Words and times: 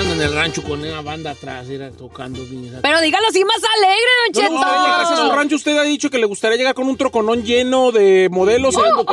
Ando 0.00 0.14
en 0.14 0.22
el 0.22 0.32
rancho 0.32 0.62
con 0.62 0.80
una 0.80 1.02
banda 1.02 1.32
atrás, 1.32 1.68
era 1.68 1.90
tocando 1.90 2.42
bien. 2.46 2.78
Pero 2.80 3.00
dígalo 3.02 3.26
así 3.28 3.44
más 3.44 3.58
alegre, 3.76 4.10
Don 4.32 4.44
¿No 4.44 4.48
le 4.48 4.48
gustaría 4.56 4.82
llegar 4.82 5.00
a 5.00 5.04
su 5.04 5.14
Cheto. 5.14 5.36
rancho? 5.36 5.56
Usted 5.56 5.76
ha 5.76 5.82
dicho 5.82 6.08
que 6.10 6.16
le 6.18 6.24
gustaría 6.24 6.56
llegar 6.56 6.74
con 6.74 6.88
un 6.88 6.96
troconón 6.96 7.42
lleno 7.44 7.92
de 7.92 8.28
modelos. 8.30 8.76
Oh, 8.76 9.06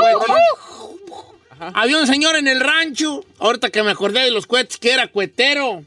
Había 1.73 1.97
un 1.97 2.07
señor 2.07 2.38
en 2.38 2.47
el 2.47 2.61
rancho, 2.61 3.25
ahorita 3.39 3.69
que 3.69 3.83
me 3.83 3.91
acordé 3.91 4.22
de 4.22 4.31
los 4.31 4.47
cohetes, 4.47 4.77
que 4.77 4.94
era 4.94 5.07
cuetero. 5.07 5.83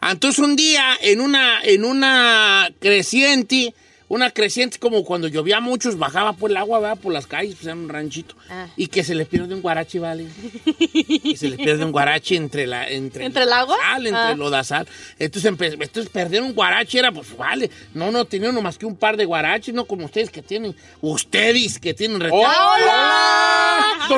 Entonces 0.00 0.40
un 0.40 0.56
día, 0.56 0.86
en 1.00 1.20
una, 1.20 1.62
en 1.62 1.84
una 1.84 2.68
creciente, 2.80 3.72
una 4.12 4.30
creciente 4.30 4.78
como 4.78 5.04
cuando 5.04 5.26
llovía 5.26 5.58
mucho, 5.60 5.90
bajaba 5.96 6.34
por 6.34 6.50
el 6.50 6.58
agua, 6.58 6.80
¿verdad? 6.80 6.98
por 7.02 7.14
las 7.14 7.26
calles, 7.26 7.54
pues 7.54 7.64
era 7.64 7.74
un 7.74 7.88
ranchito. 7.88 8.34
Ah. 8.50 8.66
Y 8.76 8.88
que 8.88 9.04
se 9.04 9.14
le 9.14 9.24
pierde 9.24 9.54
un 9.54 9.62
guarache, 9.62 9.98
¿vale? 10.00 10.26
y 10.78 11.34
se 11.34 11.48
le 11.48 11.56
pierde 11.56 11.82
un 11.82 11.92
guarache 11.92 12.36
entre 12.36 12.66
la... 12.66 12.86
Entre, 12.86 13.24
¿Entre 13.24 13.44
el 13.44 13.52
agua? 13.54 13.74
Sal, 13.80 14.06
entre 14.06 14.20
Ah. 14.20 14.34
lo 14.36 14.50
de 14.50 14.62
sal. 14.64 14.86
Entonces, 15.18 15.50
entonces 15.50 16.10
perder 16.10 16.42
un 16.42 16.52
guarache 16.52 16.98
era, 16.98 17.10
pues 17.10 17.34
vale. 17.38 17.70
No, 17.94 18.10
no 18.10 18.26
tenía 18.26 18.50
uno 18.50 18.60
más 18.60 18.76
que 18.76 18.84
un 18.84 18.96
par 18.96 19.16
de 19.16 19.24
guaraches, 19.24 19.74
no 19.74 19.86
como 19.86 20.04
ustedes 20.04 20.28
que 20.28 20.42
tienen. 20.42 20.76
Ustedes 21.00 21.78
que 21.78 21.94
tienen 21.94 22.20
retiro. 22.20 22.42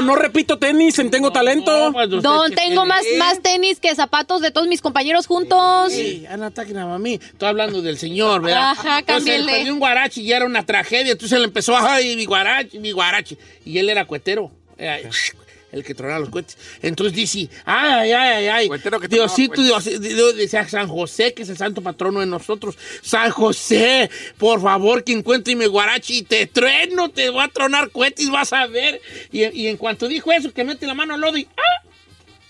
No 0.03 0.17
repito 0.17 0.59
tenis 0.59 0.98
en 0.98 1.11
Tengo 1.11 1.31
Talento. 1.33 1.91
pues, 1.92 2.09
Don, 2.23 2.53
tengo 2.53 2.87
más, 2.87 3.05
más 3.19 3.41
tenis 3.41 3.81
que 3.81 3.95
zapatos 3.95 4.41
de 4.41 4.50
todos 4.50 4.67
mis 4.67 4.81
compañeros 4.81 5.27
juntos. 5.27 5.92
Sí, 5.92 6.25
Ana 6.28 6.47
ataquen 6.47 6.78
a 6.78 6.98
mí. 6.98 7.14
Estoy 7.14 7.48
hablando 7.48 7.83
del 7.83 7.98
señor, 7.98 8.42
¿verdad? 8.42 8.72
Ajá, 8.72 8.98
Entonces, 9.00 9.45
perdió 9.45 9.72
un 9.72 9.78
guarache 9.78 10.20
y 10.20 10.27
ya 10.27 10.37
era 10.37 10.47
una 10.47 10.65
tragedia. 10.65 11.12
Entonces 11.12 11.37
él 11.37 11.45
empezó, 11.45 11.77
ay, 11.77 12.17
mi 12.17 12.25
guarache, 12.25 12.78
mi 12.78 12.92
guarache. 12.92 13.39
Y 13.65 13.78
él 13.78 13.89
era 13.89 14.05
cuetero. 14.05 14.50
Era 14.77 14.98
el 15.75 15.84
que 15.84 15.94
tronaba 15.94 16.20
los 16.20 16.30
cohetes. 16.30 16.56
Entonces 16.83 17.14
dice, 17.14 17.50
ay, 17.64 18.12
ay, 18.12 18.47
ay, 18.47 18.69
ay. 18.70 18.70
Diosito, 19.08 19.61
Dios, 19.61 19.84
Dios, 20.00 20.36
decía 20.36 20.66
San 20.69 20.89
José, 20.89 21.34
que 21.34 21.42
es 21.42 21.49
el 21.49 21.56
santo 21.56 21.82
patrono 21.82 22.21
de 22.21 22.26
nosotros. 22.26 22.76
San 23.03 23.31
José, 23.31 24.10
por 24.38 24.62
favor, 24.62 25.04
que 25.04 25.12
encuentre 25.12 25.56
mi 25.56 25.66
guarache 25.66 26.15
y 26.15 26.22
te 26.22 26.47
trueno, 26.47 27.10
te 27.10 27.28
voy 27.31 27.43
a 27.44 27.49
tronar 27.49 27.91
cohetes, 27.91 28.31
vas 28.31 28.53
a 28.53 28.66
ver. 28.66 29.00
Y, 29.32 29.44
y 29.44 29.66
en 29.66 29.76
cuanto 29.76 30.09
dijo 30.09 30.32
eso, 30.32 30.53
que 30.53 30.65
mete 30.65 30.87
la 30.87 30.94
mano 30.94 31.15
al 31.15 31.21
lodo 31.21 31.37
y, 31.37 31.49
ah, 31.56 31.88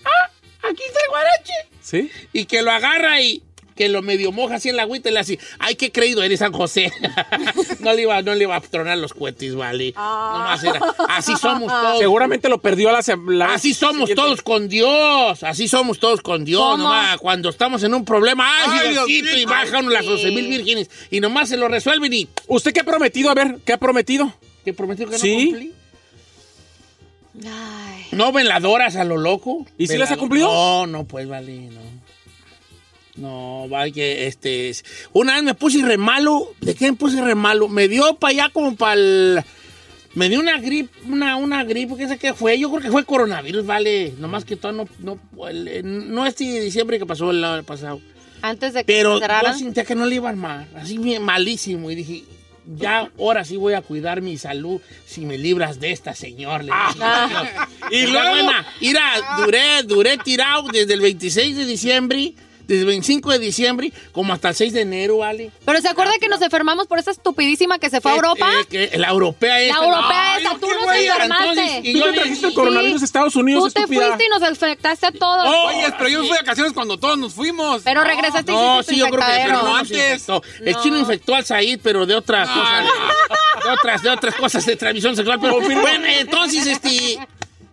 ah, 0.05 0.31
aquí 0.69 0.83
está 0.87 0.99
el 1.03 1.09
guarache 1.09 1.53
¿Sí? 1.81 2.11
y 2.33 2.45
que 2.45 2.61
lo 2.61 2.71
agarra 2.71 3.21
y 3.21 3.41
que 3.75 3.89
lo 3.89 4.01
medio 4.01 4.31
moja 4.31 4.55
así 4.55 4.69
en 4.69 4.77
la 4.77 4.83
agüita 4.83 5.09
y 5.09 5.13
le 5.13 5.19
hace, 5.19 5.37
ay, 5.59 5.75
qué 5.75 5.91
creído 5.91 6.23
eres 6.23 6.39
San 6.39 6.53
José. 6.53 6.91
no, 7.81 7.93
le 7.93 8.03
iba, 8.03 8.21
no 8.21 8.33
le 8.33 8.43
iba 8.43 8.55
a 8.55 8.61
tronar 8.61 8.97
los 8.97 9.13
cohetes, 9.13 9.53
vale. 9.53 9.91
Nomás 9.95 10.63
era, 10.63 10.79
así 11.09 11.33
somos 11.35 11.67
todos. 11.71 11.99
Seguramente 11.99 12.47
lo 12.47 12.59
perdió 12.61 12.89
a 12.89 12.93
la, 12.93 12.99
Así 13.53 13.73
somos 13.73 14.07
siguiente. 14.09 14.15
todos 14.15 14.41
con 14.41 14.69
Dios, 14.69 15.43
así 15.43 15.67
somos 15.67 15.99
todos 15.99 16.21
con 16.21 16.45
Dios, 16.45 16.61
¿Cómo? 16.61 16.77
nomás 16.83 17.17
cuando 17.17 17.49
estamos 17.49 17.83
en 17.83 17.93
un 17.93 18.05
problema, 18.05 18.45
ay, 18.47 18.79
Ay, 18.81 18.89
Diosito, 18.93 19.07
Diosito. 19.25 19.37
y 19.41 19.45
bajan 19.45 19.91
las 19.91 20.03
sí. 20.05 20.09
12 20.11 20.31
mil 20.31 20.47
vírgenes 20.47 20.89
y 21.11 21.19
nomás 21.19 21.49
se 21.49 21.57
lo 21.57 21.67
resuelven 21.67 22.13
y 22.13 22.27
¿Usted 22.47 22.71
qué 22.73 22.79
ha 22.79 22.83
prometido? 22.85 23.29
A 23.29 23.33
ver, 23.33 23.57
¿qué 23.65 23.73
ha 23.73 23.77
prometido? 23.77 24.33
que 24.63 24.73
prometió 24.73 25.05
que 25.05 25.11
no 25.13 25.19
Sí. 25.19 25.47
cumplí. 25.49 25.73
Ay. 27.45 28.05
No 28.11 28.31
veladoras 28.31 28.95
a 28.95 29.03
lo 29.03 29.17
loco. 29.17 29.65
¿Y 29.77 29.87
si 29.87 29.97
las 29.97 30.11
ha 30.11 30.17
cumplido? 30.17 30.47
No, 30.47 30.87
no, 30.87 31.03
pues 31.03 31.27
vale, 31.27 31.69
no. 31.69 31.81
No, 33.17 33.67
vaya, 33.69 33.93
que 33.93 34.27
este. 34.27 34.69
es- 34.69 34.83
Una 35.13 35.35
vez 35.35 35.43
me 35.43 35.53
puse 35.53 35.81
re 35.81 35.97
malo. 35.97 36.53
¿De 36.61 36.75
qué 36.75 36.91
me 36.91 36.97
puse 36.97 37.21
re 37.21 37.35
malo? 37.35 37.67
Me 37.69 37.87
dio 37.87 38.15
para 38.17 38.31
allá 38.31 38.49
como 38.51 38.75
para 38.75 38.93
el. 38.93 39.41
Me 40.15 40.29
dio 40.29 40.39
una 40.39 40.59
gripe, 40.59 40.89
una, 41.09 41.35
una 41.35 41.63
gripe, 41.65 41.95
qué 41.97 42.07
sé 42.07 42.17
qué 42.17 42.33
fue. 42.33 42.57
Yo 42.57 42.69
creo 42.69 42.81
que 42.81 42.91
fue 42.91 43.03
coronavirus, 43.05 43.65
vale. 43.65 44.13
Nomás 44.17 44.45
que 44.45 44.55
todo 44.55 44.71
no, 44.71 44.87
no, 44.99 45.19
el- 45.47 46.13
no 46.13 46.25
este 46.25 46.43
diciembre 46.61 46.99
que 46.99 47.05
pasó 47.05 47.31
el 47.31 47.43
año 47.43 47.63
pasado. 47.63 47.99
Antes 48.41 48.73
de 48.73 48.81
que 48.81 48.93
Pero 48.93 49.19
yo 49.19 49.53
sentía 49.57 49.83
que 49.85 49.95
no 49.95 50.05
le 50.05 50.15
iba 50.15 50.27
a 50.29 50.31
armar. 50.31 50.67
Así 50.75 50.97
malísimo. 51.19 51.89
Y 51.91 51.95
dije, 51.95 52.23
ya 52.77 53.09
ahora 53.19 53.43
sí 53.43 53.57
voy 53.57 53.73
a 53.73 53.81
cuidar 53.81 54.21
mi 54.21 54.37
salud 54.37 54.79
si 55.05 55.21
me 55.25 55.37
libras 55.37 55.79
de 55.79 55.91
esta, 55.91 56.13
señor. 56.15 56.63
Le 56.63 56.71
Ah. 56.73 57.67
y 57.91 58.05
luego, 58.07 58.51
mira, 58.81 59.03
duré, 59.37 59.83
duré 59.83 60.17
tirado 60.17 60.67
desde 60.71 60.93
el 60.93 61.01
26 61.01 61.55
de 61.57 61.65
diciembre, 61.65 62.33
desde 62.67 62.81
el 62.81 62.87
25 62.87 63.31
de 63.31 63.39
diciembre, 63.39 63.91
como 64.11 64.33
hasta 64.33 64.49
el 64.49 64.55
6 64.55 64.73
de 64.73 64.81
enero, 64.81 65.17
¿vale? 65.17 65.51
Pero 65.65 65.81
se 65.81 65.87
acuerda 65.87 66.13
que 66.19 66.27
nos 66.27 66.41
enfermamos 66.41 66.87
por 66.87 66.99
esa 66.99 67.11
estupidísima 67.11 67.79
que 67.79 67.89
se 67.89 68.01
fue 68.01 68.11
a 68.11 68.13
Eh, 68.13 68.17
Europa. 68.17 68.49
eh, 68.61 68.65
que 68.89 68.97
la 68.97 69.09
europea 69.09 69.59
esta. 69.61 69.79
La 69.81 69.85
europea 69.85 70.39
yo 70.43 70.57
tú 70.59 70.67
nos 70.67 70.95
enfermaste. 70.95 71.49
entonces, 71.49 71.79
y 71.83 71.93
Tú 71.93 71.99
yo 71.99 72.05
te 72.05 72.11
le- 72.11 72.17
trajiste 72.17 72.47
el 72.47 72.53
coronavirus 72.53 73.01
de 73.01 73.05
Estados 73.05 73.35
Unidos, 73.35 73.63
Tú 73.65 73.69
te 73.71 73.79
estúpida. 73.81 74.05
fuiste 74.07 74.25
y 74.25 74.29
nos 74.39 74.49
infectaste 74.49 75.05
a 75.07 75.11
todos. 75.11 75.45
Oh, 75.47 75.67
Oye, 75.67 75.85
pero 75.97 76.09
yo 76.09 76.19
me 76.21 76.27
fui 76.27 76.37
de 76.37 76.41
vacaciones 76.43 76.73
cuando 76.73 76.97
todos 76.97 77.17
nos 77.17 77.33
fuimos. 77.33 77.81
Pero 77.83 78.03
regresaste 78.03 78.51
y 78.51 78.55
No, 78.55 78.83
sí, 78.83 78.97
yo 78.97 79.07
creo 79.09 79.19
que 79.25 79.31
pero 79.45 79.61
no 79.63 79.75
antes. 79.77 80.27
El 80.61 80.75
chino 80.81 80.97
infectó 80.99 81.35
al 81.35 81.45
Said, 81.45 81.79
pero 81.83 82.05
de 82.05 82.15
otras 82.15 82.49
cosas. 82.49 82.85
De 83.63 83.69
otras, 83.71 84.03
de 84.03 84.09
otras 84.09 84.35
cosas 84.35 84.65
de 84.65 84.75
transmisión 84.75 85.15
sexual. 85.15 85.39
Pero 85.41 85.59
bueno, 85.59 86.05
entonces, 86.07 86.65
este. 86.67 87.19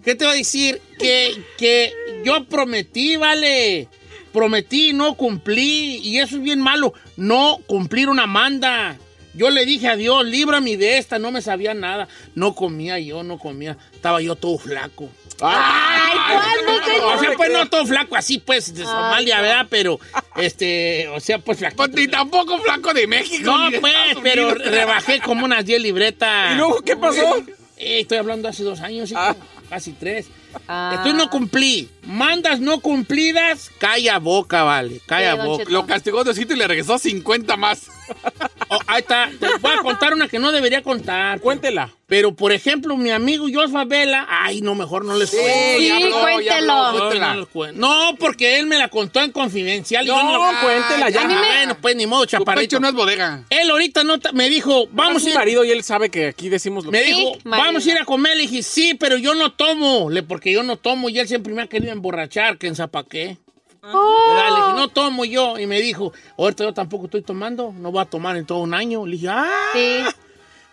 ¿Qué 0.04 0.16
te 0.16 0.24
voy 0.24 0.34
a 0.34 0.36
decir? 0.36 0.80
Que, 0.98 1.41
que 1.56 1.92
yo 2.24 2.44
prometí, 2.44 3.16
vale. 3.16 3.88
Prometí, 4.32 4.93
no 4.93 5.15
cumplí. 5.15 5.97
Y 6.03 6.19
eso 6.19 6.37
es 6.37 6.43
bien 6.43 6.60
malo. 6.60 6.94
No 7.16 7.59
cumplir 7.66 8.09
una 8.09 8.26
manda. 8.26 8.97
Yo 9.34 9.48
le 9.50 9.65
dije 9.65 9.88
a 9.88 9.97
Dios, 9.97 10.26
líbrame 10.26 10.76
de 10.76 10.98
esta. 10.98 11.19
No 11.19 11.31
me 11.31 11.41
sabía 11.43 11.72
nada. 11.75 12.09
No 12.34 12.54
comía 12.54 12.98
yo, 12.98 13.22
no 13.22 13.38
comía. 13.38 13.76
Estaba 13.92 14.21
yo 14.21 14.37
todo 14.37 14.59
flaco. 14.59 15.09
Ay, 15.41 16.16
¿cuándo, 16.65 16.84
señor? 16.84 17.16
O 17.16 17.19
sea, 17.19 17.31
pues 17.37 17.50
no 17.50 17.69
todo 17.69 17.87
flaco 17.87 18.15
así, 18.15 18.38
pues, 18.38 18.75
de 18.75 18.84
Somalia, 18.84 19.41
¿verdad? 19.41 19.66
Pero, 19.71 19.98
este, 20.37 21.09
o 21.09 21.19
sea, 21.19 21.38
pues 21.38 21.59
flaco. 21.59 21.76
Pues 21.76 21.91
ni 21.92 22.06
tampoco 22.09 22.59
flaco 22.59 22.92
de 22.94 23.06
México. 23.06 23.50
No, 23.50 23.71
de 23.71 23.81
pues, 23.81 23.92
Estados 23.94 24.22
pero 24.22 24.48
Unidos. 24.53 24.71
rebajé 24.71 25.21
como 25.21 25.44
unas 25.44 25.65
10 25.65 25.82
libretas. 25.82 26.53
¿Y 26.54 26.59
luego 26.59 26.81
qué 26.82 26.97
pasó? 26.97 27.38
Eh, 27.78 28.00
estoy 28.00 28.19
hablando 28.19 28.48
hace 28.48 28.62
dos 28.62 28.81
años, 28.81 29.09
sí, 29.09 29.15
Ah. 29.19 29.34
casi 29.68 29.92
tres. 29.92 30.27
Ah. 30.68 30.91
Entonces 30.92 31.15
no 31.15 31.28
cumplí. 31.30 31.89
Mandas 32.04 32.59
no 32.60 32.81
cumplidas, 32.81 33.71
calla 33.78 34.19
boca, 34.19 34.65
vale. 34.65 35.01
Calla 35.07 35.33
Sí, 35.41 35.47
boca. 35.47 35.65
Lo 35.69 35.87
castigó 35.87 36.25
Diosito 36.25 36.54
y 36.54 36.57
le 36.57 36.66
regresó 36.66 36.99
50 36.99 37.57
más. 37.57 37.87
Oh, 38.69 38.78
ahí 38.87 39.01
está. 39.01 39.31
Te 39.39 39.47
voy 39.60 39.72
a 39.72 39.78
contar 39.83 40.13
una 40.15 40.28
que 40.28 40.39
no 40.39 40.51
debería 40.53 40.83
contar. 40.83 41.41
Cuéntela. 41.41 41.91
Pero, 42.07 42.34
por 42.34 42.53
ejemplo, 42.53 42.95
mi 42.99 43.10
amigo 43.10 43.47
Josfa 43.53 43.84
Vela. 43.84 44.27
Ay, 44.28 44.60
no, 44.60 44.75
mejor 44.75 45.04
no 45.04 45.16
les 45.16 45.31
cuento. 45.31 45.49
Sí, 45.78 45.89
ya 45.89 45.97
habló, 45.97 46.09
ya 46.10 46.21
cuéntelo. 46.22 46.72
habló, 46.72 46.93
No, 46.93 46.99
cuéntela. 46.99 47.34
no 47.34 47.47
cuento. 47.47 47.81
No, 47.81 48.16
porque 48.19 48.59
él 48.59 48.66
me 48.66 48.77
la 48.77 48.89
contó 48.89 49.21
en 49.22 49.31
confidencial. 49.33 50.05
y 50.05 50.09
yo 50.09 50.22
No, 50.22 50.53
la- 50.53 50.60
cuéntela 50.60 51.09
ya. 51.09 51.22
Ah, 51.22 51.27
Bueno, 51.47 51.77
pues 51.81 51.97
ni 51.97 52.07
modo, 52.07 52.27
chaparrito. 52.27 52.60
pecho 52.69 52.81
no 52.81 52.89
es 52.89 52.95
bodega. 52.95 53.45
Él 53.48 53.71
ahorita 53.71 54.05
no 54.05 54.19
me 54.34 54.51
dijo, 54.51 54.89
vamos 54.93 55.22
a 55.22 55.25
mi 55.25 55.31
ir 55.31 55.37
marido 55.39 55.65
y 55.65 55.71
él 55.71 55.83
sabe 55.84 56.10
que 56.10 56.27
aquí 56.28 56.48
decimos 56.51 56.84
lo 56.84 56.91
Me 56.91 57.01
que... 57.03 57.07
Sí, 57.07 57.15
dijo, 57.15 57.31
marido. 57.45 57.65
vamos 57.66 57.87
a 57.87 57.91
ir 57.91 57.98
a 57.98 58.05
comer. 58.05 58.37
Le 58.37 58.43
dije, 58.43 58.63
sí, 58.63 58.93
pero 58.95 59.16
yo 59.16 59.34
no 59.34 59.53
tomo. 59.53 60.10
Le, 60.10 60.22
porque 60.22 60.53
yo 60.53 60.63
no 60.63 60.77
tomo 60.77 61.09
y 61.09 61.19
él 61.19 61.28
siempre 61.28 61.55
me 61.55 61.63
ha 61.63 61.66
querido 61.66 61.91
emborrachar, 61.92 62.59
que 62.59 62.66
en 62.66 62.74
zapaqué. 62.74 63.39
Oh. 63.83 64.34
Le 64.48 64.56
dije, 64.56 64.72
no 64.77 64.89
tomo 64.89 65.24
yo. 65.24 65.59
Y 65.59 65.66
me 65.66 65.80
dijo, 65.80 66.12
ahorita 66.39 66.65
yo 66.65 66.72
tampoco 66.74 67.06
estoy 67.06 67.22
tomando. 67.22 67.72
No 67.72 67.91
voy 67.91 68.03
a 68.03 68.04
tomar 68.04 68.36
en 68.36 68.47
todo 68.47 68.59
un 68.59 68.74
año. 68.74 69.04
Le 69.06 69.12
dije, 69.12 69.28
ah. 69.28 69.48
Sí. 69.72 70.00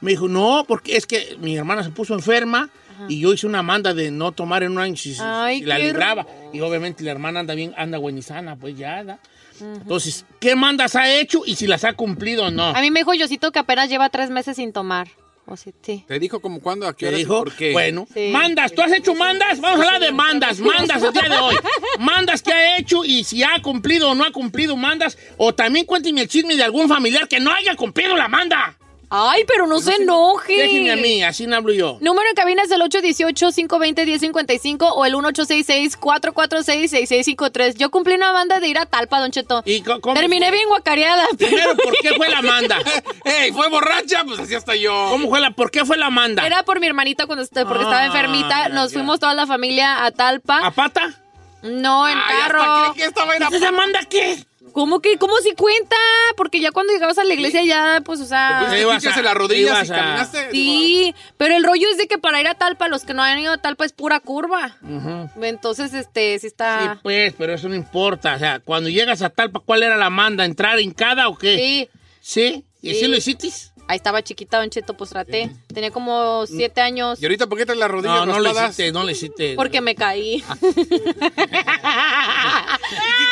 Me 0.02 0.12
dijo, 0.12 0.28
no, 0.28 0.64
porque 0.68 0.96
es 0.96 1.06
que 1.06 1.36
mi 1.40 1.58
hermana 1.58 1.84
se 1.84 1.90
puso 1.90 2.14
enferma 2.14 2.70
y 3.08 3.20
yo 3.20 3.34
hice 3.34 3.48
una 3.48 3.64
manda 3.64 3.94
de 3.94 4.12
no 4.12 4.32
tomar 4.32 4.64
en 4.64 4.74
un 4.74 4.80
año 4.80 4.96
si, 4.96 5.14
si- 5.14 5.22
Ay, 5.24 5.60
si 5.60 5.66
la 5.66 5.78
libraba. 5.78 6.26
Y 6.54 6.62
obviamente 6.62 7.04
la 7.04 7.12
hermana 7.12 7.40
anda 7.42 7.54
bien, 7.54 7.74
anda 7.78 8.00
sana, 8.22 8.56
pues 8.56 8.78
ya, 8.78 9.04
¿da? 9.04 9.20
Entonces, 9.62 10.26
¿qué 10.40 10.56
mandas 10.56 10.96
ha 10.96 11.12
hecho 11.12 11.42
y 11.46 11.56
si 11.56 11.68
las 11.68 11.84
ha 11.84 11.94
cumplido 11.94 12.46
o 12.46 12.52
no? 12.52 12.68
A 12.68 12.82
mí 12.82 12.92
me 12.92 13.02
dijo 13.02 13.14
Yosito 13.14 13.52
que 13.52 13.60
apenas 13.60 13.90
lleva 13.90 14.10
tres 14.10 14.30
meses 14.30 14.56
sin 14.56 14.72
tomar. 14.72 15.10
O 15.52 15.58
sí, 15.58 15.74
sí. 15.82 16.06
¿Te 16.08 16.20
dijo 16.20 16.40
como 16.42 16.60
cuándo, 16.62 16.88
a 16.88 16.94
qué 16.94 17.00
¿Qué 17.00 17.08
horas 17.08 17.20
y 17.20 17.24
dijo? 17.24 17.40
por 17.40 17.56
qué? 17.56 17.72
Bueno, 17.72 18.08
Sí. 18.14 18.30
mandas, 18.32 18.72
¿tú 18.74 18.82
has 18.82 18.92
hecho 18.92 19.16
mandas? 19.16 19.60
Vamos 19.60 19.80
a 19.80 19.84
hablar 19.88 20.02
de 20.02 20.12
mandas, 20.12 20.60
mandas 20.60 21.02
el 21.02 21.12
día 21.12 21.24
de 21.24 21.38
hoy. 21.38 21.56
Mandas 22.00 22.42
que 22.44 22.54
ha 22.54 22.78
hecho 22.78 23.04
y 23.04 23.24
si 23.24 23.44
ha 23.44 23.60
cumplido 23.62 24.12
o 24.12 24.16
no 24.16 24.24
ha 24.26 24.32
cumplido 24.32 24.76
mandas. 24.78 25.18
O 25.38 25.54
también 25.56 25.86
cuénteme 25.86 26.22
el 26.22 26.28
chisme 26.28 26.56
de 26.56 26.64
algún 26.64 26.88
familiar 26.88 27.28
que 27.28 27.40
no 27.40 27.52
haya 27.52 27.76
cumplido 27.76 28.16
la 28.16 28.28
manda. 28.28 28.78
Ay, 29.12 29.44
pero 29.48 29.66
no 29.66 29.80
se 29.80 29.96
enoje. 29.96 30.56
Déjenme 30.56 30.92
a 30.92 30.96
mí, 30.96 31.24
así 31.24 31.48
no 31.48 31.56
hablo 31.56 31.74
yo. 31.74 31.98
Número 32.00 32.30
en 32.30 32.36
cabina 32.36 32.62
es 32.62 32.70
el 32.70 32.80
818-520-1055 32.82 34.88
o 34.94 35.04
el 35.06 35.16
1866-446-6653. 35.16 37.76
Yo 37.76 37.90
cumplí 37.90 38.14
una 38.16 38.32
banda 38.32 38.60
de 38.60 38.68
ir 38.68 38.78
a 38.78 38.86
Talpa, 38.86 39.20
Don 39.20 39.32
Cheto. 39.32 39.62
¿Y 39.66 39.82
cómo 39.82 40.14
Terminé 40.14 40.48
fue? 40.50 40.58
bien 40.58 40.70
guacareada. 40.70 41.26
Primero, 41.38 41.76
¿por 41.76 41.96
qué 41.98 42.14
fue 42.16 42.30
la 42.30 42.42
manda? 42.42 42.78
¡Ey, 43.26 43.52
fue 43.52 43.68
borracha! 43.70 44.24
Pues 44.26 44.40
así 44.40 44.56
hasta 44.56 44.76
yo. 44.76 45.08
¿Cómo 45.10 45.30
fue 45.30 45.40
la, 45.42 45.52
¿Por 45.52 45.72
qué 45.72 45.86
fue 45.86 45.98
la 45.98 46.10
manda? 46.10 46.46
Era 46.46 46.64
por 46.64 46.80
mi 46.80 46.88
hermanita 46.88 47.26
cuando 47.26 47.46
porque 47.48 47.84
estaba 47.84 48.00
Ah, 48.02 48.06
enfermita. 48.06 48.70
Nos 48.70 48.92
ya. 48.92 49.00
fuimos 49.00 49.20
toda 49.20 49.34
la 49.34 49.48
familia 49.48 50.06
a 50.06 50.12
Talpa. 50.12 50.66
¿A 50.66 50.72
pata? 50.72 51.14
No, 51.64 52.08
en 52.08 52.18
Ay, 52.18 52.24
carro. 52.38 52.94
que 52.94 53.04
estaba 53.06 53.36
en 53.36 53.42
la- 53.42 53.50
¿Esa 53.52 53.72
manda 53.72 54.00
qué? 54.10 54.44
¿Cómo 54.74 55.00
que? 55.02 55.18
¿Cómo 55.18 55.36
si 55.38 55.54
cuenta? 55.56 55.96
Porque 56.38 56.60
ya 56.60 56.72
cuando 56.72 56.94
llegabas 56.94 57.18
a 57.18 57.24
la 57.24 57.34
iglesia 57.34 57.64
ya, 57.64 58.02
pues, 58.06 58.20
o 58.22 58.26
sea... 58.26 58.66
Pues, 58.68 58.82
ibas 58.82 59.06
a- 59.06 59.22
las 59.22 59.34
rodillas 59.34 59.86
y 59.88 59.90
caminaste. 59.90 60.52
Sí, 60.52 61.16
pero 61.38 61.56
el 61.56 61.64
rollo 61.64 61.88
es 61.90 61.98
de 61.98 62.08
que 62.08 62.18
para 62.18 62.40
ir 62.42 62.48
a 62.48 62.56
Talpa, 62.56 62.88
los 62.88 63.04
que 63.04 63.14
no 63.14 63.22
han 63.24 63.40
ido 63.40 63.52
a 63.54 63.58
Talpa 63.58 63.86
es 63.86 63.94
pura 63.94 64.20
curva. 64.20 64.78
Entonces, 65.42 65.94
este, 65.94 66.34
sí 66.36 66.42
Sí, 66.42 66.48
está... 66.48 67.00
pues, 67.04 67.34
pero 67.38 67.54
eso 67.54 67.68
no 67.70 67.76
importa. 67.76 68.36
O 68.36 68.40
sea, 68.40 68.60
cuando 68.60 68.90
llegas 68.90 69.22
a 69.22 69.30
Talpa, 69.30 69.60
¿cuál 69.60 69.84
era 69.84 69.98
la 69.98 70.10
manda? 70.10 70.46
¿Entrar 70.46 70.80
en 70.80 70.92
cada 70.92 71.28
o 71.30 71.38
qué? 71.38 71.56
Sí, 71.58 71.90
¿Sí? 72.22 72.66
¿Y 72.82 72.94
Sí. 72.94 73.00
si 73.02 73.08
lo 73.08 73.18
hiciste? 73.18 73.50
Ahí 73.90 73.96
estaba 73.98 74.22
chiquita 74.24 74.60
Don 74.60 74.70
Cheto, 74.70 74.96
pues 74.96 75.10
traté. 75.10 75.50
Tenía 75.74 75.90
como 75.92 76.46
siete 76.46 76.80
años 76.80 77.20
¿Y 77.22 77.26
ahorita 77.26 77.48
por 77.48 77.58
qué 77.58 77.66
traes 77.66 77.80
las 77.80 77.90
rodillas 77.90 78.26
No, 78.26 78.34
no 78.34 78.40
le 78.40 78.52
hiciste, 78.52 78.92
no 78.92 79.04
le 79.04 79.12
hiciste. 79.14 79.56
porque 79.56 79.82
me 79.82 79.96
caí. 79.96 80.36
¿Hiciste 80.36 80.70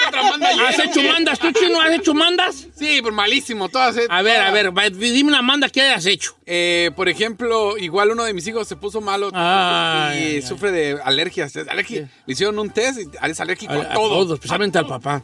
otra 0.08 0.24
manda 0.24 0.50
ayer, 0.50 0.66
¿Has 0.66 0.80
hecho 0.80 1.02
qué? 1.02 1.12
mandas? 1.12 1.40
¿Tú, 1.40 1.52
chino, 1.52 1.82
has 1.82 1.92
hecho 1.94 2.14
mandas? 2.14 2.68
Sí, 2.76 3.00
pues 3.02 3.14
malísimo. 3.14 3.70
Todas. 3.70 3.98
eh, 3.98 4.08
A 4.10 4.22
ver, 4.22 4.42
a 4.42 4.52
ver, 4.52 4.78
va, 4.78 4.90
dime 4.90 5.30
una 5.30 5.42
manda 5.42 5.70
que 5.70 5.82
hayas 5.82 6.06
hecho. 6.06 6.36
Eh, 6.46 6.92
por 6.96 7.10
ejemplo, 7.10 7.78
igual 7.78 8.12
uno 8.12 8.24
de 8.24 8.34
mis 8.34 8.48
hijos 8.48 8.68
se 8.68 8.76
puso 8.76 9.02
malo 9.02 9.30
Ay, 9.34 10.18
y 10.18 10.24
ay, 10.24 10.36
ay. 10.36 10.42
sufre 10.42 10.72
de 10.72 11.00
alergias. 11.04 11.56
Alergia. 11.58 12.10
Le 12.26 12.34
hicieron 12.34 12.58
un 12.60 12.70
test 12.70 13.00
y 13.00 13.30
es 13.30 13.40
alérgico 13.40 13.74
a, 13.74 13.78
A, 13.78 13.92
a 13.92 13.94
todo. 13.94 14.10
todos, 14.10 14.34
especialmente 14.36 14.78
al 14.78 14.88
papá. 14.88 15.24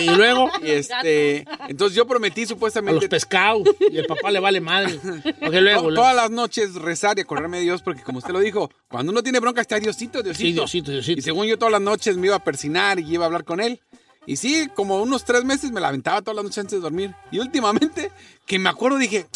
Y 0.00 0.10
luego, 0.10 0.50
Y 0.62 0.70
este, 0.70 1.44
entonces 1.68 1.96
yo 1.96 2.06
prometí 2.06 2.40
a 2.40 2.44
los 2.44 2.48
supuestamente 2.50 3.08
pescados. 3.08 3.68
Y 3.90 3.98
el 3.98 4.06
papá 4.06 4.30
le 4.30 4.40
vale 4.60 4.60
madre. 4.60 4.94
Ok, 5.42 5.52
luego, 5.52 5.52
to- 5.52 5.60
luego. 5.62 5.94
todas 5.94 6.14
las 6.16 6.30
noches 6.30 6.74
rezar 6.74 7.18
y 7.18 7.22
acordarme 7.22 7.58
de 7.58 7.64
Dios, 7.64 7.82
porque 7.82 8.02
como 8.02 8.18
usted 8.18 8.32
lo 8.32 8.40
dijo, 8.40 8.70
cuando 8.88 9.12
uno 9.12 9.22
tiene 9.22 9.40
bronca 9.40 9.60
está 9.60 9.78
Diosito, 9.78 10.22
Diosito. 10.22 10.46
Sí, 10.46 10.52
Diosito, 10.52 10.90
Diosito. 10.92 11.18
Y 11.20 11.22
según 11.22 11.46
yo 11.46 11.58
todas 11.58 11.72
las 11.72 11.80
noches 11.80 12.16
me 12.16 12.26
iba 12.28 12.36
a 12.36 12.44
persinar 12.44 12.98
y 13.00 13.12
iba 13.14 13.24
a 13.24 13.26
hablar 13.26 13.44
con 13.44 13.60
él. 13.60 13.80
Y 14.26 14.36
sí, 14.36 14.68
como 14.74 15.02
unos 15.02 15.24
tres 15.24 15.44
meses 15.44 15.72
me 15.72 15.80
la 15.80 15.88
aventaba 15.88 16.22
todas 16.22 16.36
las 16.36 16.44
noches 16.44 16.58
antes 16.58 16.72
de 16.72 16.80
dormir. 16.80 17.14
Y 17.30 17.40
últimamente, 17.40 18.10
que 18.46 18.58
me 18.58 18.68
acuerdo, 18.68 18.98
dije, 18.98 19.26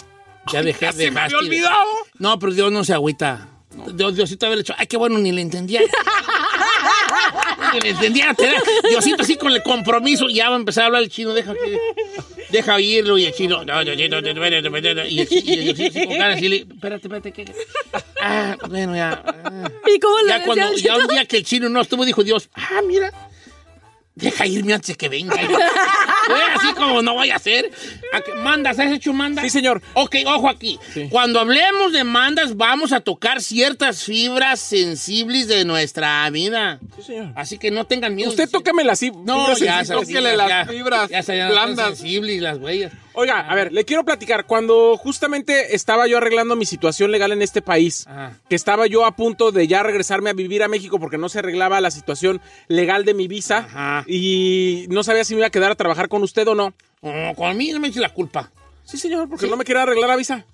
Ya 0.53 0.63
dejé, 0.63 0.93
se 0.93 1.11
me 1.11 1.21
había 1.21 1.39
olvidado. 1.39 1.87
No, 2.19 2.39
pero 2.39 2.53
Dios 2.53 2.71
no 2.71 2.85
se 2.85 2.95
agüita. 2.95 3.49
Dios, 3.95 4.15
Diosito 4.15 4.47
había 4.47 4.61
hecho. 4.61 4.75
Ay, 4.79 4.87
qué 4.87 4.97
bueno, 4.97 5.19
ni 5.19 5.33
le 5.33 5.43
entendía. 5.43 5.81
ni 7.75 7.81
le 7.81 7.91
entendía. 7.91 8.35
Diosito 8.89 9.23
así 9.23 9.37
con 9.37 9.53
el 9.53 9.63
compromiso. 9.63 10.29
Ya 10.29 10.49
va 10.49 10.57
a 10.57 10.59
empezar 10.59 10.85
a 10.85 10.87
hablar 10.87 11.03
el 11.03 11.09
chino. 11.11 11.35
Deja 11.35 11.53
que. 11.53 11.79
Deja 12.51 12.75
oírlo. 12.75 13.19
Y 13.19 13.27
el 13.27 13.33
chino. 13.33 13.65
No, 13.65 13.85
te- 13.85 13.97
te- 13.97 14.09
te- 14.09 14.23
te- 14.23 14.95
te- 14.95 15.09
Y 15.09 15.21
el, 15.21 15.29
chi- 15.29 15.43
y 15.45 15.53
el 15.55 15.65
Diosito 15.75 15.99
así 15.99 16.07
con 16.07 16.17
cara 16.19 16.35
así. 16.35 16.49
le- 16.49 16.57
Espérate, 16.57 17.07
espérate. 17.07 17.33
¿qué? 17.33 17.45
Ah, 18.21 18.57
bueno, 18.69 18.95
ya. 18.97 19.23
ah. 19.45 19.71
¿Y 19.87 19.99
cómo 20.01 20.19
le 20.21 20.29
Ya 20.29 20.45
cuando, 20.45 20.75
ya 20.77 20.97
un 20.97 21.07
día 21.09 21.25
que 21.27 21.37
el 21.39 21.45
chino 21.45 21.69
no 21.69 21.81
estuvo, 21.81 22.05
dijo 22.05 22.25
Dios, 22.25 22.49
ah, 22.55 22.81
mira, 22.87 23.13
deja 24.17 24.47
irme 24.47 24.73
antes 24.75 24.97
que 24.97 25.09
venga. 25.09 25.35
Así 26.55 26.73
como 26.75 27.03
no 27.03 27.15
vaya 27.15 27.37
a 27.37 27.39
ser. 27.39 27.71
¿A 28.13 28.21
qué- 28.21 28.35
¿Mandas? 28.35 28.79
¿Has 28.79 28.91
hecho 28.93 29.13
mandas? 29.13 29.45
Sí, 29.45 29.51
señor. 29.51 29.81
Ok, 29.95 30.17
ojo 30.27 30.49
aquí. 30.49 30.79
Cuando 31.11 31.39
hablemos 31.39 31.93
de 31.93 32.03
mandas, 32.03 32.57
vamos 32.57 32.93
a 32.93 33.01
tocar 33.01 33.41
ciertas 33.43 34.03
fibras 34.03 34.59
sensibles 34.59 35.47
de 35.49 35.65
nuestra 35.65 36.29
vida. 36.31 36.81
Sí, 36.97 37.03
señor. 37.03 37.33
Así 37.37 37.59
que 37.59 37.71
no 37.71 37.85
tengan 37.87 38.15
miedo. 38.15 38.31
Usted 38.31 38.49
tóqueme 38.51 38.83
así. 38.91 39.11
No, 39.11 39.55
ya, 39.57 39.85
tóquele 39.85 40.35
sabes, 40.37 40.49
las 40.49 40.69
fibras 40.69 41.11
ya, 41.11 41.21
ya, 41.21 41.49
blandas. 41.49 41.87
sensibles 41.99 42.41
las 42.43 42.59
huellas. 42.59 42.93
Oiga, 43.19 43.41
a 43.41 43.55
ver, 43.55 43.73
le 43.73 43.87
quiero 43.87 44.05
platicar. 44.05 44.45
Cuando 44.45 44.95
justamente 44.99 45.75
estaba 45.75 46.07
yo 46.07 46.19
arreglando 46.19 46.55
mi 46.55 46.67
situación 46.67 47.11
legal 47.11 47.33
en 47.33 47.41
este 47.41 47.63
país, 47.63 48.07
Ajá. 48.07 48.39
que 48.47 48.55
estaba 48.55 48.87
yo 48.87 49.07
a 49.07 49.17
punto 49.17 49.53
de 49.53 49.67
ya 49.67 49.83
regresarme 49.83 50.29
a 50.29 50.35
vivir 50.35 50.63
a 50.63 50.69
México 50.69 51.01
porque 51.01 51.17
no 51.17 51.31
se 51.31 51.39
arreglaba 51.39 51.81
la 51.81 51.91
situación 51.91 52.43
legal 52.69 53.07
de 53.07 53.15
mi 53.15 53.27
visa 53.27 53.59
Ajá. 53.59 54.05
y 54.07 54.85
no 54.91 55.03
sabía 55.03 55.25
si 55.25 55.33
me 55.35 55.39
iba 55.41 55.47
a 55.47 55.51
quedar 55.51 55.73
a 55.73 55.77
trabajar 55.77 56.09
con 56.11 56.23
usted 56.23 56.47
o 56.47 56.55
no. 56.55 56.75
Oh, 57.01 57.33
con 57.35 57.57
mí 57.57 57.71
no 57.73 57.81
me 57.81 57.89
eche 57.89 58.01
la 58.01 58.13
culpa. 58.13 58.51
Sí, 58.85 58.99
señor, 58.99 59.31
porque 59.31 59.47
no 59.47 59.57
me 59.57 59.65
quería 59.65 59.83
arreglar 59.85 60.11
la 60.11 60.17
visa. 60.17 60.45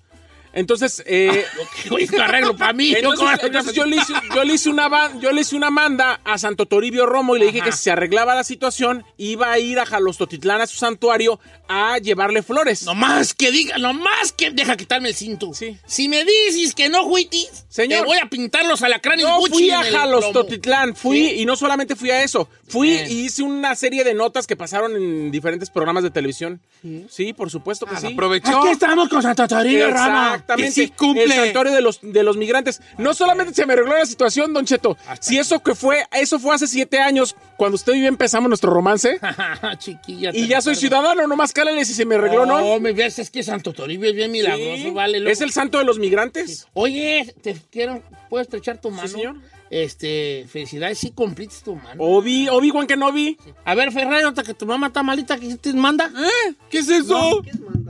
Entonces, 0.53 1.03
eh, 1.07 1.45
hice 1.99 2.21
arreglo 2.21 2.55
para 2.55 2.73
mí. 2.73 2.93
entonces, 2.95 3.73
yo, 3.73 3.85
le 3.85 3.95
hice, 3.97 4.13
yo, 4.35 4.43
le 4.43 4.53
hice 4.53 4.69
una 4.69 5.11
yo 5.19 5.31
le 5.31 5.41
hice 5.41 5.55
una 5.55 5.71
manda 5.71 6.19
a 6.23 6.37
Santo 6.37 6.67
Toribio 6.67 7.05
Romo 7.05 7.35
y 7.35 7.39
le 7.39 7.45
dije 7.47 7.59
Ajá. 7.61 7.69
que 7.71 7.75
si 7.75 7.83
se 7.83 7.91
arreglaba 7.91 8.35
la 8.35 8.43
situación, 8.43 9.03
iba 9.17 9.51
a 9.51 9.57
ir 9.59 9.79
a 9.79 9.85
Jalostotitlán 9.85 10.61
a 10.61 10.67
su 10.67 10.77
santuario 10.77 11.39
a 11.67 11.97
llevarle 11.97 12.43
flores. 12.43 12.83
No 12.83 12.93
más 12.93 13.33
que 13.33 13.51
diga, 13.51 13.77
no 13.79 13.93
más 13.93 14.31
que 14.31 14.51
deja 14.51 14.77
quitarme 14.77 15.09
el 15.09 15.15
cinto. 15.15 15.53
Sí. 15.53 15.77
Si 15.87 16.07
me 16.07 16.23
dices 16.23 16.75
que 16.75 16.87
no 16.89 17.03
fuitis, 17.09 17.65
Señor. 17.69 18.01
te 18.01 18.05
voy 18.05 18.17
a 18.19 18.29
pintar 18.29 18.65
los 18.65 18.81
alacranes 18.83 19.25
Yo 19.25 19.39
fui 19.49 19.71
a. 19.71 19.83
Jalostotitlán, 19.83 20.95
fui 20.95 21.13
Sí. 21.29 21.35
y 21.41 21.45
no 21.45 21.55
solamente 21.55 21.95
fui 21.95 22.11
a 22.11 22.23
eso, 22.23 22.47
fui 22.67 22.89
Bien. 22.89 23.07
y 23.11 23.25
hice 23.25 23.43
una 23.43 23.75
serie 23.75 24.03
de 24.03 24.13
notas 24.13 24.45
que 24.47 24.55
pasaron 24.55 24.95
en 24.95 25.31
diferentes 25.31 25.69
programas 25.69 26.03
de 26.03 26.11
televisión. 26.11 26.61
Sí, 27.09 27.31
por 27.33 27.49
supuesto 27.49 27.85
que 27.85 27.95
Ah, 27.95 27.99
sí. 28.01 28.07
aprovechó. 28.13 28.59
Aquí 28.59 28.69
estamos 28.69 29.07
con 29.09 29.21
Santa 29.21 29.47
Toribio 29.47 29.89
Rama. 29.89 30.42
Exactamente. 30.43 30.75
Que 30.75 30.87
sí 30.87 30.89
cumple. 30.95 31.23
El 31.23 31.31
santuario 31.31 31.73
de 31.73 31.81
los, 31.81 31.99
de 32.01 32.23
los 32.23 32.37
migrantes. 32.37 32.81
No 32.97 33.13
solamente 33.13 33.53
se 33.53 33.65
me 33.65 33.73
arregló 33.73 33.97
la 33.97 34.05
situación, 34.05 34.53
Don 34.53 34.65
Cheto. 34.65 34.97
Si 35.21 35.37
eso 35.37 35.61
que 35.63 35.73
fue, 35.75 36.03
eso 36.11 36.39
fue 36.39 36.53
hace 36.55 36.67
siete 36.67 36.99
años, 36.99 37.35
cuando 37.57 37.75
usted 37.75 37.93
y 37.93 38.01
yo 38.01 38.07
empezamos 38.07 38.49
nuestro 38.49 38.71
romance. 38.71 39.19
Chiquilla. 39.79 40.31
y 40.33 40.47
ya 40.47 40.61
soy 40.61 40.75
ciudadano, 40.75 41.25
nomás 41.27 41.53
cálale 41.53 41.85
si 41.85 41.93
se 41.93 42.05
me 42.05 42.15
arregló, 42.15 42.45
¿no? 42.45 42.59
No, 42.59 42.79
me 42.79 42.91
ves, 42.93 43.19
es 43.19 43.29
que 43.29 43.41
Santo 43.43 43.73
Toribio 43.73 44.09
es 44.09 44.15
bien 44.15 44.31
milagroso, 44.31 44.75
Sí. 44.83 44.89
vale. 44.91 45.19
loco. 45.19 45.31
¿Es 45.31 45.41
el 45.41 45.51
santo 45.51 45.77
de 45.77 45.85
los 45.85 45.99
migrantes? 45.99 46.67
Oye, 46.73 47.33
te 47.41 47.55
quiero, 47.71 48.01
¿puedes 48.29 48.47
estrechar 48.47 48.79
tu 48.81 48.89
mano? 48.91 49.07
señor. 49.07 49.35
Este, 49.69 50.45
felicidades, 50.49 50.99
sí 50.99 51.11
cumpliste 51.11 51.63
tu 51.65 51.75
mano. 51.75 51.95
Obi, 52.03 52.47
Obi-Wan 52.47 52.85
Kenobi. 52.85 53.37
A 53.65 53.73
ver, 53.73 53.91
Ferrari, 53.91 54.23
ahorita 54.23 54.43
que 54.43 54.53
tu 54.53 54.67
mamá 54.67 54.87
está 54.87 55.01
malita, 55.01 55.35
¿qué 55.39 55.55
te 55.55 55.73
manda? 55.73 56.11
¿Eh? 56.15 56.53
¿Qué 56.69 56.77
es 56.79 56.89
eso? 56.89 57.41
No, 57.43 57.82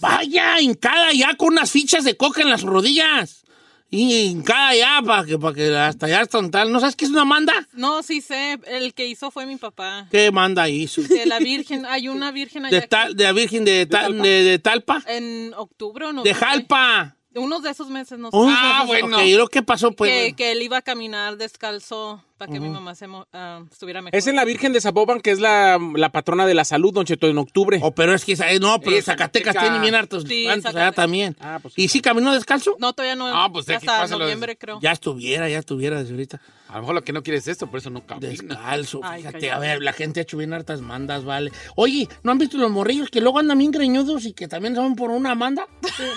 Vaya, 0.00 0.60
hincada 0.60 1.12
ya 1.12 1.34
con 1.34 1.48
unas 1.52 1.70
fichas 1.70 2.04
de 2.04 2.16
coca 2.16 2.42
en 2.42 2.50
las 2.50 2.62
rodillas. 2.62 3.44
Y 3.92 4.14
hincada 4.26 4.74
ya, 4.76 5.02
para 5.04 5.24
que, 5.24 5.36
para 5.36 5.52
que 5.54 5.76
hasta 5.76 6.06
allá 6.06 6.20
está 6.22 6.48
tal. 6.48 6.70
¿No 6.70 6.78
sabes 6.78 6.94
qué 6.94 7.04
es 7.06 7.10
una 7.10 7.24
manda? 7.24 7.52
no, 7.72 8.04
sí 8.04 8.20
sé. 8.20 8.58
El 8.66 8.94
que 8.94 9.08
hizo 9.08 9.32
fue 9.32 9.46
mi 9.46 9.56
papá. 9.56 10.06
¿Qué 10.12 10.30
manda? 10.30 10.66
Su- 10.88 11.02
De 11.08 11.26
la 11.26 11.40
Virgen. 11.40 11.84
Hay 11.86 12.08
una 12.08 12.30
Virgen 12.30 12.66
allá 12.66 12.80
De, 12.80 12.86
tal, 12.86 13.16
de 13.16 13.24
la 13.24 13.32
Virgen 13.32 13.64
de, 13.64 13.86
tal- 13.86 14.22
de, 14.22 14.44
de 14.44 14.58
Talpa. 14.60 15.02
en 15.08 15.52
octubre 15.56 16.06
o 16.06 16.12
no. 16.12 16.22
De 16.22 16.32
Jalpa. 16.34 17.16
Unos 17.34 17.62
de 17.62 17.70
esos 17.70 17.88
meses, 17.88 18.18
no 18.18 18.30
sé. 18.30 18.36
Ah, 18.40 18.84
bueno. 18.86 19.24
¿y 19.24 19.32
luego 19.34 19.48
qué 19.48 19.62
pasó, 19.62 19.92
pues? 19.92 20.10
que, 20.10 20.32
que 20.34 20.52
él 20.52 20.62
iba 20.62 20.76
a 20.78 20.82
caminar 20.82 21.36
descalzo 21.36 22.24
para 22.40 22.52
que 22.52 22.58
mi 22.58 22.70
mamá 22.70 22.94
se 22.94 23.06
ah, 23.34 23.62
estuviera 23.70 24.00
mejor. 24.00 24.16
Es 24.16 24.26
en 24.26 24.34
la 24.34 24.46
Virgen 24.46 24.72
de 24.72 24.80
Zapopan, 24.80 25.20
que 25.20 25.30
es 25.30 25.40
la, 25.40 25.78
la 25.94 26.08
patrona 26.08 26.46
de 26.46 26.54
la 26.54 26.64
salud, 26.64 26.90
Don 26.90 27.04
Cheto, 27.04 27.28
en 27.28 27.36
octubre. 27.36 27.78
Oh, 27.82 27.90
pero 27.94 28.14
es 28.14 28.24
que 28.24 28.32
esa- 28.32 28.50
eh, 28.50 28.58
no, 28.58 28.80
pero 28.80 28.96
Zacatecas 29.02 29.52
Zacatecas. 29.52 29.62
tiene 29.62 29.78
bien 29.78 29.94
hartos 29.94 30.24
Sí, 30.26 30.48
allá 30.48 30.90
también. 30.92 31.36
Ah, 31.38 31.58
pues 31.60 31.74
¿Y 31.76 31.88
sí 31.88 32.00
caminó 32.00 32.32
descalzo? 32.32 32.76
No, 32.78 32.94
todavía 32.94 33.14
no. 33.14 33.26
Ah, 33.26 33.50
pues, 33.52 33.68
hasta 33.68 34.06
noviembre, 34.06 34.56
creo. 34.56 34.80
Ya 34.80 34.92
estuviera, 34.92 35.50
ya 35.50 35.58
estuviera 35.58 35.98
desde 35.98 36.12
ahorita. 36.12 36.40
A 36.70 36.74
lo 36.76 36.80
mejor 36.82 36.94
lo 36.94 37.02
que 37.02 37.12
no 37.12 37.22
quiere 37.24 37.38
es 37.38 37.48
esto, 37.48 37.66
por 37.66 37.80
eso 37.80 37.90
no 37.90 38.06
camina. 38.06 38.28
Descalzo, 38.30 39.00
Ay, 39.02 39.22
fíjate. 39.22 39.50
A 39.50 39.58
ver, 39.58 39.82
la 39.82 39.92
gente 39.92 40.20
ha 40.20 40.22
hecho 40.22 40.36
bien 40.36 40.52
hartas 40.54 40.80
mandas, 40.80 41.24
vale. 41.24 41.50
Oye, 41.74 42.08
¿no 42.22 42.30
han 42.30 42.38
visto 42.38 42.56
los 42.58 42.70
morrillos 42.70 43.10
que 43.10 43.20
luego 43.20 43.40
andan 43.40 43.58
bien 43.58 43.72
greñudos 43.72 44.24
y 44.24 44.32
que 44.32 44.46
también 44.46 44.76
son 44.76 44.94
por 44.94 45.10
una 45.10 45.34
manda? 45.34 45.66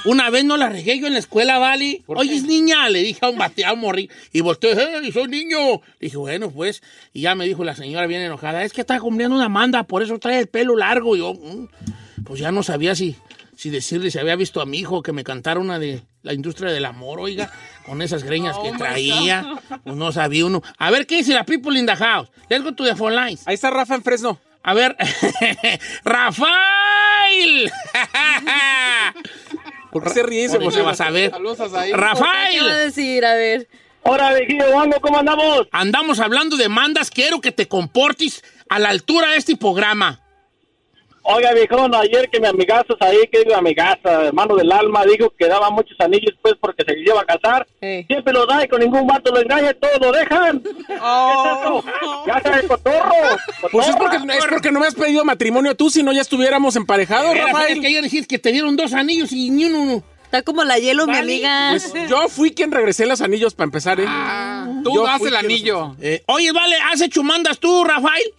Una 0.06 0.30
vez 0.30 0.46
no 0.46 0.56
la 0.56 0.70
regué 0.70 1.00
yo 1.00 1.08
en 1.08 1.14
la 1.14 1.20
escuela, 1.20 1.58
vale. 1.58 2.04
Oye, 2.06 2.36
es 2.36 2.44
niña, 2.44 2.88
le 2.90 3.00
dije 3.00 3.26
a 3.26 3.30
un 3.30 3.38
bateado 3.40 3.76
morrillo. 3.76 4.14
Y 4.32 4.42
volteé, 4.42 4.76
¡hey, 5.02 5.12
soy 5.12 5.28
niño! 5.28 5.58
Le 6.00 6.06
dije, 6.08 6.13
bueno, 6.16 6.50
pues. 6.52 6.82
Y 7.14 7.22
ya 7.22 7.36
me 7.36 7.46
dijo 7.46 7.64
la 7.64 7.76
señora 7.76 8.08
bien 8.08 8.22
enojada, 8.22 8.64
es 8.64 8.74
que 8.74 8.82
está 8.82 9.00
cumpliendo 9.00 9.36
una 9.36 9.50
manda, 9.50 9.84
por 9.84 10.02
eso 10.04 10.18
trae 10.20 10.40
el 10.40 10.48
pelo 10.48 10.76
largo. 10.76 11.16
Y 11.16 11.20
yo, 11.20 11.34
"Mm". 11.34 11.68
pues 12.26 12.40
ya 12.40 12.52
no 12.52 12.64
sabía 12.64 12.96
si, 12.96 13.16
si 13.56 13.70
decirle 13.70 14.10
si 14.12 14.20
había 14.20 14.36
visto 14.36 14.62
a 14.62 14.66
mi 14.66 14.80
hijo 14.80 15.02
que 15.04 15.12
me 15.14 15.24
cantara 15.24 15.60
una 15.60 15.78
de 15.80 16.02
la 16.22 16.34
industria 16.34 16.72
del 16.72 16.86
amor, 16.86 17.20
oiga, 17.20 17.52
con 17.86 18.02
esas 18.02 18.24
greñas 18.24 18.56
que 18.58 18.72
traía. 18.78 19.46
Pues 19.84 19.96
no 19.96 20.12
sabía 20.12 20.46
uno. 20.46 20.62
A 20.78 20.90
ver, 20.92 21.06
¿qué 21.06 21.18
dice 21.18 21.34
la 21.34 21.44
people 21.44 21.78
in 21.78 21.86
the 21.86 21.96
house? 21.96 22.30
Let's 22.50 22.64
go 22.64 22.74
to 22.74 22.84
the 22.86 22.96
phone 22.96 23.16
lines. 23.16 23.44
Ahí 23.46 23.56
está 23.56 23.70
Rafa 23.70 23.96
en 23.96 24.04
Fresno. 24.04 24.40
A 24.66 24.74
ver, 24.74 24.96
Rafael. 26.06 27.70
¿Por 29.92 30.04
qué 30.06 30.10
se 30.10 30.24
ríe? 30.24 30.50
Por 30.50 30.64
eso 30.64 30.84
vas 30.84 31.02
a 31.02 31.08
a 31.08 31.12
Zahir. 31.12 31.32
¿Qué 31.32 31.42
va 31.42 32.12
a 32.12 32.14
Rafael. 32.14 32.68
decir? 32.86 33.26
A 33.26 33.36
ver. 33.36 33.68
Hola, 34.06 34.34
viejillo 34.34 34.66
¿cómo 35.02 35.18
andamos? 35.18 35.68
Andamos 35.72 36.20
hablando 36.20 36.58
de 36.58 36.68
mandas. 36.68 37.10
Quiero 37.10 37.40
que 37.40 37.52
te 37.52 37.68
comportes 37.68 38.44
a 38.70 38.80
la 38.80 38.90
altura 38.90 39.32
de 39.32 39.38
este 39.38 39.56
programa. 39.56 40.20
Oiga, 41.26 41.54
viejón, 41.54 41.96
ayer 41.96 42.30
que 42.30 42.42
mi 42.42 42.48
amigazo 42.48 42.98
ahí, 43.00 43.18
que 43.32 43.40
digo 43.40 43.56
amigaza, 43.56 44.26
hermano 44.26 44.58
del 44.58 44.70
alma, 44.70 45.06
dijo 45.06 45.34
que 45.40 45.48
daba 45.48 45.70
muchos 45.70 45.98
anillos 46.02 46.34
pues 46.42 46.56
porque 46.60 46.84
se 46.86 46.96
lleva 46.96 47.22
a 47.22 47.26
casar. 47.26 47.66
Siempre 47.80 48.34
lo 48.34 48.46
da 48.46 48.66
y 48.66 48.68
con 48.68 48.82
ningún 48.82 49.08
vato 49.08 49.32
lo 49.32 49.40
engaña, 49.40 49.74
todos 49.74 50.00
lo 50.02 50.12
dejan. 50.12 50.60
¿Qué 50.64 50.72
es 50.72 50.90
eso? 50.90 51.84
Ya 52.28 52.34
está 52.34 52.60
el 52.60 52.68
cotorro. 52.68 53.14
Pues 53.72 53.88
es 53.88 53.96
porque, 53.96 54.18
es 54.18 54.46
porque 54.48 54.72
no 54.74 54.82
me 54.82 54.88
has 54.88 54.96
pedido 54.96 55.24
matrimonio 55.24 55.76
tú, 55.76 55.90
si 55.90 56.04
no 56.04 56.12
ya 56.12 56.22
estuviéramos 56.22 56.76
emparejados, 56.76 57.38
Rafael. 57.38 57.80
que 57.80 57.88
ayer 57.88 58.04
decís 58.04 58.28
que 58.28 58.38
te 58.38 58.52
dieron 58.52 58.76
dos 58.76 58.92
anillos 58.92 59.32
y 59.32 59.50
ni 59.50 59.64
uno. 59.64 60.04
Está 60.34 60.42
como 60.42 60.64
la 60.64 60.80
hielo, 60.80 61.06
mi 61.06 61.16
amiga. 61.16 61.70
Pues 61.70 61.94
yo 62.10 62.28
fui 62.28 62.56
quien 62.56 62.72
regresé 62.72 63.06
los 63.06 63.22
anillos 63.22 63.54
para 63.54 63.66
empezar, 63.66 64.00
¿eh? 64.00 64.08
Tú 64.84 64.96
Yo 64.96 65.04
das 65.04 65.22
el 65.22 65.36
anillo. 65.36 65.96
Eh, 66.02 66.24
oye, 66.26 66.52
vale, 66.52 66.76
¿has 66.92 67.02
hecho 67.02 67.22
mandas 67.22 67.60
tú, 67.60 67.84
Rafael? 67.84 68.34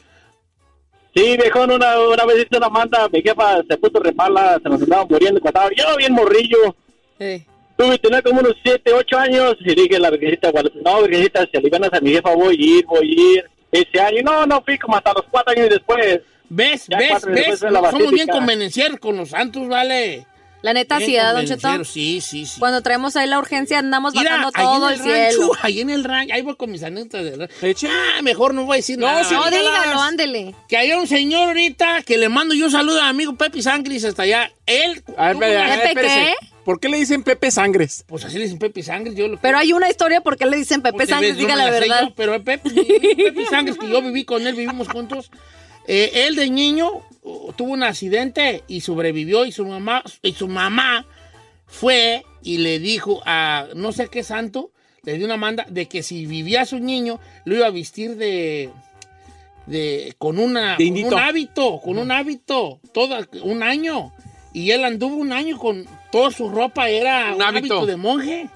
Sí, 1.15 1.37
viejón, 1.37 1.71
una, 1.71 2.01
una 2.01 2.25
vez 2.25 2.39
hice 2.39 2.57
una 2.57 2.69
manda, 2.69 3.09
mi 3.13 3.23
jefa 3.23 3.63
se 3.69 3.77
puso 3.77 4.03
re 4.03 4.13
mala, 4.13 4.59
se 4.61 4.69
nos 4.69 4.83
andaba 4.83 5.05
muriendo, 5.05 5.41
cuando 5.41 5.61
estaba 5.61 5.71
yo 5.77 5.97
bien 5.97 6.15
morrillo. 6.15 6.75
Eh. 7.21 7.47
Tuve, 7.77 7.97
tenía 7.99 8.23
como 8.23 8.41
unos 8.41 8.57
7, 8.65 8.93
8 8.93 9.17
años 9.17 9.55
y 9.61 9.75
dije 9.77 9.95
a 9.95 10.01
la 10.01 10.11
virgencita, 10.11 10.51
no, 10.85 11.03
virgencita, 11.03 11.47
si 11.49 11.59
alivianas 11.59 11.93
a 11.93 12.01
mi 12.01 12.11
jefa 12.11 12.35
voy 12.35 12.57
a 12.57 12.79
ir, 12.79 12.87
voy 12.87 13.09
a 13.09 13.37
ir. 13.37 13.45
Ese 13.71 14.01
año, 14.01 14.21
no, 14.25 14.47
no 14.47 14.61
fui 14.65 14.77
como 14.79 14.97
hasta 14.97 15.13
los 15.13 15.27
4 15.31 15.53
años 15.53 15.71
después. 15.71 16.23
¿Ves? 16.49 16.89
Ya 16.89 16.99
¿Ves? 16.99 17.25
¿Ves? 17.25 17.35
después 17.37 17.61
de 17.61 17.71
la 17.71 17.91
Somos 17.93 18.11
bien 18.11 18.27
convenencieros 18.27 18.99
con 18.99 19.17
los 19.17 19.29
santos, 19.29 19.69
vale. 19.69 20.27
La 20.65 20.73
neta, 20.73 20.99
sí, 20.99 21.13
¿verdad, 21.13 21.35
Don 21.35 21.47
Cheto? 21.47 21.85
Sí, 21.85 22.23
sí, 22.23 22.47
sí. 22.47 22.59
Cuando 22.59 22.81
traemos 22.81 23.15
ahí 23.17 23.29
la 23.29 23.39
urgencia, 23.39 23.79
andamos 23.79 24.15
Mira, 24.15 24.31
bajando 24.37 24.53
todo 24.53 24.89
el 24.89 24.95
el 24.95 24.99
rancho, 25.01 25.37
cielo. 25.37 25.53
ahí 25.61 25.81
en 25.83 25.91
el 25.91 26.05
rancho, 26.05 26.33
ahí 26.35 26.41
voy 26.41 26.57
con 26.57 26.71
mis 26.71 26.83
anécdotas 26.83 27.23
del 27.23 27.49
rancho. 27.61 27.87
Ah, 27.91 28.23
mejor 28.23 28.55
no 28.55 28.65
voy 28.65 28.77
a 28.77 28.79
decir 28.79 28.99
No, 28.99 29.07
nada. 29.07 29.25
sí, 29.25 29.35
No, 29.35 29.45
dígalo, 29.51 30.01
ándele. 30.01 30.55
Que 30.67 30.79
hay 30.79 30.93
un 30.93 31.07
señor 31.07 31.49
ahorita 31.49 32.03
que 32.03 32.17
le 32.17 32.31
mando 32.31 32.55
yo 32.55 32.65
un 32.65 32.71
saludo 32.73 32.99
a 33.01 33.05
mi 33.05 33.09
amigo 33.11 33.35
Pepe 33.37 33.61
Sangris 33.61 34.05
hasta 34.07 34.23
allá. 34.23 34.51
Él, 34.65 35.05
A 35.19 35.35
ver, 35.35 35.37
una- 35.37 35.47
a 35.47 35.77
ver, 35.77 35.83
¿Pepe 35.95 36.01
qué? 36.01 36.35
¿Por 36.65 36.81
qué 36.81 36.89
le 36.89 36.97
dicen 36.99 37.23
Pepe 37.23 37.51
Sangres? 37.51 38.03
pues 38.09 38.25
así 38.25 38.39
le 38.39 38.45
dicen 38.45 38.59
Pepe 38.59 38.83
Sangres, 38.83 39.15
yo 39.15 39.29
lo 39.29 39.39
Pero 39.39 39.59
hay 39.59 39.75
una 39.75 39.91
historia 39.91 40.23
porque 40.23 40.47
le 40.47 40.57
dicen 40.57 40.81
Pepe 40.81 40.97
Pues, 40.97 41.11
Sánchez, 41.11 41.33
yo 41.37 41.41
diga 41.41 41.57
la 41.57 41.69
verdad. 41.69 42.05
yo, 42.05 42.15
pero 42.15 42.43
Pepe, 42.43 42.71
Pepe 42.71 43.45
Sangres, 43.51 43.77
que 43.77 43.87
yo 43.87 44.01
viví 44.01 44.25
con 44.25 44.47
él, 44.47 44.55
vivimos 44.55 44.89
juntos. 44.89 45.31
Eh, 45.87 46.27
él 46.27 46.37
de 46.37 46.51
niño 46.51 46.91
uh, 47.23 47.53
tuvo 47.53 47.73
un 47.73 47.83
accidente 47.83 48.65
y 48.69 48.81
sobrevivió 48.81 49.45
y 49.45 49.53
su 49.53 49.67
mamá, 49.67 50.03
y 50.23 50.33
su 50.33 50.49
mamá 50.49 51.07
fue 51.67 52.25
y 52.43 52.59
le 52.59 52.79
dijo 52.79 53.23
a 53.27 53.67
no 53.75 53.93
sé 53.93 54.09
qué 54.09 54.23
santo, 54.23 54.71
le 55.03 55.17
dio 55.17 55.27
una 55.27 55.37
manda 55.37 55.67
de 55.69 55.87
que 55.87 56.03
si 56.03 56.27
vivía 56.27 56.65
su 56.65 56.79
niño, 56.79 57.21
lo 57.45 57.57
iba 57.57 57.67
a 57.67 57.71
vestir 57.71 58.17
de... 58.17 58.71
de 59.67 60.15
con, 60.19 60.39
una, 60.39 60.77
con 60.77 61.05
un 61.05 61.15
hábito, 61.15 61.81
con 61.81 61.99
un 61.99 62.11
hábito, 62.11 62.81
todo, 62.93 63.19
un 63.43 63.63
año. 63.63 64.13
Y 64.53 64.71
él 64.71 64.85
anduvo 64.85 65.17
un 65.17 65.33
año 65.33 65.59
con 65.59 65.85
toda 66.13 66.31
su 66.31 66.49
ropa, 66.49 66.89
era 66.89 67.31
Un 67.31 67.35
un, 67.37 67.43
hábito. 67.43 67.75
hábito 67.75 67.87
de 67.87 67.97
monje. 67.97 68.49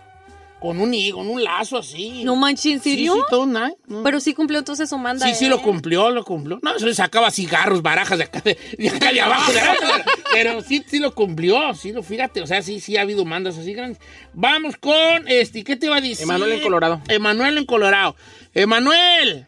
Con 0.61 0.81
un, 0.81 0.93
con 1.13 1.29
un 1.29 1.45
lazo 1.45 1.79
así. 1.79 2.25
No 2.25 2.35
manches, 2.35 2.73
¿en 2.73 2.81
Sí, 2.83 2.91
serio? 2.91 3.15
sí, 3.15 3.21
todo 3.31 3.43
un 3.43 3.57
año. 3.57 3.75
No. 3.87 4.03
Pero 4.03 4.19
sí 4.19 4.35
cumplió 4.35 4.59
entonces 4.59 4.91
su 4.91 4.99
manda. 4.99 5.25
Sí, 5.27 5.35
sí, 5.35 5.45
¿eh? 5.47 5.49
lo 5.49 5.63
cumplió, 5.63 6.11
lo 6.11 6.25
cumplió. 6.25 6.59
No, 6.63 6.75
eso 6.75 6.85
le 6.85 6.95
sacaba 6.95 7.31
cigarros, 7.31 7.81
barajas 7.81 8.19
de 8.19 8.25
acá 8.25 8.41
de, 8.41 8.59
de 8.77 8.89
acá 8.89 9.13
de 9.13 9.21
abajo. 9.21 9.53
de 9.53 9.61
acá, 9.61 10.05
pero 10.33 10.61
sí, 10.63 10.85
sí 10.85 10.99
lo 10.99 11.15
cumplió, 11.15 11.75
sí 11.75 11.93
lo, 11.93 12.03
fíjate, 12.03 12.43
o 12.43 12.47
sea, 12.47 12.61
sí, 12.63 12.81
sí 12.81 12.97
ha 12.97 13.03
habido 13.03 13.25
mandas 13.25 13.57
así 13.57 13.73
grandes. 13.73 14.01
Vamos 14.33 14.77
con, 14.79 15.29
este, 15.29 15.63
¿qué 15.63 15.77
te 15.77 15.87
iba 15.87 15.97
a 15.97 16.01
decir? 16.01 16.25
Emanuel 16.25 16.53
en 16.53 16.61
Colorado. 16.63 17.01
Emanuel 17.07 17.59
en 17.59 17.65
Colorado. 17.65 18.17
Emanuel, 18.53 19.47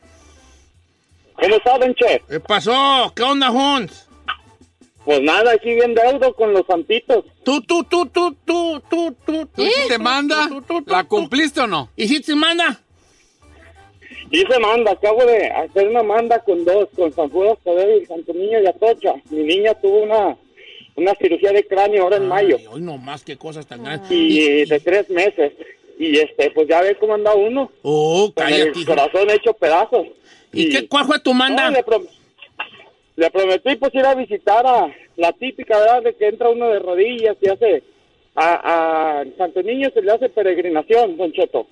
¿Cómo 1.34 1.56
está, 1.56 1.78
Don 1.78 1.94
Che? 1.94 2.22
¿qué 2.28 2.38
pasó? 2.38 3.12
¿Qué 3.16 3.22
onda, 3.22 3.48
Jones? 3.48 4.06
Pues 5.04 5.20
nada, 5.22 5.52
aquí 5.52 5.74
bien 5.74 5.94
deudo 5.94 6.34
con 6.34 6.52
los 6.52 6.66
santitos. 6.66 7.24
Tú, 7.42 7.60
tú, 7.62 7.82
tú, 7.84 8.06
tú, 8.06 8.36
tú, 8.44 8.82
tú, 8.90 9.16
tú, 9.26 9.46
¿Tú 9.46 9.62
hiciste 9.62 9.98
manda? 9.98 10.46
Tú, 10.48 10.60
tú, 10.62 10.82
tú, 10.82 10.90
¿La 10.92 11.04
cumpliste 11.04 11.60
o 11.60 11.66
no? 11.66 11.88
¿Hiciste 11.96 12.34
manda? 12.34 12.80
Hice 14.32 14.58
manda, 14.60 14.92
acabo 14.92 15.24
de 15.24 15.46
hacer 15.48 15.88
una 15.88 16.02
manda 16.04 16.38
con 16.40 16.64
dos, 16.64 16.88
con 16.94 17.12
San 17.12 17.28
Judas 17.30 17.58
Tadeo 17.64 17.98
y 18.00 18.06
Santo 18.06 18.32
Niño 18.32 18.60
y 18.62 18.66
Atocha. 18.66 19.14
Mi 19.30 19.42
niña 19.42 19.74
tuvo 19.74 20.02
una, 20.02 20.36
una 20.94 21.14
cirugía 21.20 21.50
de 21.52 21.66
cráneo 21.66 22.04
ahora 22.04 22.16
en 22.18 22.28
mayo 22.28 22.56
Ay, 22.58 22.66
hoy 22.70 22.80
nomás, 22.80 23.24
qué 23.24 23.36
cosas 23.36 23.66
tan 23.66 23.82
grandes. 23.82 24.08
y 24.10 24.64
de 24.66 24.80
tres 24.80 25.08
meses. 25.10 25.52
Y 25.98 26.16
este, 26.18 26.50
pues 26.52 26.68
ya 26.68 26.80
ve 26.80 26.96
cómo 26.98 27.14
anda 27.14 27.34
uno, 27.34 27.72
Oh, 27.82 28.32
con 28.34 28.44
cállate. 28.44 28.78
el 28.78 28.86
corazón 28.86 29.30
hecho 29.30 29.52
pedazos. 29.52 30.06
¿Y 30.52 30.68
qué, 30.70 30.86
cuál 30.86 31.06
fue 31.06 31.18
tu 31.18 31.30
No, 31.32 31.38
manda? 31.38 31.68
le, 31.70 31.84
prom- 31.84 32.06
le 33.20 33.30
prometí 33.30 33.76
pues 33.76 33.94
ir 33.94 34.04
a 34.04 34.14
visitar 34.14 34.66
a 34.66 34.92
la 35.16 35.32
típica, 35.32 35.78
¿verdad? 35.78 36.02
De 36.02 36.14
que 36.14 36.26
entra 36.28 36.48
uno 36.50 36.68
de 36.68 36.78
rodillas 36.80 37.36
y 37.40 37.48
hace... 37.48 37.82
A, 38.36 39.20
a 39.20 39.24
Santo 39.36 39.60
Niño 39.62 39.90
se 39.92 40.00
le 40.02 40.12
hace 40.12 40.28
peregrinación, 40.28 41.16
Don 41.16 41.32
Cheto. 41.32 41.66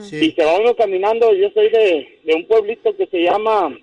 Y 0.00 0.02
Sí. 0.02 0.32
se 0.32 0.44
va 0.44 0.58
uno 0.58 0.74
caminando, 0.74 1.32
yo 1.34 1.48
soy 1.54 1.70
de, 1.70 2.18
de 2.24 2.34
un 2.34 2.44
pueblito 2.46 2.94
que 2.96 3.06
se 3.06 3.22
llama 3.22 3.74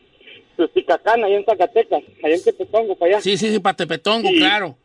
Susticacán, 0.58 1.24
allá 1.24 1.38
en 1.38 1.46
Zacatecas, 1.46 2.04
allá 2.22 2.36
en 2.36 2.44
Tepetongo, 2.44 2.96
para 2.96 3.12
allá. 3.14 3.22
Sí, 3.22 3.38
sí, 3.38 3.50
sí, 3.50 3.60
para 3.60 3.78
Tepetongo, 3.78 4.30
claro. 4.38 4.76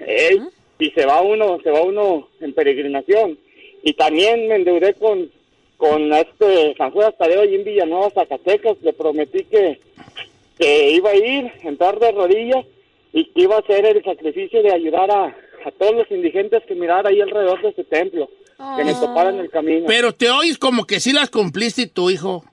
Eh, 0.00 0.38
y 0.78 0.90
se 0.90 1.06
va 1.06 1.22
uno, 1.22 1.58
se 1.64 1.70
va 1.70 1.80
uno 1.82 2.28
en 2.40 2.52
peregrinación. 2.52 3.38
Y 3.82 3.94
también 3.94 4.46
me 4.46 4.56
endeudé 4.56 4.92
con, 4.94 5.30
con 5.78 6.12
este 6.12 6.74
San 6.76 6.90
Juan 6.90 7.14
Tadeo 7.18 7.40
allí 7.40 7.54
en 7.56 7.64
Villanueva, 7.64 8.10
Zacatecas. 8.10 8.76
Le 8.82 8.92
prometí 8.92 9.44
que, 9.44 9.80
que 10.58 10.90
iba 10.90 11.10
a 11.10 11.16
ir, 11.16 11.52
entrar 11.62 11.98
de 11.98 12.12
rodillas 12.12 12.64
y 13.12 13.24
que 13.26 13.42
iba 13.42 13.56
a 13.56 13.60
hacer 13.60 13.84
el 13.86 14.02
sacrificio 14.04 14.62
de 14.62 14.72
ayudar 14.72 15.10
a, 15.10 15.24
a 15.26 15.70
todos 15.78 15.94
los 15.94 16.10
indigentes 16.10 16.62
que 16.66 16.74
mirara 16.74 17.10
ahí 17.10 17.20
alrededor 17.20 17.60
de 17.62 17.68
ese 17.70 17.84
templo, 17.84 18.28
que 18.76 18.84
me 18.84 18.94
toparan 18.94 19.38
el 19.38 19.50
camino. 19.50 19.86
Pero 19.86 20.12
te 20.12 20.30
oyes 20.30 20.58
como 20.58 20.84
que 20.86 21.00
sí 21.00 21.12
las 21.12 21.30
cumpliste 21.30 21.86
tu 21.86 22.10
hijo. 22.10 22.44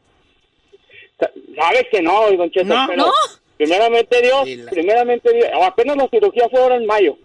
Sa- 1.20 1.32
Sabes 1.60 1.86
que 1.92 2.02
no, 2.02 2.32
don 2.32 2.50
Cheto, 2.52 2.66
No. 2.66 2.86
pero 2.88 3.04
¿No? 3.06 3.12
primeramente 3.58 4.22
Dios, 4.22 4.42
Sí, 4.46 4.56
la- 4.58 4.72
primeramente 4.72 5.32
Dios, 5.34 5.48
apenas 5.64 5.98
la 5.98 6.08
cirugía 6.10 6.48
fue 6.50 6.60
ahora 6.62 6.76
en 6.78 6.86
mayo, 6.88 7.18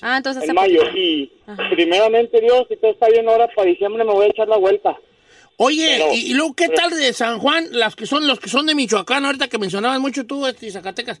Ah, 0.00 0.16
entonces 0.18 0.48
en 0.48 0.54
mayo, 0.54 0.78
poquito. 0.80 0.96
y 0.98 1.32
Ajá. 1.46 1.68
primeramente 1.70 2.40
Dios, 2.40 2.64
si 2.68 2.76
todo 2.76 2.92
está 2.92 3.08
bien 3.08 3.28
ahora, 3.28 3.48
para 3.54 3.68
diciembre 3.68 4.04
me 4.04 4.12
voy 4.12 4.26
a 4.26 4.28
echar 4.28 4.48
la 4.48 4.56
vuelta. 4.58 4.96
Oye, 5.58 5.86
Pero- 5.98 6.14
y, 6.14 6.30
y 6.30 6.34
luego, 6.34 6.54
¿qué 6.54 6.68
tal 6.68 6.90
de 6.90 7.12
San 7.12 7.38
Juan? 7.38 7.66
Las 7.70 7.94
que 7.96 8.06
son, 8.06 8.26
los 8.26 8.40
que 8.40 8.48
son 8.50 8.66
de 8.66 8.74
Michoacán, 8.74 9.24
ahorita 9.24 9.48
que 9.48 9.58
mencionabas 9.58 10.00
mucho 10.00 10.26
tú, 10.26 10.46
este, 10.46 10.70
Zacatecas. 10.70 11.20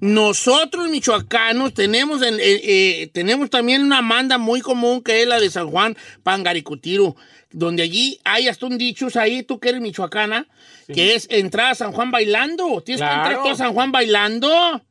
Nosotros, 0.00 0.88
michoacanos, 0.90 1.72
tenemos, 1.72 2.20
en- 2.20 2.40
eh, 2.40 2.60
eh, 2.64 3.10
tenemos 3.14 3.48
también 3.48 3.82
una 3.84 4.02
manda 4.02 4.38
muy 4.38 4.60
común 4.60 5.02
que 5.02 5.22
es 5.22 5.28
la 5.28 5.40
de 5.40 5.48
San 5.50 5.70
Juan 5.70 5.96
Pangaricutiro, 6.22 7.16
donde 7.52 7.84
allí 7.84 8.20
hay 8.24 8.48
hasta 8.48 8.66
un 8.66 8.76
dichos 8.76 9.16
ahí, 9.16 9.44
tú 9.44 9.60
que 9.60 9.68
eres 9.70 9.80
michoacana, 9.80 10.46
que 10.92 11.14
es 11.14 11.26
entrar 11.30 11.70
a 11.70 11.74
San 11.74 11.92
Juan 11.92 12.10
bailando. 12.10 12.82
Tienes 12.84 13.00
que 13.02 13.14
entrar 13.14 13.42
tú 13.42 13.48
a 13.50 13.54
San 13.56 13.72
Juan 13.72 13.92
bailando. 13.92 14.82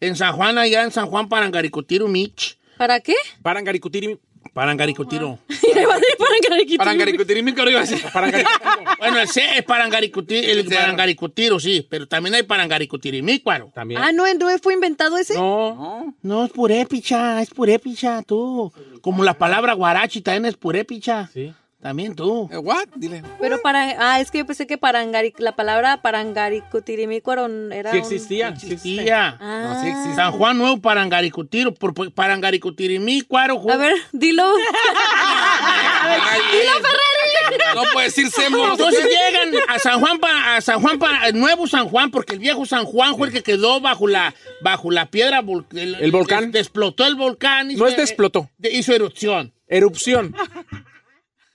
En 0.00 0.14
San 0.14 0.34
Juan, 0.36 0.58
allá 0.58 0.84
en 0.84 0.92
San 0.92 1.06
Juan 1.06 1.28
Parangaricutiro, 1.28 2.06
Mich. 2.06 2.56
¿Para 2.76 3.00
qué? 3.00 3.14
Parangaricutiri. 3.42 4.18
Parangaricutiro. 4.52 5.38
Parangaricutiro. 6.78 7.42
Bueno, 8.98 9.18
el 9.20 9.28
C 9.28 9.42
es 9.58 9.64
Parangaricutiro, 9.64 10.50
el. 10.50 10.66
Parangaricutiro, 10.66 11.60
sí, 11.60 11.86
pero 11.88 12.06
también 12.06 12.34
hay 12.34 12.42
Parangaricutirimícuaro. 12.42 13.70
También. 13.74 14.00
Ah, 14.02 14.12
no, 14.12 14.24
no 14.34 14.58
fue 14.58 14.74
inventado 14.74 15.16
ese. 15.18 15.34
No. 15.34 16.14
No, 16.22 16.44
es 16.44 16.52
purépicha, 16.52 17.40
es 17.42 17.50
purépicha, 17.50 18.22
tú. 18.22 18.72
Como 19.00 19.24
la 19.24 19.34
palabra 19.34 19.74
guarachi 19.74 20.20
también 20.20 20.46
es 20.46 20.56
purépicha. 20.56 21.30
Sí. 21.32 21.52
También 21.80 22.16
tú. 22.16 22.48
Eh, 22.52 22.56
¿What? 22.58 22.86
Dile. 22.96 23.22
Pero 23.40 23.60
para. 23.62 23.94
Ah, 24.00 24.20
es 24.20 24.32
que 24.32 24.38
yo 24.38 24.46
pensé 24.46 24.66
que 24.66 24.78
parangari, 24.78 25.32
la 25.38 25.52
palabra 25.54 26.02
parangaricutirimícuaro 26.02 27.46
era. 27.70 27.92
Sí 27.92 27.98
un- 27.98 28.02
existía. 28.02 28.48
sí 28.56 28.72
existía. 28.72 28.72
Existía. 28.74 29.36
Ah. 29.40 29.62
No, 29.74 29.80
sí 29.82 29.88
existe. 29.88 30.14
San 30.16 30.32
Juan 30.32 30.58
Nuevo 30.58 30.80
Parangaricutiro, 30.80 31.72
por, 31.72 31.94
Parangaricutirimícuaro. 32.12 33.58
ju- 33.60 33.72
A 33.72 33.76
ver, 33.76 33.94
dilo. 34.12 34.42
Ay, 36.02 36.40
No 37.74 37.82
puede 37.92 38.06
decir 38.06 38.28
Semos. 38.30 38.70
Entonces 38.72 39.04
llegan 39.04 39.54
a 39.68 39.78
San 39.78 40.00
Juan, 40.00 40.18
pa- 40.18 40.56
a 40.56 40.60
San 40.60 40.80
Juan, 40.80 40.98
para 40.98 41.28
el 41.28 41.38
nuevo 41.38 41.66
San 41.68 41.88
Juan, 41.88 42.10
porque 42.10 42.32
el 42.34 42.38
viejo 42.40 42.66
San 42.66 42.84
Juan 42.86 43.16
fue 43.16 43.28
el 43.28 43.32
que 43.32 43.42
quedó 43.42 43.80
bajo 43.80 44.06
la, 44.08 44.34
bajo 44.62 44.90
la 44.90 45.06
piedra. 45.10 45.42
El 45.74 46.10
volcán. 46.10 46.50
des- 46.50 46.62
explotó 46.62 47.06
el 47.06 47.14
volcán. 47.14 47.68
No 47.76 47.86
es 47.86 47.96
desplotó. 47.96 48.50
de- 48.58 48.72
hizo 48.72 48.92
erupción. 48.92 49.52
Erupción. 49.68 50.34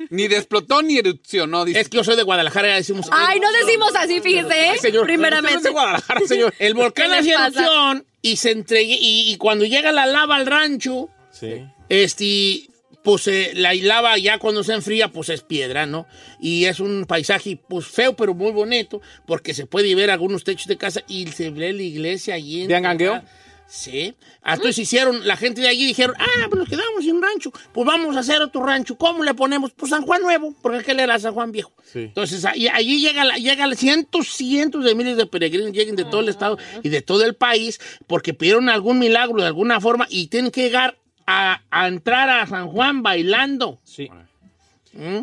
Ni 0.10 0.27
desplotó 0.27 0.81
ni 0.81 0.98
erupcionó. 0.98 1.65
Dice. 1.65 1.79
Es 1.79 1.89
que 1.89 1.98
yo 1.98 2.03
soy 2.03 2.15
de 2.15 2.24
Guadalajara, 2.24 2.69
ya 2.69 2.75
decimos. 2.75 3.07
Ay, 3.12 3.39
no 3.39 3.51
decimos 3.51 3.91
así, 3.95 4.19
fíjese, 4.22 4.65
¿eh? 4.65 4.69
Ay, 4.72 4.77
señor. 4.79 5.05
Primeramente. 5.05 5.48
Usted 5.48 5.53
no 5.53 5.57
es 5.57 5.63
de 5.63 5.69
Guadalajara, 5.72 6.22
señor. 6.27 6.53
El 6.60 6.74
volcán 6.74 7.10
¿Qué 7.12 7.15
les 7.15 7.19
hace 7.19 7.33
pasa? 7.33 7.60
erupción 7.65 8.05
y 8.22 8.36
se 8.38 8.51
entregue, 8.51 8.98
y, 9.00 9.31
y 9.31 9.38
cuando 9.38 9.65
llega 9.65 9.91
la 9.91 10.05
lava 10.05 10.36
al 10.38 10.45
rancho, 10.45 11.10
Sí. 11.31 11.65
este, 11.89 12.69
pues 13.03 13.27
eh, 13.27 13.51
la 13.53 13.74
lava 13.74 14.17
ya 14.17 14.38
cuando 14.38 14.63
se 14.63 14.74
enfría, 14.74 15.10
pues 15.10 15.27
es 15.29 15.41
piedra, 15.41 15.86
¿no? 15.86 16.05
Y 16.39 16.65
es 16.65 16.79
un 16.79 17.05
paisaje, 17.05 17.60
pues 17.67 17.86
feo, 17.86 18.15
pero 18.15 18.33
muy 18.33 18.51
bonito, 18.51 19.01
porque 19.25 19.53
se 19.53 19.65
puede 19.65 19.93
ver 19.95 20.10
algunos 20.10 20.43
techos 20.43 20.67
de 20.67 20.77
casa 20.77 21.01
y 21.07 21.27
se 21.27 21.50
ve 21.50 21.74
la 21.74 21.81
iglesia 21.81 22.36
allí. 22.36 22.62
en- 22.62 22.67
¿De 22.69 22.75
Angangueo? 22.75 23.22
Sí. 23.67 24.13
Entonces 24.46 24.77
hicieron, 24.79 25.25
la 25.25 25.36
gente 25.36 25.62
de 25.62 25.67
allí 25.67 25.86
dijeron, 25.86 26.15
ah, 26.20 26.48
pues 26.50 26.60
nos 26.60 26.70
quedamos 26.70 27.03
sin 27.03 27.20
rancho, 27.22 27.51
pues 27.72 27.88
vamos 27.88 28.15
a 28.15 28.20
hacer 28.20 28.41
otro 28.41 28.63
rancho. 28.63 28.98
¿Cómo 28.98 29.24
le 29.24 29.34
ponemos? 29.34 29.72
Pues 29.72 29.89
San 29.89 30.03
Juan 30.03 30.22
Nuevo, 30.22 30.53
porque 30.62 30.79
aquel 30.79 31.00
era 31.00 31.17
San 31.17 31.34
Juan 31.34 31.51
Viejo. 31.51 31.72
Sí. 31.91 32.00
Entonces 32.01 32.46
ahí- 32.46 32.67
allí 32.67 33.00
llega, 33.01 33.24
la- 33.25 33.38
llega 33.38 33.67
cientos, 33.75 34.27
cientos 34.27 34.84
de 34.86 34.93
miles 34.93 35.17
de 35.17 35.25
peregrinos, 35.25 35.72
lleguen 35.72 35.96
de 35.96 36.05
todo 36.05 36.22
el 36.22 36.29
estado 36.29 36.58
y 36.84 36.89
de 36.89 37.01
todo 37.01 37.24
el 37.25 37.34
país, 37.36 37.79
porque 38.05 38.34
pidieron 38.34 38.70
algún 38.70 39.00
milagro 39.00 39.41
de 39.41 39.48
alguna 39.48 39.82
forma 39.82 40.05
y 40.10 40.27
tienen 40.27 40.51
que 40.51 40.62
llegar 40.63 40.98
a, 41.25 41.62
a 41.72 41.88
entrar 41.88 42.29
a 42.29 42.46
San 42.46 42.67
Juan 42.67 43.01
bailando. 43.01 43.79
Sí. 43.84 44.10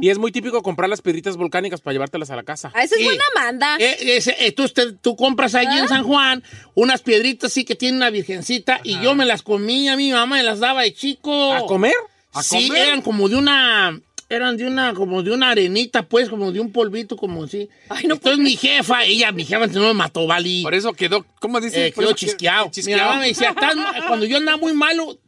Y 0.00 0.08
es 0.08 0.18
muy 0.18 0.32
típico 0.32 0.62
comprar 0.62 0.90
las 0.90 1.00
piedritas 1.00 1.36
volcánicas 1.36 1.80
para 1.80 1.92
llevártelas 1.92 2.30
a 2.30 2.36
la 2.36 2.42
casa. 2.42 2.72
Ah, 2.74 2.82
esa 2.82 2.96
es 2.96 3.04
buena 3.04 3.22
manda. 3.34 3.76
Eh, 3.78 4.16
ese- 4.16 4.34
eh, 4.44 4.52
tú, 4.52 4.64
usted- 4.64 4.96
tú 5.00 5.14
compras 5.14 5.54
allí 5.54 5.68
¿Ah? 5.70 5.78
en 5.80 5.88
San 5.88 6.02
Juan 6.04 6.42
unas 6.74 7.02
piedritas 7.02 7.52
sí 7.52 7.64
que 7.64 7.76
tienen 7.76 7.96
una 7.98 8.10
virgencita 8.10 8.80
y 8.82 9.00
yo 9.00 9.14
me 9.14 9.24
las 9.26 9.42
comía, 9.42 9.96
mi 9.96 10.10
mamá 10.10 10.36
me 10.36 10.42
las 10.42 10.58
daba 10.58 10.82
de 10.82 10.92
chico. 10.92 11.52
¿A 11.54 11.66
comer? 11.66 11.94
¿A 12.32 12.42
sí, 12.42 12.66
comer? 12.68 12.88
eran 12.88 13.02
como 13.02 13.28
de 13.28 13.36
una, 13.36 14.00
eran 14.28 14.56
de 14.56 14.66
una, 14.66 14.92
como 14.94 15.22
de 15.22 15.30
una 15.32 15.50
arenita, 15.50 16.02
pues, 16.04 16.28
como 16.28 16.50
de 16.52 16.60
un 16.60 16.72
polvito, 16.72 17.16
como 17.16 17.44
así. 17.44 17.68
Ay, 17.88 18.06
no 18.06 18.14
Entonces 18.14 18.38
mi 18.38 18.56
jefa, 18.56 19.04
ella, 19.04 19.30
mi 19.32 19.44
jefa 19.44 19.66
no 19.68 19.80
me 19.82 19.94
mató, 19.94 20.26
Vali. 20.26 20.62
Por 20.62 20.74
eso 20.74 20.92
quedó, 20.92 21.24
¿cómo 21.40 21.60
dice? 21.60 21.86
Eh, 21.88 21.92
quedó 21.92 22.12
chisqueado. 22.12 22.66
Mi 22.66 22.70
chisqueado. 22.72 23.08
mamá 23.10 23.20
me 23.20 23.28
decía, 23.28 23.50
"Estás 23.56 23.76
ma- 23.76 23.94
cuando 24.08 24.26
yo 24.26 24.36
andaba 24.36 24.58
muy 24.58 24.72
malo, 24.72 25.18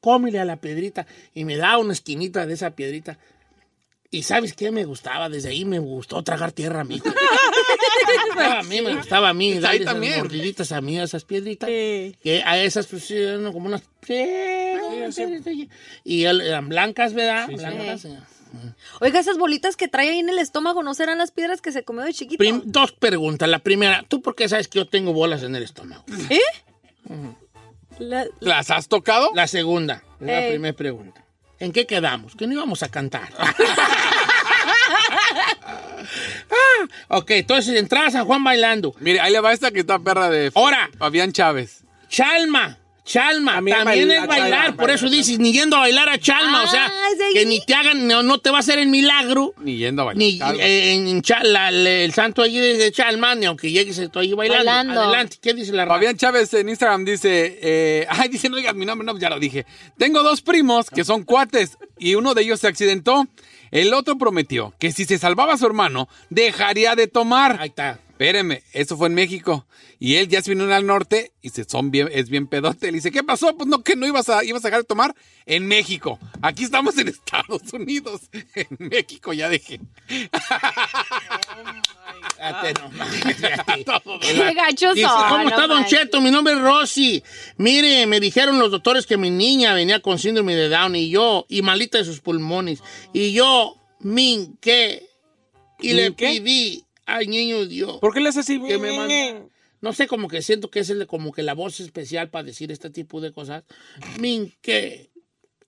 cómele 0.00 0.38
a 0.38 0.44
la 0.44 0.56
piedrita. 0.56 1.06
Y 1.34 1.44
me 1.44 1.56
daba 1.56 1.78
una 1.78 1.92
esquinita 1.92 2.46
de 2.46 2.54
esa 2.54 2.70
piedrita. 2.70 3.18
Y 4.16 4.22
¿sabes 4.22 4.52
qué 4.54 4.70
me 4.70 4.84
gustaba? 4.84 5.28
Desde 5.28 5.48
ahí 5.50 5.64
me 5.64 5.78
gustó 5.78 6.22
tragar 6.22 6.52
tierra 6.52 6.80
a 6.82 6.84
mí. 6.84 7.00
a 8.38 8.62
mí 8.68 8.80
me 8.80 8.94
gustaba 8.94 9.30
a 9.30 9.34
mí 9.34 9.50
Pues 9.52 9.62
dar 9.62 9.74
esas 9.74 9.96
mordiditas 9.96 10.72
a 10.72 10.80
mí, 10.80 10.98
a 10.98 11.02
esas 11.04 11.24
piedritas. 11.24 11.68
Sí. 11.68 12.16
Que 12.22 12.42
a 12.44 12.58
esas, 12.62 12.86
pues, 12.86 13.04
sí, 13.04 13.16
eran 13.16 13.52
como 13.52 13.66
unas... 13.66 13.82
sí, 14.06 14.24
piedritas. 15.16 15.54
Y 16.04 16.24
eran 16.24 16.68
blancas, 16.68 17.12
¿verdad? 17.14 17.48
blancas. 17.48 18.04
eh. 18.04 18.18
Oiga, 19.00 19.18
esas 19.18 19.36
bolitas 19.36 19.76
que 19.76 19.88
trae 19.88 20.10
ahí 20.10 20.18
en 20.20 20.28
el 20.28 20.38
estómago, 20.38 20.84
¿no 20.84 20.94
serán 20.94 21.18
las 21.18 21.32
piedras 21.32 21.60
que 21.60 21.72
se 21.72 21.82
comió 21.82 22.04
de 22.04 22.12
chiquito? 22.14 22.38
Prim- 22.38 22.62
dos 22.66 22.92
preguntas. 22.92 23.48
La 23.48 23.58
primera, 23.58 24.04
¿tú 24.06 24.22
por 24.22 24.36
qué 24.36 24.48
sabes 24.48 24.68
que 24.68 24.78
yo 24.78 24.86
tengo 24.86 25.12
bolas 25.12 25.42
en 25.42 25.56
el 25.56 25.64
estómago? 25.64 26.04
¿Eh? 26.30 26.38
La- 27.98 28.26
¿Las 28.40 28.70
has 28.70 28.86
tocado? 28.86 29.30
La 29.34 29.48
segunda, 29.48 30.04
es 30.20 30.26
la 30.26 30.44
Ey. 30.44 30.50
primera 30.52 30.76
pregunta. 30.76 31.23
¿En 31.60 31.72
qué 31.72 31.86
quedamos? 31.86 32.34
Que 32.34 32.46
no 32.46 32.52
íbamos 32.54 32.82
a 32.82 32.90
cantar. 32.90 33.28
Ah, 36.50 37.16
ok, 37.16 37.30
entonces 37.30 37.76
entraba 37.78 38.06
a 38.08 38.10
San 38.10 38.26
Juan 38.26 38.44
bailando. 38.44 38.94
Mire, 39.00 39.20
ahí 39.20 39.32
le 39.32 39.40
va 39.40 39.52
esta 39.52 39.70
que 39.70 39.80
está 39.80 39.98
perra 39.98 40.28
de 40.28 40.52
Ahora. 40.54 40.90
Fabián 40.98 41.32
Chávez. 41.32 41.82
Chalma, 42.08 42.78
Chalma, 43.04 43.56
También 43.56 43.76
también, 43.76 44.08
baila- 44.08 44.14
es 44.22 44.26
bailar, 44.26 44.50
bailar, 44.50 44.76
por 44.76 44.90
eso 44.90 45.10
dices, 45.10 45.38
ni 45.38 45.52
yendo 45.52 45.76
a 45.76 45.80
bailar 45.80 46.08
a 46.08 46.18
Chalma, 46.18 46.62
o 46.64 46.68
sea, 46.68 46.86
Ah, 46.86 47.08
¿es 47.12 47.18
de 47.18 47.24
que 47.34 47.44
ni 47.44 47.60
te 47.60 47.74
hagan, 47.74 48.06
no, 48.08 48.22
no 48.22 48.38
te 48.38 48.48
va 48.50 48.56
a 48.56 48.60
hacer 48.60 48.78
el 48.78 48.88
milagro, 48.88 49.52
Ni 49.58 49.76
yendo 49.76 50.02
a 50.02 50.04
bailar. 50.06 50.18
ni 50.54 50.60
eh, 50.62 50.94
en 50.94 51.22
el 51.86 52.12
santo 52.14 52.40
allí 52.40 52.58
de 52.58 52.90
Chalma, 52.92 53.34
ni 53.34 53.44
aunque 53.44 53.70
llegues 53.70 54.00
tú 54.10 54.18
ahí 54.20 54.32
bailando. 54.32 54.64
Bailando. 54.64 55.00
Adelante, 55.02 55.36
¿qué 55.42 55.52
dice 55.52 55.72
la 55.72 55.84
raza? 55.84 55.96
Fabián 55.96 56.16
Chávez 56.16 56.54
en 56.54 56.68
Instagram 56.70 57.04
dice, 57.04 57.58
eh, 57.60 58.06
ay, 58.08 58.28
dice, 58.30 58.48
no 58.48 58.56
digas 58.56 58.74
mi 58.74 58.86
nombre, 58.86 59.04
no, 59.04 59.18
ya 59.18 59.28
lo 59.28 59.38
dije. 59.38 59.66
Tengo 59.98 60.22
dos 60.22 60.40
primos 60.40 60.88
que 60.88 61.04
son 61.04 61.24
cuates 61.24 61.76
y 61.98 62.14
uno 62.14 62.32
de 62.32 62.40
ellos 62.42 62.60
se 62.60 62.68
accidentó. 62.68 63.26
El 63.70 63.92
otro 63.92 64.16
prometió 64.16 64.72
que 64.78 64.92
si 64.92 65.04
se 65.04 65.18
salvaba 65.18 65.54
a 65.54 65.58
su 65.58 65.66
hermano, 65.66 66.08
dejaría 66.30 66.94
de 66.94 67.06
tomar. 67.08 67.58
Ahí 67.60 67.68
está. 67.68 67.98
Espéreme, 68.24 68.62
eso 68.72 68.96
fue 68.96 69.08
en 69.08 69.14
México. 69.14 69.66
Y 70.00 70.14
él 70.14 70.28
ya 70.28 70.40
se 70.40 70.50
vino 70.50 70.72
al 70.72 70.86
norte 70.86 71.32
y 71.42 71.50
se 71.50 71.64
son 71.64 71.90
bien, 71.90 72.08
es 72.10 72.30
bien 72.30 72.46
pedote. 72.46 72.86
Le 72.86 72.94
dice, 72.94 73.10
¿qué 73.10 73.22
pasó? 73.22 73.54
Pues 73.54 73.68
no, 73.68 73.82
que 73.82 73.96
no 73.96 74.06
ibas 74.06 74.30
a, 74.30 74.42
ibas 74.44 74.64
a 74.64 74.68
dejar 74.68 74.80
de 74.80 74.86
tomar 74.86 75.14
en 75.44 75.66
México. 75.66 76.18
Aquí 76.40 76.64
estamos 76.64 76.96
en 76.96 77.08
Estados 77.08 77.70
Unidos. 77.72 78.22
En 78.54 78.68
México 78.78 79.32
ya 79.32 79.48
dejé. 79.48 79.80
Qué 84.20 84.54
gachos 84.54 84.94
Dice, 84.94 85.08
¿cómo 85.28 85.48
está 85.48 85.66
Don. 85.66 85.84
Cheto? 85.84 86.20
Mi 86.20 86.30
nombre 86.30 86.54
es 86.54 86.60
Rosy. 86.60 87.22
Mire, 87.56 88.06
me 88.06 88.20
dijeron 88.20 88.58
los 88.58 88.70
doctores 88.70 89.06
que 89.06 89.16
mi 89.16 89.30
niña 89.30 89.74
venía 89.74 90.00
con 90.00 90.18
síndrome 90.18 90.54
de 90.54 90.68
Down 90.68 90.96
y 90.96 91.10
yo, 91.10 91.46
y 91.48 91.62
malita 91.62 91.98
de 91.98 92.04
sus 92.04 92.20
pulmones. 92.20 92.82
Y 93.12 93.32
yo, 93.32 93.76
minqué, 94.00 95.08
y 95.80 95.92
le 95.94 96.12
pedí 96.12 96.84
al 97.06 97.26
niño 97.28 97.66
Dios. 97.66 97.98
¿Por 98.00 98.12
qué 98.14 98.20
le 98.20 98.28
haces 98.30 98.40
así? 98.44 98.60
que 98.60 98.78
me 98.78 98.92
mande- 98.92 99.48
No 99.80 99.92
sé, 99.92 100.06
como 100.06 100.28
que 100.28 100.40
siento 100.42 100.70
que 100.70 100.80
es 100.80 100.90
el, 100.90 101.06
como 101.06 101.32
que 101.32 101.42
la 101.42 101.52
voz 101.54 101.78
especial 101.80 102.30
para 102.30 102.44
decir 102.44 102.72
este 102.72 102.88
tipo 102.90 103.20
de 103.20 103.32
cosas. 103.32 103.64
Minqué. 104.18 105.10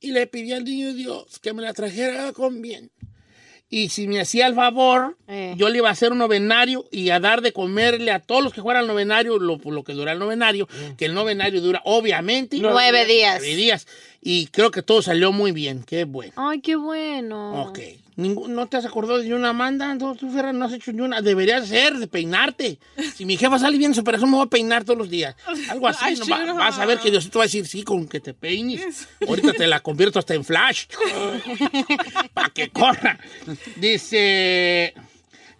Y 0.01 0.13
le 0.13 0.27
pedí 0.27 0.53
al 0.53 0.65
niño 0.65 0.93
Dios 0.95 1.39
que 1.41 1.53
me 1.53 1.63
la 1.63 1.73
trajera 1.73 2.33
con 2.33 2.61
bien. 2.63 2.91
Y 3.69 3.89
si 3.89 4.07
me 4.07 4.21
hacía 4.21 4.47
el 4.47 4.55
favor, 4.55 5.17
Eh. 5.27 5.55
yo 5.57 5.69
le 5.69 5.79
iba 5.79 5.89
a 5.89 5.93
hacer 5.93 6.13
un 6.13 6.19
novenario 6.19 6.87
y 6.93 7.11
a 7.11 7.19
dar 7.19 7.43
de 7.43 7.53
comerle 7.53 8.13
a 8.13 8.21
todos 8.21 8.45
los 8.45 8.53
que 8.53 8.63
fueran 8.63 8.83
al 8.83 8.87
novenario 8.87 9.39
lo, 9.41 9.57
lo 9.59 9.83
que 9.83 9.93
dura 9.93 10.13
el 10.13 10.21
novenario, 10.21 10.69
que 10.97 11.07
el 11.07 11.15
novenario 11.15 11.61
dura 11.61 11.83
obviamente 11.85 12.59
Nueve 12.61 13.05
días. 13.07 13.39
nueve 13.41 13.57
días. 13.57 13.87
Y 14.23 14.47
creo 14.49 14.71
que 14.71 14.83
todo 14.83 15.03
salió 15.03 15.33
muy 15.33 15.51
bien, 15.51 15.83
qué 15.85 16.05
bueno. 16.05 16.33
Ay, 16.37 16.61
qué 16.61 16.77
bueno. 16.77 17.65
Ok. 17.65 17.81
Ningún- 18.17 18.55
¿No 18.55 18.67
te 18.67 18.79
has 18.79 18.87
acordado 18.87 19.19
de 19.19 19.35
una 19.35 19.51
Amanda? 19.51 19.95
No, 19.95 20.15
tú, 20.15 20.31
Ferran, 20.31 20.59
no 20.59 20.65
has 20.65 20.73
hecho 20.73 20.91
ni 20.93 21.03
una. 21.03 21.21
Deberías 21.21 21.65
hacer, 21.65 21.99
de 21.99 22.07
peinarte. 22.07 22.79
Si 23.15 23.27
mi 23.27 23.37
jefa 23.37 23.59
sale 23.59 23.77
bien 23.77 23.91
en 23.91 23.95
su 23.95 24.01
operación, 24.01 24.31
me 24.31 24.37
voy 24.39 24.47
a 24.47 24.51
peinar 24.51 24.85
todos 24.85 24.99
los 24.99 25.11
días. 25.11 25.37
Algo 25.69 25.87
así. 25.89 25.99
Ay, 26.03 26.17
¿no? 26.17 26.27
Va- 26.27 26.53
vas 26.55 26.79
a 26.79 26.87
ver 26.87 26.99
que 26.99 27.11
Diosito 27.11 27.39
va 27.41 27.45
a 27.45 27.47
decir, 27.47 27.67
sí, 27.67 27.83
con 27.83 28.09
que 28.09 28.21
te 28.21 28.33
peines. 28.33 29.07
Ahorita 29.29 29.53
te 29.53 29.67
la 29.67 29.81
convierto 29.81 30.19
hasta 30.19 30.35
en 30.35 30.45
flash. 30.45 30.87
Para 32.35 32.49
que 32.51 32.71
corra. 32.71 33.19
Dice, 33.77 34.95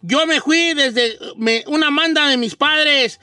yo 0.03 0.27
me 0.27 0.41
fui 0.41 0.73
desde 0.75 1.19
me- 1.37 1.65
una 1.67 1.91
manda 1.91 2.29
de 2.29 2.37
mis 2.37 2.57
padres. 2.57 3.21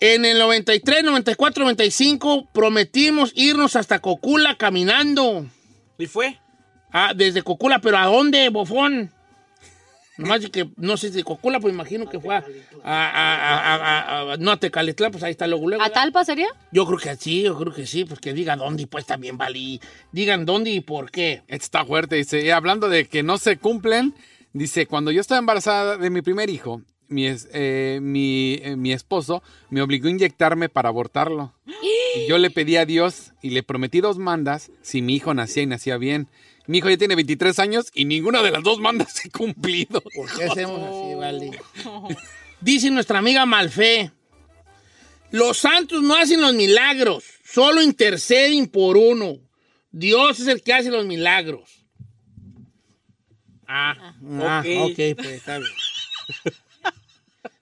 En 0.00 0.24
el 0.24 0.38
93, 0.38 1.04
94, 1.04 1.64
95 1.64 2.48
prometimos 2.52 3.32
irnos 3.34 3.76
hasta 3.76 4.00
Cocula 4.00 4.56
caminando. 4.56 5.46
¿Y 5.98 6.06
fue? 6.06 6.38
Ah, 6.96 7.12
desde 7.14 7.42
Cocula, 7.42 7.80
pero 7.80 7.98
¿a 7.98 8.06
dónde, 8.06 8.48
bofón? 8.50 9.10
Nomás 10.16 10.42
de 10.42 10.50
que, 10.52 10.68
no 10.76 10.96
sé, 10.96 11.10
de 11.10 11.24
Cocula, 11.24 11.58
pues 11.58 11.74
imagino 11.74 12.08
que 12.08 12.20
fue 12.20 12.36
a, 12.36 12.44
a, 12.84 13.10
a, 13.10 13.74
a- 13.74 13.76
a- 14.28 14.32
a- 14.32 14.36
no 14.36 14.52
a 14.52 14.56
Tecalitlán, 14.60 15.10
pues 15.10 15.24
ahí 15.24 15.32
está 15.32 15.48
luego, 15.48 15.68
luego. 15.68 15.82
¿A 15.82 15.90
Talpa 15.90 16.24
sería? 16.24 16.46
Yo 16.70 16.86
creo 16.86 16.98
que 16.98 17.16
sí, 17.16 17.42
yo 17.42 17.58
creo 17.58 17.74
que 17.74 17.84
sí, 17.84 18.04
pues 18.04 18.20
que 18.20 18.32
diga 18.32 18.54
dónde 18.54 18.84
y 18.84 18.86
pues 18.86 19.06
también 19.06 19.36
valí. 19.36 19.80
Digan 20.12 20.46
dónde 20.46 20.70
y 20.70 20.80
por 20.82 21.10
qué. 21.10 21.42
Está 21.48 21.84
fuerte, 21.84 22.14
dice, 22.14 22.44
y 22.44 22.50
hablando 22.50 22.88
de 22.88 23.06
que 23.06 23.24
no 23.24 23.38
se 23.38 23.56
cumplen, 23.56 24.14
dice, 24.52 24.86
cuando 24.86 25.10
yo 25.10 25.20
estaba 25.20 25.40
embarazada 25.40 25.96
de 25.96 26.10
mi 26.10 26.22
primer 26.22 26.48
hijo, 26.48 26.80
mi, 27.08 27.26
es- 27.26 27.48
eh, 27.52 27.98
mi, 28.00 28.60
eh, 28.62 28.76
mi 28.76 28.92
esposo 28.92 29.42
me 29.68 29.82
obligó 29.82 30.06
a 30.06 30.10
inyectarme 30.12 30.68
para 30.68 30.90
abortarlo. 30.90 31.52
Y 32.16 32.28
yo 32.28 32.38
le 32.38 32.50
pedí 32.50 32.76
a 32.76 32.86
Dios 32.86 33.32
y 33.42 33.50
le 33.50 33.64
prometí 33.64 34.00
dos 34.00 34.18
mandas 34.18 34.70
si 34.82 35.02
mi 35.02 35.16
hijo 35.16 35.34
nacía 35.34 35.64
y 35.64 35.66
nacía 35.66 35.96
bien. 35.96 36.28
Mi 36.66 36.78
hijo 36.78 36.88
ya 36.88 36.96
tiene 36.96 37.14
23 37.14 37.58
años 37.58 37.90
y 37.92 38.04
ninguna 38.04 38.42
de 38.42 38.50
las 38.50 38.62
dos 38.62 38.78
mandas 38.78 39.12
se 39.12 39.28
ha 39.28 39.30
cumplido. 39.30 40.00
¿Por 40.00 40.34
qué 40.36 40.44
hacemos 40.44 40.80
así, 40.80 41.14
vale? 41.14 41.50
Dice 42.60 42.90
nuestra 42.90 43.18
amiga 43.18 43.44
Malfe, 43.44 44.10
los 45.30 45.58
santos 45.58 46.02
no 46.02 46.16
hacen 46.16 46.40
los 46.40 46.54
milagros, 46.54 47.24
solo 47.44 47.82
interceden 47.82 48.66
por 48.66 48.96
uno. 48.96 49.38
Dios 49.90 50.40
es 50.40 50.48
el 50.48 50.62
que 50.62 50.72
hace 50.72 50.90
los 50.90 51.04
milagros. 51.04 51.84
Ah, 53.66 54.14
ah, 54.40 54.62
ok. 54.64 54.90
ok, 54.90 54.96
pues 55.16 55.28
está 55.28 55.58
bien. 55.58 55.70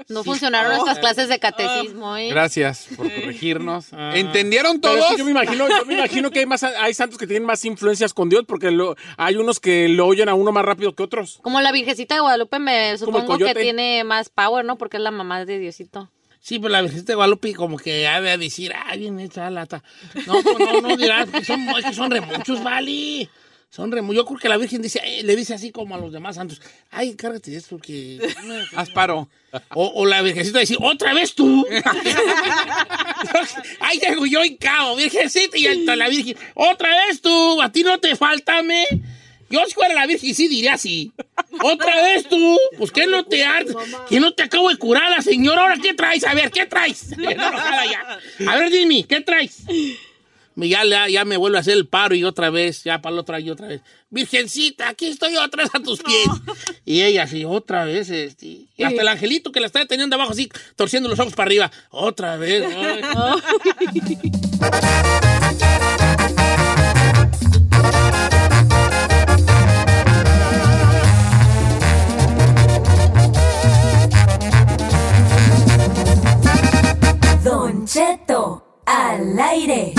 No 0.09 0.25
funcionaron 0.25 0.73
nuestras 0.73 0.99
clases 0.99 1.29
de 1.29 1.39
catecismo, 1.39 2.17
¿eh? 2.17 2.29
Gracias 2.31 2.89
por 2.97 3.13
corregirnos. 3.13 3.87
¿Entendieron 4.15 4.81
Pero 4.81 4.95
es 4.95 5.01
todos? 5.01 5.13
que 5.13 5.19
yo 5.19 5.25
me 5.25 5.31
imagino, 5.33 5.69
yo 5.69 5.85
me 5.87 5.95
imagino 5.95 6.31
que 6.31 6.41
hay 6.41 6.47
más, 6.47 6.63
hay 6.63 6.95
santos 6.95 7.19
que 7.19 7.27
tienen 7.27 7.45
más 7.47 7.65
influencias 7.65 8.13
con 8.15 8.29
Dios, 8.29 8.45
porque 8.47 8.71
lo- 8.71 8.97
hay 9.17 9.37
unos 9.37 9.61
que 9.61 9.89
lo 9.89 10.07
oyen 10.07 10.29
a 10.29 10.35
uno 10.35 10.53
más 10.53 10.65
rápido 10.65 10.95
que 10.95 11.03
otros. 11.03 11.39
Como 11.43 11.61
la 11.61 11.73
Virgencita 11.73 12.15
de 12.15 12.21
Guadalupe 12.21 12.59
me 12.59 12.97
supongo 12.99 13.39
que 13.39 13.55
tiene 13.55 14.05
más 14.05 14.29
power, 14.29 14.65
¿no? 14.65 14.77
Porque 14.79 14.97
es 14.99 15.03
la 15.03 15.11
mamá 15.11 15.45
de 15.45 15.59
Diosito. 15.59 16.11
Sí, 16.41 16.59
pero 16.59 16.71
la 16.71 16.83
Virgen 16.83 17.05
de 17.05 17.15
Guadalupe 17.15 17.55
como 17.55 17.79
que 17.79 18.09
ha 18.09 18.21
de 18.21 18.37
decir, 18.37 18.73
ah, 18.75 18.97
bien 18.97 19.21
hecha 19.21 19.43
la 19.45 19.51
lata. 19.51 19.85
No, 20.27 20.43
pues 20.43 20.59
no, 20.59 20.81
no 20.81 20.97
dirás, 20.97 21.29
que 21.31 21.45
son, 21.45 21.61
es 21.79 21.85
que 21.85 21.95
son 21.95 22.11
re 22.11 22.21
muchos, 22.21 22.63
vale. 22.65 23.29
Son 23.75 23.91
re 23.91 24.03
mu- 24.03 24.13
Yo 24.13 24.27
creo 24.27 24.39
que 24.39 24.51
la 24.51 24.59
Virgen 24.59 24.83
dice, 24.83 25.01
eh, 25.03 25.23
le 25.23 25.35
dice 25.35 25.55
así 25.55 25.71
como 25.71 25.95
a 25.95 25.99
los 25.99 26.13
demás 26.13 26.37
santos, 26.37 26.61
ay, 26.91 27.09
encárgate 27.09 27.53
de 27.53 27.57
esto, 27.57 27.79
porque... 27.79 28.21
Asparo. 28.77 29.31
O, 29.75 29.87
o 29.95 30.05
la 30.05 30.21
Virgencita 30.21 30.59
dice, 30.59 30.77
otra 30.79 31.15
vez 31.15 31.35
tú. 31.35 31.67
ay, 33.81 33.99
llego 33.99 34.27
yo 34.27 34.43
en 34.43 34.57
cabo, 34.57 34.97
Virgencita, 34.97 35.57
y 35.57 35.67
hasta 35.67 35.97
la 35.97 36.09
Virgen, 36.11 36.37
otra 36.55 36.91
vez 37.07 37.23
tú, 37.23 37.63
a 37.63 37.73
ti 37.73 37.83
no 37.83 37.99
te 37.99 38.15
falta, 38.15 38.63
me. 38.63 38.85
Yo 39.49 39.61
si 39.67 39.73
fuera 39.75 39.93
la 39.95 40.07
Virgen 40.07 40.35
sí 40.35 40.49
diría 40.49 40.75
así. 40.75 41.13
Otra 41.63 42.03
vez 42.03 42.27
tú, 42.29 42.59
pues 42.79 42.91
que 42.91 43.07
no 43.07 43.25
te 43.25 43.45
hartas, 43.45 43.77
que 44.09 44.21
no 44.21 44.33
te 44.35 44.43
acabo 44.43 44.69
de 44.71 44.77
curar 44.77 45.11
la 45.11 45.23
señora, 45.23 45.63
ahora 45.63 45.77
qué 45.83 45.93
traes, 45.95 46.25
a 46.25 46.35
ver, 46.35 46.51
¿qué 46.51 46.67
traes? 46.67 47.11
Bien 47.17 47.33
enojada 47.33 47.85
ya. 47.87 48.19
A 48.51 48.57
ver, 48.57 48.71
dime, 48.71 49.05
¿qué 49.05 49.21
traes? 49.21 49.63
Me- 50.55 50.69
Ya, 50.69 50.85
ya, 50.85 51.09
ya 51.09 51.25
me 51.25 51.37
vuelve 51.37 51.59
a 51.59 51.61
hacer 51.61 51.75
el 51.75 51.87
paro 51.87 52.15
y 52.15 52.25
otra 52.25 52.51
vez, 52.51 52.85
ya 52.85 53.01
para 53.01 53.15
la 53.17 53.21
otra 53.23 53.41
y 53.41 53.51
otra 53.51 53.69
vez. 53.69 53.81
Virgencita, 54.11 54.89
aquí 54.89 55.07
estoy 55.07 55.37
otra 55.37 55.65
vez 55.65 55.75
a 55.75 55.81
tus 55.81 56.03
pies. 56.03 56.27
Y 56.85 57.03
ella 57.03 57.25
así, 57.25 57.45
otra 57.45 57.85
vez, 57.85 58.11
este, 58.11 58.47
y 58.77 58.83
hasta 58.85 59.03
el 59.03 59.09
angelito 59.09 59.53
que 59.53 59.61
la 59.61 59.67
está 59.67 59.85
teniendo 59.87 60.17
abajo 60.17 60.33
así, 60.33 60.51
torciendo 60.77 61.09
los 61.09 61.19
ojos 61.19 61.35
para 61.35 61.49
arriba. 61.49 61.71
Otra 61.91 62.37
vez. 62.37 62.65
Don 77.45 77.85
Cheto, 77.87 78.32
al 78.93 79.39
aire. 79.41 79.95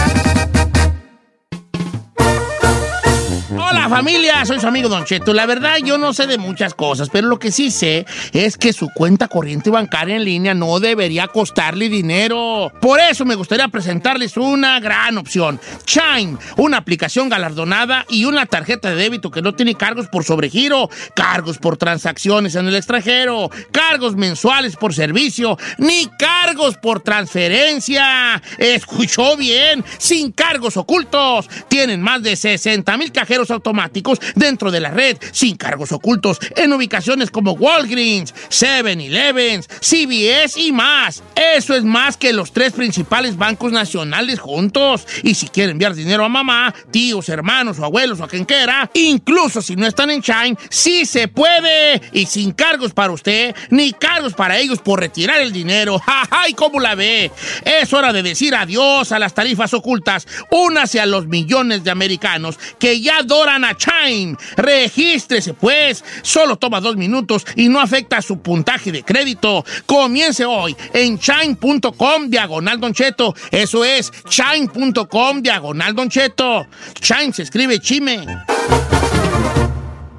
Hola 3.55 3.87
familia, 3.87 4.43
soy 4.45 4.59
su 4.59 4.67
amigo 4.67 4.89
Don 4.89 5.05
Cheto. 5.05 5.31
La 5.31 5.45
verdad 5.45 5.77
yo 5.83 5.99
no 5.99 6.13
sé 6.13 6.25
de 6.25 6.39
muchas 6.39 6.73
cosas, 6.73 7.09
pero 7.11 7.27
lo 7.27 7.37
que 7.37 7.51
sí 7.51 7.69
sé 7.69 8.05
es 8.31 8.57
que 8.57 8.73
su 8.73 8.89
cuenta 8.89 9.27
corriente 9.27 9.69
bancaria 9.69 10.15
en 10.15 10.25
línea 10.25 10.53
no 10.55 10.79
debería 10.79 11.27
costarle 11.27 11.87
dinero. 11.87 12.71
Por 12.81 12.99
eso 12.99 13.25
me 13.25 13.35
gustaría 13.35 13.67
presentarles 13.67 14.37
una 14.37 14.79
gran 14.79 15.19
opción. 15.19 15.59
Chime, 15.85 16.37
una 16.57 16.77
aplicación 16.77 17.29
galardonada 17.29 18.05
y 18.09 18.25
una 18.25 18.47
tarjeta 18.47 18.89
de 18.89 18.95
débito 18.95 19.29
que 19.29 19.43
no 19.43 19.53
tiene 19.53 19.75
cargos 19.75 20.07
por 20.07 20.23
sobregiro, 20.23 20.89
cargos 21.15 21.59
por 21.59 21.77
transacciones 21.77 22.55
en 22.55 22.67
el 22.67 22.75
extranjero, 22.75 23.51
cargos 23.71 24.15
mensuales 24.15 24.75
por 24.75 24.95
servicio, 24.95 25.57
ni 25.77 26.07
cargos 26.17 26.77
por 26.77 27.01
transferencia. 27.01 28.41
Escuchó 28.57 29.37
bien, 29.37 29.85
sin 29.99 30.31
cargos 30.31 30.75
ocultos. 30.77 31.47
Tienen 31.67 32.01
más 32.01 32.23
de 32.23 32.35
60 32.35 32.97
mil 32.97 33.11
cajeros 33.11 33.42
automáticos 33.51 34.19
dentro 34.35 34.71
de 34.71 34.79
la 34.79 34.91
red, 34.91 35.17
sin 35.31 35.55
cargos 35.55 35.91
ocultos, 35.91 36.39
en 36.55 36.73
ubicaciones 36.73 37.31
como 37.31 37.53
Walgreens, 37.53 38.33
7-Elevens, 38.49 39.67
CVS 39.79 40.59
y 40.59 40.71
más. 40.71 41.23
Eso 41.35 41.75
es 41.75 41.83
más 41.83 42.17
que 42.17 42.33
los 42.33 42.51
tres 42.51 42.73
principales 42.73 43.37
bancos 43.37 43.71
nacionales 43.71 44.39
juntos. 44.39 45.07
Y 45.23 45.35
si 45.35 45.47
quiere 45.47 45.71
enviar 45.71 45.95
dinero 45.95 46.25
a 46.25 46.29
mamá, 46.29 46.73
tíos, 46.91 47.29
hermanos 47.29 47.79
o 47.79 47.85
abuelos 47.85 48.19
o 48.19 48.23
a 48.23 48.27
quien 48.27 48.45
quiera, 48.45 48.89
incluso 48.93 49.61
si 49.61 49.75
no 49.75 49.87
están 49.87 50.09
en 50.09 50.21
Chime, 50.21 50.57
sí 50.69 51.05
se 51.05 51.27
puede. 51.27 52.01
Y 52.11 52.25
sin 52.25 52.51
cargos 52.51 52.93
para 52.93 53.13
usted, 53.13 53.55
ni 53.69 53.93
cargos 53.93 54.33
para 54.33 54.57
ellos 54.57 54.79
por 54.79 54.99
retirar 54.99 55.41
el 55.41 55.51
dinero. 55.51 55.99
¡Ja, 55.99 56.25
ja! 56.29 56.49
¿Y 56.49 56.53
cómo 56.53 56.79
la 56.79 56.95
ve? 56.95 57.31
Es 57.65 57.93
hora 57.93 58.13
de 58.13 58.23
decir 58.23 58.55
adiós 58.55 59.11
a 59.11 59.19
las 59.19 59.33
tarifas 59.33 59.73
ocultas. 59.73 60.27
Únase 60.51 60.99
a 60.99 61.05
los 61.05 61.27
millones 61.27 61.83
de 61.83 61.91
americanos 61.91 62.59
que 62.79 63.01
ya 63.01 63.23
adoran 63.33 63.63
a 63.65 63.75
Chime. 63.75 64.37
Regístrese, 64.55 65.53
pues. 65.53 66.03
Solo 66.21 66.57
toma 66.57 66.79
dos 66.79 66.95
minutos 66.95 67.45
y 67.55 67.67
no 67.67 67.79
afecta 67.79 68.21
su 68.21 68.39
puntaje 68.39 68.91
de 68.91 69.03
crédito. 69.03 69.65
Comience 69.85 70.45
hoy 70.45 70.75
en 70.93 71.17
chime.com 71.17 72.29
diagonal 72.29 72.79
Don 72.79 72.93
Cheto. 72.93 73.33
Eso 73.51 73.83
es 73.83 74.11
chime.com 74.29 75.41
diagonal 75.41 75.95
Don 75.95 76.09
Cheto. 76.09 76.67
Chime 76.99 77.33
se 77.33 77.43
escribe 77.43 77.79
chime. 77.79 78.25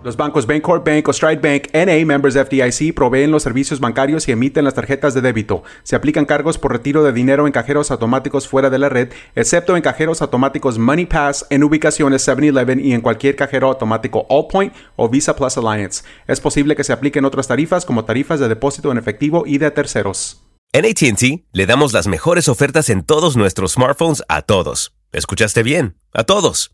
Los 0.04 0.18
bancos 0.18 0.46
Bancorp 0.46 0.86
Bank 0.86 1.08
o 1.08 1.14
Stride 1.14 1.40
Bank 1.40 1.68
NA, 1.72 2.04
members 2.04 2.34
FDIC, 2.34 2.94
proveen 2.94 3.30
los 3.30 3.42
servicios 3.42 3.80
bancarios 3.80 4.28
y 4.28 4.32
emiten 4.32 4.66
las 4.66 4.74
tarjetas 4.74 5.14
de 5.14 5.22
débito. 5.22 5.62
Se 5.82 5.96
aplican 5.96 6.26
cargos 6.26 6.58
por 6.58 6.72
retiro 6.72 7.02
de 7.02 7.10
dinero 7.10 7.46
en 7.46 7.54
cajeros 7.54 7.90
automáticos 7.90 8.46
fuera 8.46 8.68
de 8.68 8.78
la 8.78 8.90
red, 8.90 9.14
excepto 9.34 9.78
en 9.78 9.82
cajeros 9.82 10.20
automáticos 10.20 10.78
Money 10.78 11.06
Pass 11.06 11.46
en 11.48 11.64
ubicaciones 11.64 12.28
7-Eleven 12.28 12.84
y 12.84 12.92
en 12.92 13.00
cualquier 13.00 13.34
cajero 13.34 13.68
automático 13.68 14.26
Allpoint 14.28 14.74
o 14.96 15.08
Visa 15.08 15.34
Plus 15.36 15.56
Alliance. 15.56 16.04
Es 16.26 16.38
posible 16.38 16.76
que 16.76 16.84
se 16.84 16.92
apliquen 16.92 17.24
otras 17.24 17.48
tarifas 17.48 17.86
como 17.86 18.04
tarifas 18.04 18.40
de 18.40 18.48
depósito 18.48 18.92
en 18.92 18.98
efectivo 18.98 19.44
y 19.46 19.56
de 19.56 19.70
terceros. 19.70 20.44
En 20.74 20.84
ATT 20.84 21.46
le 21.50 21.64
damos 21.64 21.94
las 21.94 22.08
mejores 22.08 22.50
ofertas 22.50 22.90
en 22.90 23.04
todos 23.04 23.38
nuestros 23.38 23.72
smartphones 23.72 24.22
a 24.28 24.42
todos. 24.42 24.92
¿Escuchaste 25.12 25.62
bien? 25.62 25.96
A 26.12 26.24
todos. 26.24 26.73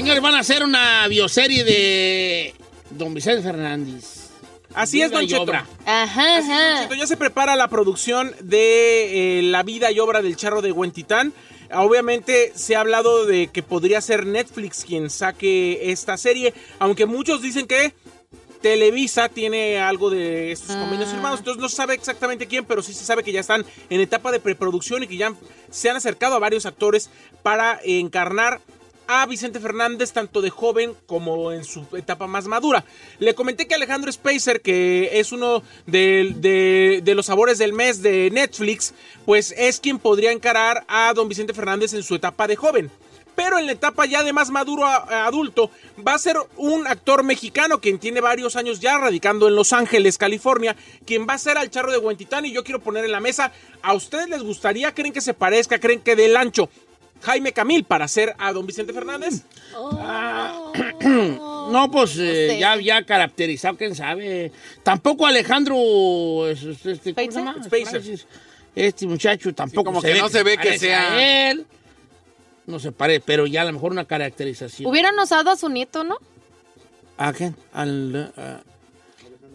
Señores, 0.00 0.22
van 0.22 0.34
a 0.34 0.38
hacer 0.38 0.64
una 0.64 1.06
bioserie 1.08 1.62
de 1.62 2.54
Don 2.90 3.12
Vicente 3.12 3.42
Fernández. 3.42 4.30
Así 4.72 5.02
es, 5.02 5.10
Don 5.10 5.26
Cheto. 5.26 5.42
obra. 5.42 5.66
Ajá, 5.84 6.38
Así 6.38 6.50
es, 6.50 6.58
Don 6.70 6.82
Cheto, 6.84 6.94
Ya 6.94 7.06
se 7.06 7.18
prepara 7.18 7.54
la 7.54 7.68
producción 7.68 8.34
de 8.40 9.40
eh, 9.40 9.42
la 9.42 9.62
vida 9.62 9.92
y 9.92 10.00
obra 10.00 10.22
del 10.22 10.36
charro 10.36 10.62
de 10.62 10.72
Huentitán. 10.72 11.34
Obviamente 11.72 12.52
se 12.54 12.76
ha 12.76 12.80
hablado 12.80 13.26
de 13.26 13.48
que 13.48 13.62
podría 13.62 14.00
ser 14.00 14.26
Netflix 14.26 14.84
quien 14.86 15.10
saque 15.10 15.92
esta 15.92 16.16
serie, 16.16 16.54
aunque 16.78 17.04
muchos 17.04 17.42
dicen 17.42 17.66
que 17.66 17.92
Televisa 18.62 19.28
tiene 19.28 19.78
algo 19.78 20.08
de 20.08 20.50
estos 20.52 20.76
convenios 20.76 21.10
firmados, 21.10 21.40
entonces 21.40 21.60
no 21.60 21.68
se 21.68 21.76
sabe 21.76 21.94
exactamente 21.94 22.46
quién, 22.46 22.64
pero 22.64 22.82
sí 22.82 22.92
se 22.92 23.04
sabe 23.04 23.22
que 23.22 23.32
ya 23.32 23.40
están 23.40 23.64
en 23.88 24.00
etapa 24.00 24.32
de 24.32 24.40
preproducción 24.40 25.02
y 25.02 25.06
que 25.06 25.16
ya 25.16 25.32
se 25.70 25.90
han 25.90 25.96
acercado 25.96 26.34
a 26.34 26.38
varios 26.38 26.66
actores 26.66 27.10
para 27.42 27.80
encarnar 27.84 28.60
a 29.12 29.26
Vicente 29.26 29.58
Fernández 29.58 30.12
tanto 30.12 30.40
de 30.40 30.50
joven 30.50 30.94
como 31.06 31.50
en 31.50 31.64
su 31.64 31.84
etapa 31.96 32.28
más 32.28 32.46
madura. 32.46 32.84
Le 33.18 33.34
comenté 33.34 33.66
que 33.66 33.74
Alejandro 33.74 34.12
Spacer, 34.12 34.60
que 34.60 35.18
es 35.18 35.32
uno 35.32 35.64
de, 35.86 37.00
de- 37.02 37.14
los 37.14 37.26
sabores 37.26 37.58
del 37.58 37.72
mes 37.72 38.02
de 38.02 38.30
Netflix, 38.30 38.94
pues 39.26 39.52
es 39.58 39.80
quien 39.80 39.98
podría 39.98 40.30
encarar 40.30 40.84
a 40.86 41.12
don 41.12 41.28
Vicente 41.28 41.52
Fernández 41.54 41.92
en 41.92 42.04
su 42.04 42.14
etapa 42.14 42.46
de 42.46 42.54
joven. 42.54 42.88
Pero 43.34 43.58
en 43.58 43.66
la 43.66 43.72
etapa 43.72 44.06
ya 44.06 44.22
de 44.22 44.32
más 44.32 44.50
maduro 44.50 44.84
a 44.84 45.26
adulto 45.26 45.70
va 46.06 46.14
a 46.14 46.18
ser 46.18 46.36
un 46.56 46.86
actor 46.86 47.24
mexicano 47.24 47.80
quien 47.80 47.98
tiene 47.98 48.20
varios 48.20 48.54
años 48.54 48.78
ya 48.78 48.98
radicando 48.98 49.48
en 49.48 49.56
Los 49.56 49.72
Ángeles, 49.72 50.18
California, 50.18 50.76
quien 51.04 51.26
va 51.28 51.34
a 51.34 51.38
ser 51.38 51.58
al 51.58 51.70
charro 51.70 51.90
de 51.90 51.98
Huentitán 51.98 52.44
y 52.46 52.52
yo 52.52 52.62
quiero 52.62 52.80
poner 52.80 53.04
en 53.04 53.12
la 53.12 53.20
mesa, 53.20 53.50
¿a 53.82 53.94
ustedes 53.94 54.28
les 54.28 54.42
gustaría? 54.42 54.94
¿Creen 54.94 55.12
que 55.12 55.20
se 55.20 55.34
parezca? 55.34 55.80
¿Creen 55.80 56.00
que 56.00 56.14
del 56.16 56.36
ancho? 56.36 56.68
Jaime 57.22 57.52
Camil 57.52 57.84
para 57.84 58.08
ser 58.08 58.34
a 58.38 58.52
don 58.52 58.66
Vicente 58.66 58.92
Fernández. 58.92 59.42
No, 61.70 61.88
pues 61.90 62.16
eh, 62.18 62.48
sé. 62.50 62.58
ya, 62.58 62.76
ya 62.80 63.04
caracterizado, 63.04 63.76
quién 63.76 63.94
sabe. 63.94 64.50
Tampoco 64.82 65.24
Alejandro. 65.26 66.48
es- 66.48 66.62
es- 66.64 66.84
Este, 66.86 67.14
¿cómo 67.14 67.30
se 67.30 67.38
llama? 67.38 67.56
Spacer. 67.62 68.02
Este 68.74 69.06
muchacho 69.06 69.54
tampoco 69.54 69.84
como 69.84 70.02
que 70.02 70.14
no 70.16 70.28
se 70.28 70.42
ve 70.42 70.52
que 70.52 70.64
parece 70.64 70.78
sea- 70.86 71.12
a 71.14 71.50
él. 71.50 71.66
No 72.66 72.80
se 72.80 72.90
parece, 72.92 73.20
pero 73.24 73.46
ya 73.46 73.62
a 73.62 73.64
lo 73.66 73.72
mejor 73.72 73.92
una 73.92 74.04
caracterización. 74.04 74.90
Hubieran 74.90 75.16
usado 75.18 75.50
a 75.50 75.56
su 75.56 75.68
nieto, 75.68 76.02
¿no? 76.02 76.16
¿A 77.18 77.32
quién? 77.32 77.54
Al, 77.72 78.32
ah, 78.36 78.60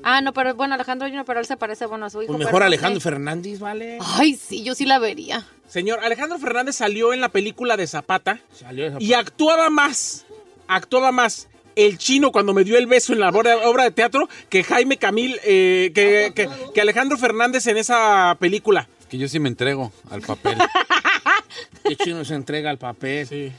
Ah, 0.07 0.21
no, 0.21 0.33
pero 0.33 0.53
bueno, 0.53 0.75
Alejandro 0.75 1.07
Junior, 1.07 1.25
pero 1.25 1.39
él 1.39 1.45
se 1.47 1.57
parece, 1.57 1.85
bueno, 1.87 2.05
a 2.05 2.09
su 2.11 2.21
hijo. 2.21 2.31
pues 2.33 2.45
mejor 2.45 2.61
Alejandro. 2.63 3.01
Fernández, 3.01 3.59
¿vale? 3.59 3.97
Ay, 4.01 4.35
sí, 4.35 4.63
yo 4.63 4.75
sí 4.75 4.85
la 4.85 4.99
vería. 4.99 5.47
Señor, 5.67 5.99
Alejandro 6.01 6.37
Fernández 6.39 6.75
salió 6.75 7.13
en 7.13 7.21
la 7.21 7.29
película 7.29 7.75
de 7.77 7.87
Zapata 7.87 8.39
Salió 8.53 8.97
y 8.99 9.13
actuaba 9.13 9.69
más, 9.69 10.25
actuaba 10.67 11.11
más 11.11 11.47
el 11.75 11.97
chino 11.97 12.31
cuando 12.31 12.53
me 12.53 12.63
dio 12.63 12.77
el 12.77 12.87
beso 12.87 13.11
en 13.13 13.19
la 13.19 13.29
obra, 13.29 13.83
de 13.83 13.91
teatro 13.91 14.29
que 14.49 14.63
Jaime 14.63 14.97
Camil, 14.97 15.39
eh, 15.43 15.91
que, 15.93 16.31
que- 16.33 16.49
que 16.73 16.81
Alejandro 16.81 17.17
Fernández 17.17 17.67
en 17.67 17.77
esa 17.77 18.37
película. 18.39 18.87
Que 19.09 19.17
yo 19.17 19.27
sí 19.27 19.39
me 19.39 19.49
entrego 19.49 19.91
al 20.09 20.21
papel. 20.21 20.57
Qué 21.83 21.95
chino 21.95 22.23
se 22.25 22.33
entrega 22.35 22.69
al 22.69 22.77
papel. 22.77 23.27
Sí. 23.27 23.51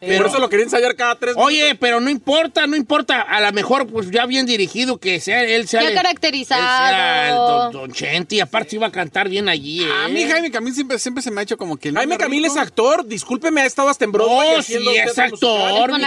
Pero- 0.00 0.18
Por 0.18 0.26
eso 0.26 0.38
lo 0.38 0.48
quería 0.48 0.64
ensayar 0.64 0.94
cada 0.96 1.16
tres 1.16 1.34
Oye, 1.36 1.74
pero 1.74 2.00
no 2.00 2.08
importa, 2.08 2.66
no 2.66 2.76
importa. 2.76 3.20
A 3.22 3.40
lo 3.40 3.52
mejor, 3.52 3.86
pues 3.86 4.10
ya 4.10 4.24
bien 4.26 4.46
dirigido, 4.46 4.98
que 4.98 5.20
sea 5.20 5.42
él 5.44 5.68
sea. 5.68 5.82
Ya 5.82 5.88
el- 5.88 5.94
caracterizado. 5.94 6.62
él 6.62 6.68
sea 6.68 7.28
el 7.28 7.34
don, 7.34 7.72
don 7.72 7.92
Chente, 7.92 8.36
y 8.36 8.40
aparte 8.40 8.76
iba 8.76 8.86
a 8.86 8.92
cantar 8.92 9.28
bien 9.28 9.48
allí. 9.48 9.84
A 9.84 10.06
¿eh? 10.08 10.12
mí 10.12 10.24
Jaime 10.24 10.50
Camil 10.50 10.74
siempre, 10.74 10.98
siempre 10.98 11.22
se 11.22 11.30
me 11.30 11.40
ha 11.40 11.44
hecho 11.44 11.56
como 11.58 11.76
que... 11.76 11.88
el 11.90 11.96
Jaime 11.96 12.16
Camil 12.16 12.42
rico. 12.42 12.54
es 12.54 12.60
actor, 12.60 13.06
discúlpeme, 13.06 13.60
ha 13.60 13.66
estado 13.66 13.88
hasta 13.88 14.04
en 14.04 14.12
Broadway 14.12 14.54
Oh, 14.58 14.62
sí, 14.62 14.74
es 14.74 15.18
actor, 15.18 15.92
mi. 15.92 16.04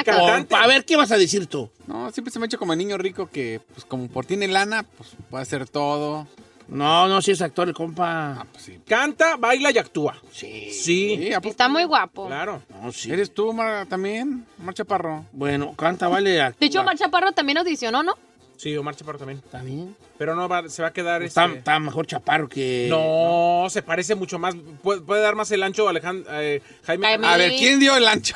A 0.56 0.68
ver, 0.68 0.86
¿qué 0.86 0.96
vas 0.96 1.12
a 1.12 1.18
decir 1.18 1.48
tú? 1.48 1.70
No, 1.88 2.12
siempre 2.12 2.32
se 2.32 2.40
me 2.40 2.46
ha 2.46 2.48
hecho 2.48 2.58
como 2.58 2.74
el 2.74 2.80
niño 2.80 2.98
rico 2.98 3.30
que, 3.32 3.62
pues 3.74 3.86
como 3.86 4.08
por 4.08 4.26
tiene 4.26 4.48
lana, 4.48 4.84
pues 4.98 5.10
puede 5.30 5.44
hacer 5.44 5.68
todo. 5.68 6.28
No, 6.68 7.08
no, 7.08 7.22
sí 7.22 7.32
es 7.32 7.42
actor 7.42 7.68
el 7.68 7.74
compa. 7.74 8.38
Ah, 8.42 8.46
pues 8.52 8.64
sí. 8.66 8.80
Canta, 8.88 9.38
baila 9.38 9.72
y 9.72 9.78
actúa. 9.78 10.18
Sí. 10.32 10.72
Sí. 10.72 11.30
Está 11.44 11.68
muy 11.70 11.84
guapo. 11.84 12.28
claro. 12.28 12.62
No, 12.82 12.92
sí. 12.92 13.12
¿Eres 13.12 13.34
tú, 13.34 13.54
Mar, 13.54 13.86
también? 13.88 14.46
Mar 14.58 14.74
Chaparro. 14.74 15.26
Bueno, 15.32 15.76
canta, 15.76 16.08
actúa. 16.08 16.56
De 16.60 16.66
hecho, 16.66 16.82
Omar 16.82 16.98
Chaparro 16.98 17.32
también 17.34 17.58
audicionó, 17.60 18.02
¿no? 18.04 18.16
Sí, 18.58 18.76
Omar 18.78 18.96
Chaparro 18.96 19.20
también. 19.20 19.40
Está 19.44 19.62
bien. 19.62 19.96
Pero 20.18 20.34
no 20.34 20.48
va- 20.48 20.68
se 20.70 20.82
va 20.82 20.88
a 20.88 20.94
quedar 20.94 21.22
Está, 21.24 21.46
este- 21.46 21.58
está 21.58 21.78
mejor 21.78 22.08
chaparro 22.08 22.48
que. 22.48 22.88
No, 22.90 23.68
se 23.70 23.82
parece 23.82 24.16
mucho 24.16 24.40
más. 24.40 24.56
Puede, 24.82 25.02
puede 25.02 25.22
dar 25.22 25.36
más 25.36 25.52
el 25.52 25.62
ancho 25.62 25.88
Alejandro, 25.90 26.32
eh, 26.40 26.62
Jaime. 26.86 27.06
Jaime. 27.06 27.28
A 27.28 27.36
ver, 27.38 27.52
¿quién 27.58 27.80
dio 27.82 27.98
el 27.98 28.08
ancho? 28.08 28.34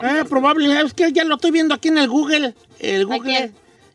Ah, 0.00 0.24
probable, 0.28 0.78
es 0.82 0.92
que 0.92 1.12
ya 1.12 1.24
lo 1.24 1.36
estoy 1.36 1.50
viendo 1.50 1.74
aquí 1.74 1.88
en 1.88 1.96
el 1.98 2.08
Google. 2.08 2.54
El 2.78 3.02
¿A 3.02 3.04
Google. 3.04 3.22
quién? 3.22 3.54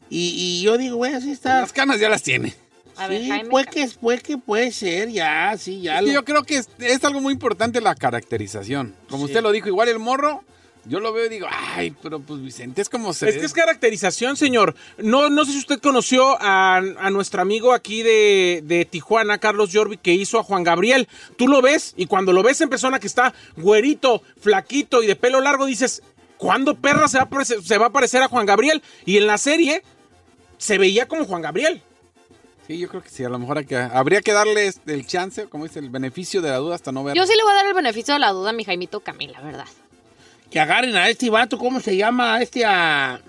Y, 0.09 0.29
y 0.35 0.63
yo 0.63 0.77
digo, 0.77 0.97
güey, 0.97 1.13
así 1.13 1.31
está. 1.31 1.61
Las 1.61 1.71
canas 1.73 1.99
ya 1.99 2.09
las 2.09 2.23
tiene. 2.23 2.55
A 2.97 3.07
ver, 3.07 3.21
sí, 3.21 3.29
Jaime. 3.29 3.49
puede 3.49 3.65
que, 3.67 3.87
puede 3.99 4.19
que 4.21 4.37
puede 4.37 4.71
ser, 4.71 5.09
ya, 5.09 5.55
sí, 5.57 5.81
ya. 5.81 5.95
Es 5.95 6.01
que 6.01 6.07
lo- 6.07 6.13
yo 6.13 6.25
creo 6.25 6.43
que 6.43 6.57
es, 6.57 6.69
es 6.79 7.03
algo 7.03 7.21
muy 7.21 7.33
importante 7.33 7.81
la 7.81 7.95
caracterización. 7.95 8.95
Como 9.09 9.25
Sí. 9.25 9.31
usted 9.31 9.41
lo 9.43 9.51
dijo, 9.51 9.67
igual 9.67 9.87
el 9.89 9.99
morro, 9.99 10.43
yo 10.87 10.99
lo 10.99 11.11
veo 11.13 11.25
y 11.25 11.29
digo, 11.29 11.47
ay, 11.49 11.95
pero 12.03 12.19
pues 12.19 12.41
Vicente 12.43 12.79
es 12.81 12.89
como 12.89 13.11
se... 13.11 13.27
Es 13.27 13.37
que 13.37 13.45
es 13.45 13.53
caracterización, 13.53 14.37
señor. 14.37 14.75
No, 14.99 15.29
no 15.31 15.43
sé 15.43 15.53
si 15.53 15.57
usted 15.57 15.79
conoció 15.79 16.37
a, 16.39 16.77
a 16.77 17.09
nuestro 17.09 17.41
amigo 17.41 17.73
aquí 17.73 18.03
de, 18.03 18.61
de 18.63 18.85
Tijuana, 18.85 19.39
Carlos 19.39 19.71
Jorvi, 19.73 19.97
que 19.97 20.13
hizo 20.13 20.37
a 20.39 20.43
Juan 20.43 20.63
Gabriel. 20.63 21.07
Tú 21.37 21.47
lo 21.47 21.61
ves 21.63 21.95
y 21.97 22.05
cuando 22.05 22.33
lo 22.33 22.43
ves 22.43 22.61
en 22.61 22.69
persona 22.69 22.99
que 22.99 23.07
está 23.07 23.33
güerito, 23.57 24.21
flaquito 24.39 25.01
y 25.01 25.07
de 25.07 25.15
pelo 25.15 25.41
largo, 25.41 25.65
dices, 25.65 26.03
¿cuándo 26.37 26.75
perra 26.75 27.07
se 27.07 27.17
va, 27.17 27.23
a 27.23 27.29
parecer, 27.29 27.63
se 27.63 27.77
va 27.79 27.87
a 27.87 27.91
parecer 27.91 28.21
a 28.21 28.27
Juan 28.27 28.45
Gabriel? 28.45 28.83
Y 29.05 29.17
en 29.17 29.25
la 29.25 29.39
serie 29.39 29.81
se 30.59 30.77
veía 30.77 31.07
como 31.07 31.25
Juan 31.25 31.41
Gabriel. 31.41 31.81
Sí, 32.67 32.79
yo 32.79 32.87
creo 32.89 33.01
que 33.03 33.09
sí, 33.09 33.23
a 33.23 33.29
lo 33.29 33.37
mejor 33.37 33.59
hay 33.59 33.65
que- 33.65 33.75
habría 33.77 34.21
que 34.21 34.33
darle 34.33 34.67
este, 34.67 34.93
el 34.93 35.05
chance, 35.05 35.45
como 35.45 35.65
dice, 35.65 35.79
el 35.79 35.89
beneficio 35.89 36.41
de 36.41 36.49
la 36.49 36.57
duda 36.57 36.75
hasta 36.75 36.91
no 36.91 37.03
ver. 37.03 37.15
Yo 37.15 37.25
sí 37.25 37.33
le 37.35 37.43
voy 37.43 37.51
a 37.51 37.55
dar 37.57 37.65
el 37.67 37.73
beneficio 37.73 38.13
de 38.15 38.19
la 38.19 38.31
duda 38.31 38.49
a 38.49 38.53
mi 38.53 38.63
Jaimito 38.63 38.99
Camil, 39.01 39.31
la 39.31 39.41
verdad. 39.41 39.65
Que 40.49 40.59
agarren 40.59 40.95
a 40.95 41.07
este 41.09 41.29
vato, 41.29 41.57
¿cómo 41.57 41.79
se 41.79 41.95
llama? 41.95 42.35
A 42.35 42.41
este 42.41 42.65
a. 42.65 43.19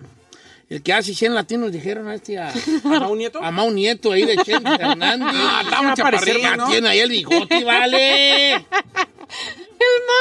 El 0.69 0.83
que 0.83 0.93
hace 0.93 1.15
100 1.15 1.35
latinos 1.35 1.71
dijeron 1.71 2.09
a 2.09 2.15
este 2.15 2.39
a. 2.39 2.49
¿A 2.85 3.01
Mau 3.01 3.15
Nieto? 3.15 3.43
A 3.43 3.51
Mau 3.51 3.71
Nieto 3.71 4.13
ahí 4.13 4.25
de 4.25 4.37
Chente 4.39 4.69
Fernández. 4.79 5.29
Ah, 5.33 5.61
está 5.65 5.77
va 5.77 5.83
muy 5.83 5.91
a 5.93 5.95
parecer, 5.95 6.37
chaparrillo, 6.37 6.41
Ya 6.43 6.57
¿no? 6.57 6.67
tiene 6.69 6.89
ahí 6.89 6.99
el 7.01 7.11
bigote, 7.11 7.65
vale. 7.65 8.65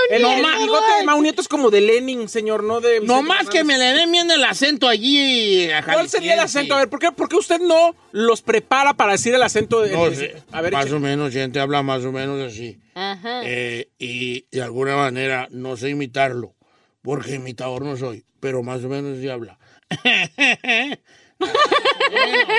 El, 0.10 0.22
No 0.22 0.34
el 0.34 0.42
más. 0.42 0.60
bigote 0.60 0.92
de 1.00 1.04
Mau 1.06 1.22
Nieto 1.22 1.42
es 1.42 1.48
como 1.48 1.70
de 1.72 1.82
Lenin, 1.82 2.28
señor, 2.30 2.64
no 2.64 2.80
de... 2.82 3.02
No 3.02 3.22
más 3.24 3.50
que 3.50 3.64
me 3.64 3.78
le 3.78 3.86
den 3.94 4.12
bien 4.12 4.30
el 4.32 4.44
acento 4.44 4.88
allí. 4.88 5.70
a 5.72 5.84
¿Cuál 5.84 6.08
sería 6.10 6.34
el 6.36 6.40
acento? 6.40 6.76
A 6.76 6.80
ver, 6.80 6.90
¿por 6.90 7.00
qué, 7.00 7.12
por 7.12 7.28
qué 7.30 7.36
usted 7.36 7.60
no 7.60 7.96
los 8.12 8.42
prepara 8.42 8.94
para 8.94 9.14
decir 9.14 9.34
el 9.34 9.42
acento? 9.44 9.82
De, 9.82 9.92
No 9.92 10.10
sé, 10.12 10.44
a 10.52 10.62
ver, 10.62 10.74
más 10.74 10.88
eche- 10.88 10.94
o 10.96 11.00
menos, 11.00 11.34
gente 11.34 11.60
habla 11.60 11.82
más 11.84 12.04
o 12.06 12.12
menos 12.12 12.40
así. 12.42 12.80
Ajá. 12.94 13.42
Eh, 13.44 13.90
y 14.00 14.46
de 14.52 14.62
alguna 14.62 14.96
manera 14.96 15.48
no 15.52 15.76
sé 15.78 15.90
imitarlo, 15.90 16.56
porque 17.02 17.36
imitador 17.36 17.84
no 17.84 17.98
soy, 17.98 18.26
pero 18.40 18.64
más 18.64 18.84
o 18.84 18.90
menos 18.90 19.18
sí 19.20 19.28
habla. 19.30 19.58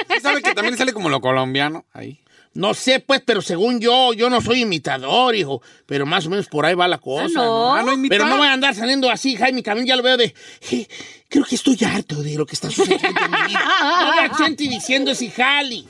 Sí 0.09 0.21
sabe 0.21 0.43
que 0.43 0.55
también 0.55 0.77
sale 0.77 0.93
como 0.93 1.09
lo 1.09 1.21
colombiano 1.21 1.87
ahí. 1.93 2.21
No 2.57 2.75
sé, 2.75 3.01
pues, 3.01 3.23
pero 3.25 3.43
según 3.43 3.81
yo, 3.81 4.13
yo 4.15 4.31
no 4.31 4.41
soy 4.41 4.63
imitador, 4.63 5.35
hijo. 5.35 5.63
Pero 5.87 6.07
más 6.07 6.27
o 6.27 6.31
menos 6.31 6.47
por 6.49 6.65
ahí 6.67 6.75
va 6.75 6.89
la 6.89 6.99
cosa. 6.99 7.25
Ah, 7.41 7.45
no. 7.45 7.75
Ah, 7.75 7.83
no 7.83 7.93
imita. 7.93 8.15
Pero 8.15 8.27
no 8.27 8.39
voy 8.39 8.47
a 8.49 8.53
andar 8.53 8.75
saliendo 8.75 9.11
así, 9.11 9.37
Jaime 9.37 9.63
Camín, 9.63 9.87
ya 9.87 9.95
lo 9.97 10.03
veo 10.03 10.17
de... 10.17 10.35
"Je, 10.63 10.89
Creo 11.29 11.45
que 11.45 11.57
estoy 11.57 11.77
harto 11.85 12.23
de 12.23 12.35
lo 12.37 12.47
que 12.47 12.55
está 12.55 12.71
sucediendo 12.71 13.21
en 13.25 13.31
mi 13.31 13.47
vida. 13.49 13.61
No 13.81 14.11
veo 14.13 14.21
a 14.33 14.35
gente 14.37 14.65
diciendo 14.65 15.11
ese 15.11 15.29
jali. 15.31 15.87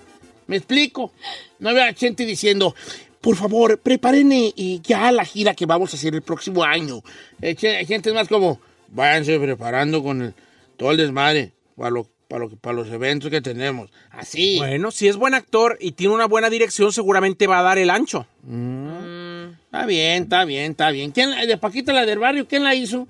¿Me 0.47 0.57
explico? 0.57 1.13
No 1.59 1.73
veo 1.75 1.85
a 1.85 1.93
gente 1.93 2.25
diciendo... 2.27 2.75
Por 3.21 3.35
favor, 3.35 3.79
preparen 3.81 4.31
eh, 4.33 4.53
ya 4.85 5.11
la 5.11 5.25
gira 5.25 5.55
que 5.55 5.67
vamos 5.67 5.93
a 5.93 5.97
hacer 5.97 6.15
el 6.15 6.23
próximo 6.23 6.63
año. 6.63 7.03
Eh, 7.43 7.57
gente 7.85 8.11
es 8.11 8.15
más 8.15 8.29
como, 8.29 8.61
váyanse 8.89 9.41
preparando 9.41 10.01
con 10.01 10.23
el- 10.23 10.35
todo 10.77 10.93
el 10.93 10.97
desmadre 10.97 11.53
para, 11.77 11.91
lo, 11.91 12.07
para, 12.29 12.41
lo, 12.45 12.51
que- 12.51 12.57
para 12.57 12.77
los 12.77 12.89
eventos 12.89 13.31
que 13.31 13.41
tenemos. 13.41 13.91
Así. 14.11 14.57
Bueno, 14.59 14.91
si 14.91 15.09
es 15.09 15.17
buen 15.17 15.35
actor 15.35 15.77
y 15.81 15.93
tiene 15.93 16.15
una 16.15 16.27
buena 16.27 16.51
dirección, 16.51 16.93
seguramente 16.93 17.47
va 17.47 17.61
a 17.61 17.63
dar 17.63 17.79
el 17.79 17.91
ancho. 17.91 18.27
Está 19.65 19.87
bien, 19.87 20.23
está 20.25 20.45
bien, 20.45 20.71
está 20.73 20.91
bien. 20.91 21.11
¿Quién, 21.13 21.31
la- 21.31 21.45
de 21.47 21.57
Paquita 21.57 21.93
la 21.93 22.07
del 22.07 22.19
barrio, 22.19 22.47
¿quién 22.49 22.65
la 22.65 22.75
hizo? 22.75 23.07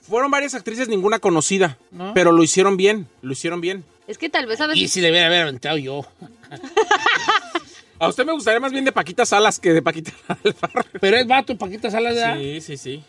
Fueron 0.00 0.30
varias 0.30 0.54
actrices, 0.54 0.88
ninguna 0.88 1.18
conocida, 1.18 1.78
¿No? 1.90 2.12
pero 2.14 2.30
lo 2.30 2.42
hicieron 2.42 2.76
bien, 2.76 3.06
lo 3.22 3.32
hicieron 3.32 3.60
bien. 3.62 3.84
Es 4.06 4.18
que 4.18 4.28
tal 4.28 4.44
vez 4.46 4.60
a 4.60 4.66
Y 4.66 4.68
veces... 4.80 4.92
si 4.92 5.00
le 5.00 5.10
hubiera, 5.10 5.28
hubiera 5.28 5.44
aventado 5.44 5.78
yo. 5.78 6.04
A 7.98 8.08
usted 8.08 8.26
me 8.26 8.32
gustaría 8.32 8.60
más 8.60 8.72
bien 8.72 8.84
de 8.84 8.92
Paquita 8.92 9.24
Salas 9.24 9.58
que 9.58 9.72
de 9.72 9.80
Paquita 9.80 10.12
Alfarro. 10.44 10.84
Pero 11.00 11.16
es 11.16 11.26
vato, 11.26 11.56
Paquita 11.56 11.90
Salas, 11.90 12.14
¿verdad? 12.16 12.36
Sí, 12.38 12.60
sí, 12.60 12.76
sí. 12.76 13.02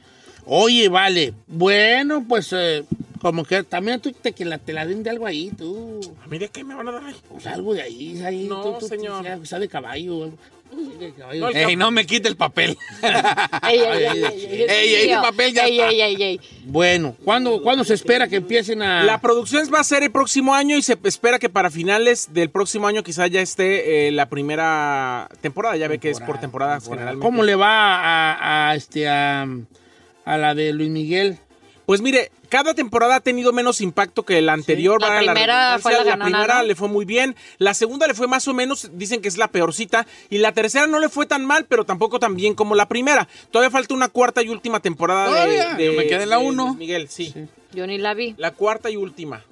Oye, 0.45 0.87
vale. 0.89 1.33
Bueno, 1.47 2.23
pues 2.27 2.53
eh, 2.53 2.85
como 3.25 3.43
que 3.43 3.63
también 3.63 3.99
tú 3.99 4.11
te, 4.11 4.33
que 4.33 4.45
la, 4.45 4.59
te 4.59 4.71
la 4.71 4.85
den 4.85 5.01
de 5.01 5.09
algo 5.09 5.25
ahí, 5.25 5.49
tú. 5.57 5.99
¿A 6.23 6.27
mí 6.27 6.37
de 6.37 6.47
qué 6.49 6.63
me 6.63 6.75
van 6.75 6.87
a 6.89 6.91
dar 6.91 7.05
ahí? 7.05 7.15
Pues 7.27 7.47
algo 7.47 7.73
de 7.73 7.81
ahí, 7.81 8.21
ahí. 8.23 8.43
No, 8.47 8.61
tú, 8.61 8.75
tú, 8.81 8.87
señor. 8.87 9.17
Tú, 9.17 9.23
sea, 9.23 9.45
sea 9.47 9.57
de 9.57 9.67
caballo. 9.67 10.31
de 10.99 11.11
caballo. 11.17 11.39
No, 11.41 11.49
Ey, 11.49 11.75
no 11.75 11.89
me 11.89 12.05
quite 12.05 12.27
el 12.27 12.35
papel. 12.35 12.77
Ey, 13.67 13.79
ey, 13.79 14.03
ey, 14.03 14.07
ey, 14.07 14.45
ey, 14.45 14.65
Ey, 14.69 14.93
ey, 14.93 15.07
mío. 15.07 15.15
el 15.15 15.21
papel 15.23 15.53
ya 15.55 15.65
está. 15.65 16.45
Bueno, 16.65 17.15
¿cuándo, 17.23 17.63
¿cuándo 17.63 17.83
se 17.83 17.95
espera 17.95 18.27
que 18.27 18.35
empiecen 18.35 18.83
a...? 18.83 19.03
La 19.05 19.19
producción 19.19 19.67
va 19.73 19.79
a 19.79 19.83
ser 19.83 20.03
el 20.03 20.11
próximo 20.11 20.53
año 20.53 20.77
y 20.77 20.83
se 20.83 20.95
espera 21.03 21.39
que 21.39 21.49
para 21.49 21.71
finales 21.71 22.31
del 22.31 22.51
próximo 22.51 22.85
año 22.85 23.01
quizá 23.01 23.25
ya 23.25 23.41
esté 23.41 24.07
eh, 24.07 24.11
la 24.11 24.29
primera 24.29 25.29
temporada. 25.41 25.77
Ya 25.77 25.87
ve 25.87 25.97
que 25.97 26.11
es 26.11 26.19
por 26.19 26.39
temporadas 26.39 26.83
generalmente. 26.83 27.25
¿Cómo 27.25 27.41
le 27.41 27.55
va 27.55 27.95
a, 27.95 28.69
a, 28.69 28.75
este, 28.75 29.07
a, 29.09 29.47
a 30.25 30.37
la 30.37 30.53
de 30.53 30.73
Luis 30.73 30.91
Miguel? 30.91 31.39
Pues 31.85 32.01
mire, 32.01 32.31
cada 32.49 32.73
temporada 32.73 33.15
ha 33.15 33.19
tenido 33.19 33.53
menos 33.53 33.79
impacto 33.81 34.23
que 34.23 34.41
la 34.41 34.53
anterior. 34.53 34.99
La 35.01 35.17
primera 35.19 35.77
fue 35.79 35.93
la 35.93 36.03
ganona, 36.03 36.25
primera 36.25 36.57
¿no? 36.57 36.63
le 36.63 36.75
fue 36.75 36.87
muy 36.87 37.05
bien, 37.05 37.35
la 37.59 37.73
segunda 37.75 38.07
le 38.07 38.13
fue 38.15 38.27
más 38.27 38.47
o 38.47 38.53
menos, 38.53 38.89
dicen 38.93 39.21
que 39.21 39.27
es 39.27 39.37
la 39.37 39.49
peorcita, 39.49 40.07
y 40.29 40.39
la 40.39 40.51
tercera 40.51 40.87
no 40.87 40.99
le 40.99 41.09
fue 41.09 41.25
tan 41.27 41.45
mal, 41.45 41.65
pero 41.65 41.85
tampoco 41.85 42.19
tan 42.19 42.35
bien 42.35 42.55
como 42.55 42.73
la 42.75 42.87
primera. 42.87 43.27
Todavía 43.51 43.69
falta 43.71 43.93
una 43.93 44.09
cuarta 44.09 44.41
y 44.41 44.49
última 44.49 44.79
temporada 44.79 45.25
de, 45.25 45.31
Todavía, 45.31 45.73
de- 45.75 45.85
yo 45.85 45.93
me 45.93 46.07
quedé 46.07 46.23
en 46.23 46.29
la 46.29 46.39
de 46.39 46.45
uno. 46.45 46.65
Luis 46.67 46.77
Miguel, 46.77 47.07
sí. 47.09 47.33
Yo 47.73 47.85
ni 47.85 47.97
la 47.99 48.13
vi. 48.13 48.33
La 48.37 48.51
cuarta 48.51 48.89
y 48.89 48.95
última. 48.95 49.43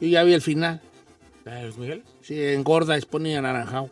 Yo 0.00 0.08
ya 0.08 0.22
vi 0.24 0.34
el 0.34 0.42
final. 0.42 0.80
¿La 1.44 1.54
de 1.54 1.62
Luis 1.64 1.76
Miguel? 1.78 2.02
Sí, 2.22 2.38
engorda, 2.42 2.96
es 2.96 3.06
pone 3.06 3.36
anaranjado. 3.36 3.88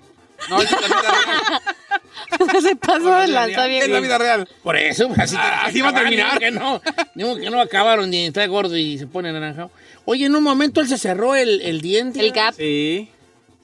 No, 0.50 0.61
es 0.61 0.70
la. 0.70 1.62
Se 2.62 2.77
pasó 2.77 3.14
de 3.16 3.29
lanza 3.29 3.64
Es 3.64 3.68
bien. 3.68 3.92
la 3.92 4.00
vida 4.00 4.18
real. 4.18 4.48
Por 4.62 4.77
eso, 4.77 5.09
pues, 5.09 5.20
así, 5.20 5.37
Ah, 5.38 5.64
así 5.66 5.81
va 5.81 5.90
a 5.90 5.94
terminar. 5.94 6.38
Que 6.38 6.50
no, 6.50 6.81
digo 7.14 7.37
que 7.37 7.50
no 7.50 7.61
acabaron 7.61 8.11
ni 8.11 8.27
está 8.27 8.46
gordo 8.46 8.77
y 8.77 8.98
se 8.98 9.07
pone 9.07 9.29
anaranjado. 9.31 9.70
Oye, 10.05 10.27
en 10.27 10.35
un 10.37 10.42
momento 10.42 10.81
él 10.81 10.88
se 10.88 10.98
cerró 10.98 11.35
el, 11.35 11.61
el 11.62 11.81
diente. 11.81 12.20
El 12.20 12.33
gap. 12.33 12.55
Sí. 12.55 13.09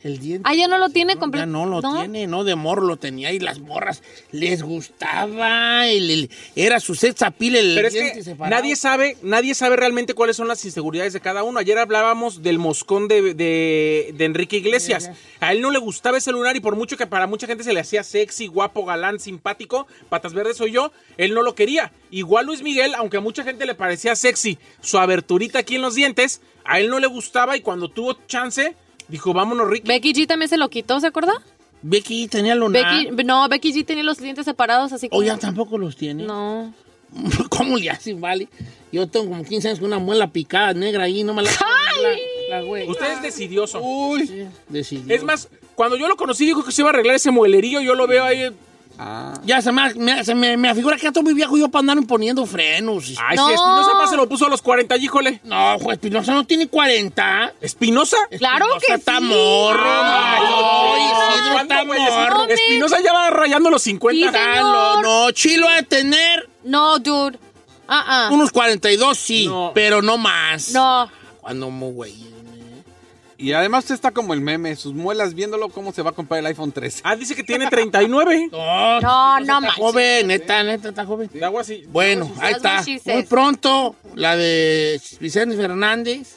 El 0.03 0.19
diente. 0.19 0.49
Ah, 0.51 0.55
ya 0.55 0.67
no 0.67 0.79
lo 0.79 0.89
tiene 0.89 1.15
No, 1.15 1.21
completo. 1.21 1.43
ya 1.43 1.47
no 1.53 1.67
lo 1.67 1.83
tiene, 1.83 2.27
no 2.27 2.43
de 2.45 2.55
morro 2.55 2.87
lo 2.87 2.97
tenía 2.97 3.33
y 3.33 3.39
las 3.39 3.59
morras 3.59 4.03
les 4.33 4.63
gustaba, 4.63 5.89
el, 5.89 6.11
el- 6.11 6.31
era 6.57 6.81
su 6.81 6.95
sex 6.95 7.21
appeal 7.23 7.57
el 7.57 7.75
Pero 7.75 7.89
es 7.89 7.95
que 7.95 8.23
separado. 8.23 8.57
nadie 8.57 8.77
sabe, 8.77 9.17
nadie 9.23 9.55
sabe 9.55 9.77
realmente 9.77 10.15
cuáles 10.15 10.37
son 10.37 10.49
las 10.49 10.65
inseguridades 10.65 11.13
de 11.13 11.21
cada 11.21 11.43
uno. 11.43 11.59
Ayer 11.59 11.77
hablábamos 11.79 12.43
del 12.43 12.59
moscón 12.59 13.09
de, 13.09 13.35
de- 13.35 14.15
de 14.17 14.25
Enrique 14.25 14.57
Iglesias. 14.57 15.11
A 15.41 15.53
él 15.53 15.61
no 15.61 15.71
le 15.71 15.79
gustaba 15.79 16.19
ese 16.19 16.33
lunar 16.33 16.57
y 16.57 16.61
por 16.61 16.77
mucho 16.77 16.97
que 16.97 17.07
para 17.07 17.27
mucha 17.27 17.47
gente 17.47 17.65
se 17.65 17.73
le 17.73 17.81
hacía 17.81 18.03
sexy, 18.03 18.47
guapo, 18.47 18.85
galán, 18.85 19.21
simpático, 19.21 19.87
patas 20.09 20.33
verdes 20.33 20.57
soy 20.57 20.73
yo, 20.73 20.93
él 21.19 21.35
no 21.35 21.43
lo 21.43 21.55
quería. 21.55 21.93
Igual 22.11 22.47
Luis 22.47 22.63
Miguel, 22.63 22.95
aunque 22.95 23.19
a 23.19 23.21
mucha 23.21 23.45
gente 23.45 23.67
le 23.67 23.75
parecía 23.75 24.17
sexy 24.17 24.59
su 24.81 24.99
aberturita 24.99 25.59
aquí 25.61 25.77
en 25.77 25.83
los 25.83 25.95
dientes, 25.95 26.41
a 26.65 26.81
él 26.81 26.89
no 26.89 26.99
le 27.01 27.07
gustaba 27.07 27.57
y 27.57 27.61
cuando 27.61 27.89
tuvo 27.89 28.15
chance, 28.27 28.75
dijo, 29.11 29.33
vámonos, 29.33 29.69
Ricky. 29.69 29.89
Becky 29.89 30.13
G 30.13 30.27
también 30.27 30.49
se 30.49 30.57
lo 30.57 30.69
quitó, 30.71 31.01
¿se 31.01 31.07
acuerda? 31.07 31.35
Becky 31.83 32.29
tenía 32.29 32.55
lunar. 32.55 33.07
Becky, 33.07 33.25
no, 33.25 33.49
Becky 33.49 33.73
G 33.73 33.85
tenía 33.85 34.05
los 34.05 34.19
dientes 34.19 34.45
separados 34.45 34.93
así 34.93 35.09
como. 35.09 35.21
O 35.21 35.25
ya 35.25 35.39
tampoco 35.39 35.79
los 35.79 35.97
tiene. 35.97 36.25
No. 36.25 36.73
¿Cómo 37.49 37.77
le 37.77 37.91
hacen, 37.91 38.21
vale? 38.21 38.49
Yo 38.93 39.07
tengo 39.09 39.29
como 39.29 39.45
15 39.45 39.69
años 39.69 39.81
con 39.81 39.89
una 39.89 39.99
muela 39.99 40.31
picada 40.31 40.73
negra 40.75 41.05
ahí, 41.05 41.25
no 41.25 41.35
me 41.35 41.43
la... 41.43 41.51
la, 41.51 42.59
la 42.59 42.63
güey. 42.63 42.89
Usted 42.89 43.13
es 43.13 43.23
decidioso. 43.23 43.81
Sí, 44.19 44.47
decidió. 44.69 45.15
Es 45.15 45.23
más, 45.23 45.49
cuando 45.75 45.97
yo 45.97 46.09
lo 46.09 46.17
conocí 46.17 46.45
dijo 46.45 46.65
que 46.65 46.73
se 46.73 46.83
iba 46.83 46.91
a 46.91 46.93
arreglar 46.93 47.17
ese 47.17 47.31
muelerillo, 47.31 47.81
yo 47.81 47.95
lo 47.95 48.07
veo 48.07 48.25
ahí. 48.25 48.51
Ah. 49.03 49.33
Ya 49.45 49.63
se 49.63 49.73
me, 49.73 49.95
me, 49.95 50.23
se 50.25 50.35
me, 50.35 50.59
me 50.59 50.69
afigura 50.69 50.95
que 50.97 51.03
ya 51.03 51.09
estoy 51.09 51.23
muy 51.23 51.33
viejo 51.33 51.57
yo 51.57 51.69
para 51.71 51.81
andar 51.81 52.07
poniendo 52.07 52.45
frenos. 52.45 53.15
Ay, 53.19 53.35
No. 53.37 53.47
si 53.49 53.55
Espinosa 53.55 53.95
más 53.95 54.11
se 54.11 54.17
lo 54.19 54.29
puso 54.29 54.45
a 54.45 54.51
los 54.51 54.61
40, 54.61 54.95
híjole. 54.99 55.41
No, 55.45 55.79
juez 55.79 55.95
Espinosa 55.97 56.35
no 56.35 56.45
tiene 56.45 56.69
40. 56.69 57.55
¿Espinosa? 57.63 58.19
Claro 58.37 58.67
Espinosa 58.67 58.87
que 58.87 58.93
está 58.93 59.17
sí. 59.19 59.25
morro. 59.25 59.83
Ay, 59.83 60.43
no, 60.43 60.97
Isidro 60.99 61.53
¿cuándo, 61.55 61.75
está 61.75 61.85
morro. 61.87 62.45
Espinosa 62.49 63.01
ya 63.03 63.13
va 63.15 63.31
rayando 63.31 63.71
los 63.71 63.81
50. 63.83 64.31
Sí, 64.31 64.39
señor. 64.39 64.63
no, 64.63 65.01
no, 65.03 65.31
Chilo 65.31 65.67
ha 65.67 65.77
de 65.77 65.83
tener 65.85 66.49
No, 66.65 66.99
dude. 66.99 67.39
Ah, 67.89 68.05
ah. 68.07 68.29
unos 68.33 68.53
42, 68.53 69.17
sí, 69.19 69.47
No. 69.47 69.73
pero 69.75 70.03
no 70.03 70.19
más. 70.19 70.73
No. 70.73 71.11
Cuando 71.41 71.71
muy 71.71 71.93
güey. 71.93 72.15
Y 73.41 73.53
además 73.55 73.85
usted 73.85 73.95
está 73.95 74.11
como 74.11 74.35
el 74.35 74.41
meme, 74.43 74.77
sus 74.77 74.93
muelas 74.95 75.33
viéndolo 75.35 75.71
cómo 75.71 75.93
se 75.93 76.03
va 76.03 76.11
a 76.11 76.13
comprar 76.13 76.41
el 76.41 76.47
iPhone 76.47 76.73
13. 76.73 77.01
Ah, 77.05 77.17
dice 77.17 77.35
que 77.35 77.43
tiene 77.43 77.69
39. 77.69 78.49
No, 78.53 79.01
No, 79.01 79.01
no 79.01 79.41
está 79.41 79.61
manches. 79.61 79.75
joven, 79.79 80.27
neta, 80.27 80.63
neta, 80.63 80.89
está 80.91 81.07
joven. 81.07 81.31
De 81.33 81.45
agua 81.45 81.63
así. 81.63 81.85
Bueno, 81.89 82.31
ahí 82.39 82.53
está. 82.53 82.85
Muy 83.07 83.23
pronto, 83.25 83.97
la 84.15 84.37
de 84.37 85.01
Vicente 85.21 85.57
Fernández. 85.57 86.37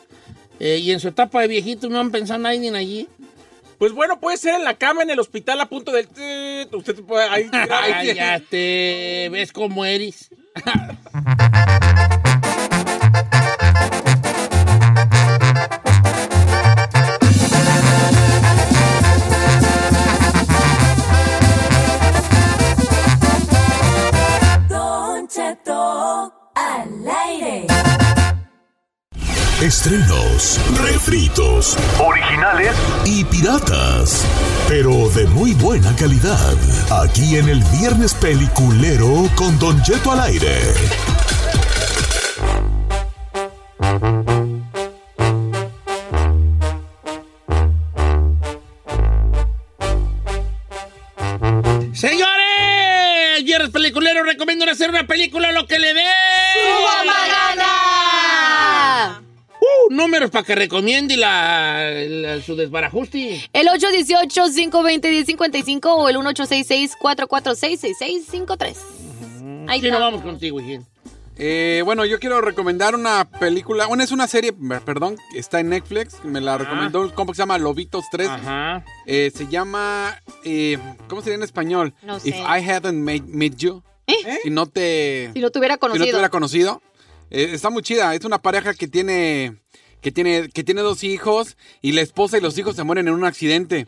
eh, 0.60 0.78
y 0.78 0.92
en 0.92 1.00
su 1.02 1.10
etapa 1.10 1.42
de 1.42 1.48
viejito 1.50 1.90
no 1.90 2.00
han 2.00 2.10
pensado 2.12 2.40
nadie 2.40 2.60
ni 2.60 2.70
allí. 2.78 3.08
Pues 3.80 3.92
bueno, 3.92 4.20
puede 4.22 4.38
ser 4.38 4.56
en 4.56 4.64
la 4.64 4.76
cama, 4.76 5.02
en 5.04 5.10
el 5.10 5.20
hospital, 5.20 5.60
a 5.60 5.66
punto 5.66 5.92
del... 5.92 6.08
Usted 6.72 6.96
puede... 7.04 7.28
Ahí, 7.28 7.50
Ay, 7.70 8.14
ya 8.16 8.40
te 8.40 9.28
ves 9.30 9.52
cómo 9.52 9.84
eres. 9.84 10.30
Estrenos, 29.64 30.60
refritos, 30.84 31.78
originales 31.98 32.76
y 33.06 33.24
piratas, 33.24 34.26
pero 34.68 35.08
de 35.12 35.26
muy 35.28 35.54
buena 35.54 35.96
calidad. 35.96 36.54
Aquí 37.02 37.38
en 37.38 37.48
el 37.48 37.64
Viernes 37.80 38.14
Peliculero 38.14 39.30
con 39.36 39.58
Don 39.60 39.82
Jeto 39.82 40.12
al 40.12 40.20
aire. 40.20 40.60
Señores, 51.94 53.46
viernes 53.46 53.70
peliculero, 53.70 54.24
recomiendo 54.24 54.70
hacer 54.70 54.90
una 54.90 55.08
película 55.08 55.54
lo 55.54 55.66
que 55.68 55.80
le 55.80 55.94
dé. 55.94 56.33
Números 60.04 60.30
para 60.32 60.44
que 60.46 60.56
recomiende 60.56 61.16
la, 61.18 61.90
la- 62.08 62.42
su 62.42 62.56
desbarajuste. 62.56 63.50
El 63.54 63.68
818-520-1055 63.68 65.80
o 65.86 66.10
el 66.10 66.16
1866-446-6653. 66.18 68.76
Ahí 69.68 69.80
Sí, 69.80 69.88
está. 69.88 70.00
nos 70.00 70.12
vamos 70.12 70.22
contigo, 70.22 70.60
hijín. 70.60 70.86
Eh, 71.36 71.82
bueno, 71.84 72.06
yo 72.06 72.20
quiero 72.20 72.42
recomendar 72.42 72.94
una 72.94 73.28
película, 73.28 73.88
una 73.88 74.04
es 74.04 74.12
una 74.12 74.28
serie, 74.28 74.54
per- 74.54 74.82
perdón, 74.82 75.18
está 75.34 75.60
en 75.62 75.70
Netflix, 75.70 76.24
me 76.24 76.40
la 76.42 76.60
recomendó 76.60 77.02
un 77.02 77.10
compa 77.10 77.34
que 77.34 77.38
se 77.38 77.42
llama 77.42 77.58
Lobitos 77.58 78.06
3. 78.12 78.28
Ajá. 78.30 78.86
Eh, 79.08 79.32
se 79.36 79.48
llama, 79.48 80.22
eh, 80.44 80.78
¿cómo 81.08 81.24
sería 81.24 81.38
en 81.38 81.44
español? 81.44 81.96
No 82.04 82.18
If 82.18 82.24
sé. 82.24 82.30
I 82.38 82.70
hadn't 82.70 83.00
made, 83.04 83.24
met 83.26 83.56
you. 83.58 83.82
Si 84.44 84.52
no 84.52 84.68
te... 84.68 85.32
Si 85.34 85.40
lo 85.40 85.50
tuviera 85.50 85.74
Si 85.76 85.78
no 85.78 85.80
te 85.80 85.88
conocido. 85.94 86.18
hubiera 86.18 86.30
conocido. 86.30 86.82
Eh, 87.32 87.50
está 87.54 87.72
muy 87.72 87.82
chida. 87.82 88.14
Es 88.14 88.24
una 88.26 88.38
pareja 88.40 88.76
que 88.76 88.88
tiene, 88.88 89.56
que 90.04 90.12
tiene, 90.12 90.50
que 90.50 90.64
tiene 90.64 90.82
dos 90.82 91.04
hijos 91.04 91.58
y 91.82 91.94
la 91.94 92.02
esposa 92.02 92.38
y 92.38 92.42
los 92.42 92.56
hijos 92.58 92.76
se 92.76 92.84
mueren 92.84 93.08
en 93.08 93.14
un 93.16 93.24
accidente. 93.26 93.88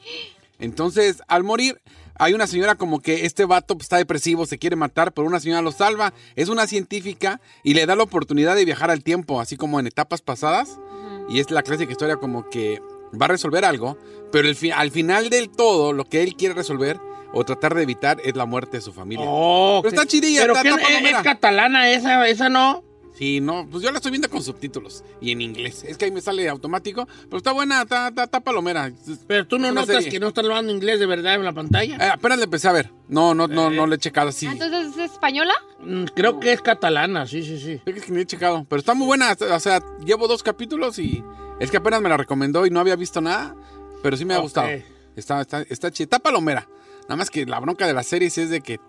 Entonces, 0.60 1.22
al 1.28 1.44
morir, 1.44 1.82
hay 2.18 2.34
una 2.34 2.48
señora 2.48 2.76
como 2.76 3.02
que 3.02 3.26
este 3.26 3.44
vato 3.46 3.76
pues, 3.76 3.86
está 3.86 3.98
depresivo, 3.98 4.46
se 4.46 4.58
quiere 4.58 4.76
matar, 4.78 5.12
pero 5.12 5.28
una 5.28 5.40
señora 5.42 5.62
lo 5.62 5.72
salva. 5.74 6.14
Es 6.36 6.48
una 6.50 6.66
científica 6.66 7.42
y 7.64 7.74
le 7.74 7.86
da 7.86 7.96
la 7.96 8.04
oportunidad 8.04 8.56
de 8.56 8.64
viajar 8.66 8.90
al 8.90 9.04
tiempo, 9.04 9.42
así 9.42 9.58
como 9.58 9.80
en 9.80 9.88
etapas 9.88 10.22
pasadas. 10.22 10.80
Y 11.30 11.40
es 11.40 11.52
la 11.52 11.62
clásica 11.64 11.92
historia 11.92 12.16
como 12.16 12.50
que 12.50 12.82
va 13.20 13.26
a 13.26 13.30
resolver 13.30 13.66
algo, 13.66 13.98
pero 14.32 14.48
el 14.48 14.56
fi- 14.56 14.72
al 14.72 14.92
final 14.92 15.30
del 15.30 15.50
todo, 15.50 15.92
lo 15.92 16.06
que 16.06 16.24
él 16.24 16.36
quiere 16.36 16.54
resolver 16.54 16.98
o 17.34 17.44
tratar 17.44 17.74
de 17.76 17.84
evitar 17.84 18.22
es 18.24 18.36
la 18.38 18.46
muerte 18.46 18.78
de 18.78 18.82
su 18.82 18.94
familia. 18.94 19.26
Oh, 19.28 19.82
Pero 19.84 19.94
está 19.94 20.08
chidilla, 20.08 20.42
¿Pero 20.42 20.54
está- 20.56 20.70
es 21.20 21.24
catalana 21.24 21.90
esa, 21.90 22.26
esa 22.30 22.48
no? 22.48 22.85
Sí, 23.18 23.40
no, 23.40 23.66
pues 23.70 23.82
yo 23.82 23.92
la 23.92 23.98
estoy 23.98 24.12
viendo 24.12 24.30
con 24.30 24.44
subtítulos 24.44 25.04
y 25.22 25.32
en 25.32 25.42
inglés. 25.42 25.86
Es 25.88 25.98
que 25.98 26.06
ahí 26.06 26.12
me 26.12 26.20
sale 26.20 26.50
automático, 26.50 27.08
pero 27.26 27.38
está 27.38 27.54
buena, 27.54 27.84
está, 27.84 28.10
está, 28.10 28.24
está 28.26 28.42
palomera. 28.42 28.92
Pero 29.26 29.48
tú 29.48 29.58
no 29.58 29.72
notas 29.72 29.96
serie. 29.96 30.10
que 30.10 30.20
no 30.20 30.28
está 30.28 30.42
hablando 30.42 30.72
inglés 30.74 31.00
de 31.00 31.06
verdad 31.06 31.36
en 31.36 31.46
la 31.46 31.54
pantalla. 31.54 31.96
Eh, 31.96 32.10
apenas 32.12 32.38
le 32.40 32.44
empecé 32.44 32.68
a 32.68 32.74
ver. 32.74 32.92
No, 33.08 33.34
no, 33.34 33.48
no, 33.48 33.70
no 33.70 33.88
le 33.88 33.96
he 33.96 34.00
checado 34.00 34.30
así. 34.30 34.48
Ah, 34.48 34.52
Entonces, 34.52 34.98
¿es 34.98 35.12
española? 35.14 35.54
Mm, 35.80 36.06
Creo 36.14 36.40
que 36.40 36.52
es 36.52 36.62
catalana, 36.62 37.26
sí, 37.26 37.42
sí, 37.44 37.58
sí. 37.60 37.80
Es 37.86 38.04
que 38.04 38.12
ni 38.12 38.22
he 38.22 38.26
checado, 38.26 38.66
pero 38.68 38.80
está 38.80 38.94
muy 38.94 39.08
buena. 39.08 39.36
O 39.52 39.60
sea, 39.60 39.82
llevo 40.06 40.28
dos 40.28 40.44
capítulos 40.44 41.00
y 41.00 41.24
es 41.62 41.72
que 41.72 41.78
apenas 41.78 42.02
me 42.02 42.10
la 42.10 42.18
recomendó 42.18 42.66
y 42.66 42.70
no 42.70 42.82
había 42.82 42.98
visto 42.98 43.22
nada, 43.22 43.56
pero 44.04 44.18
sí 44.18 44.26
me 44.26 44.34
ha 44.34 44.40
gustado. 44.40 44.68
Está, 45.16 45.40
está, 45.40 45.62
está 45.62 45.90
chida. 45.90 46.04
Está 46.06 46.20
palomera. 46.20 46.68
Nada 47.04 47.16
más 47.16 47.30
que 47.30 47.46
la 47.46 47.60
bronca 47.62 47.88
de 47.88 47.94
la 47.94 48.04
serie 48.04 48.30
sí 48.30 48.42
es 48.42 48.50
de 48.50 48.60
que 48.60 48.80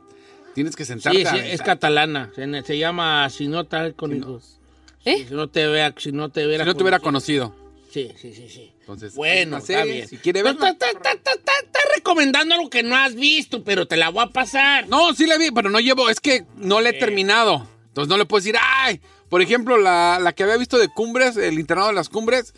tienes 0.57 0.75
que 0.75 0.85
sentarte. 0.85 1.21
Sí, 1.21 1.25
sí, 1.31 1.39
es 1.51 1.63
catalana. 1.63 2.33
Se, 2.35 2.63
se 2.65 2.79
llama 2.79 3.31
Si 3.31 3.47
no 3.47 3.65
tal 3.65 3.95
con 3.95 4.17
hijos. 4.17 4.59
¿Eh? 5.05 5.25
Si 5.29 5.35
no 5.35 5.49
te 5.49 5.67
vea, 5.69 5.95
si 5.97 6.11
no 6.11 6.31
te 6.31 6.45
hubiera 6.47 6.65
Si 6.65 6.69
no 6.69 6.75
te 6.75 6.83
hubiera 6.83 6.99
conocido. 6.99 7.55
Sí, 7.93 8.11
sí, 8.21 8.35
sí, 8.35 8.49
sí. 8.49 8.73
Entonces, 8.81 9.15
Bueno, 9.15 9.59
está 9.59 9.85
bien. 9.85 10.09
Si 10.09 10.17
quiere 10.17 10.43
verla. 10.43 10.71
Está, 10.71 10.87
está- 10.91 11.13
está- 11.13 11.33
está- 11.33 11.53
está 11.65 11.79
recomendando 11.95 12.55
algo 12.55 12.69
que 12.71 12.83
no 12.83 12.97
has 12.97 13.15
visto, 13.15 13.63
pero 13.63 13.87
te 13.87 13.97
la 13.97 14.09
voy 14.09 14.25
a 14.25 14.29
pasar. 14.33 14.89
No, 14.89 15.15
sí 15.15 15.27
la 15.27 15.37
vi, 15.39 15.51
pero 15.51 15.71
no 15.71 15.79
llevo, 15.79 16.09
es 16.11 16.21
que 16.21 16.45
no 16.57 16.81
la 16.81 16.89
he 16.89 16.93
terminado. 16.95 17.69
Entonces 17.89 18.09
no 18.09 18.17
le 18.17 18.25
puedo 18.27 18.41
decir, 18.41 18.57
ay, 18.61 19.01
por 19.29 19.43
ejemplo, 19.43 19.77
la, 19.79 20.19
la 20.21 20.33
que 20.33 20.43
había 20.43 20.57
visto 20.57 20.79
de 20.79 20.89
Cumbres, 20.89 21.37
el 21.37 21.59
internado 21.59 21.89
de 21.89 21.95
las 21.95 22.09
Cumbres, 22.09 22.55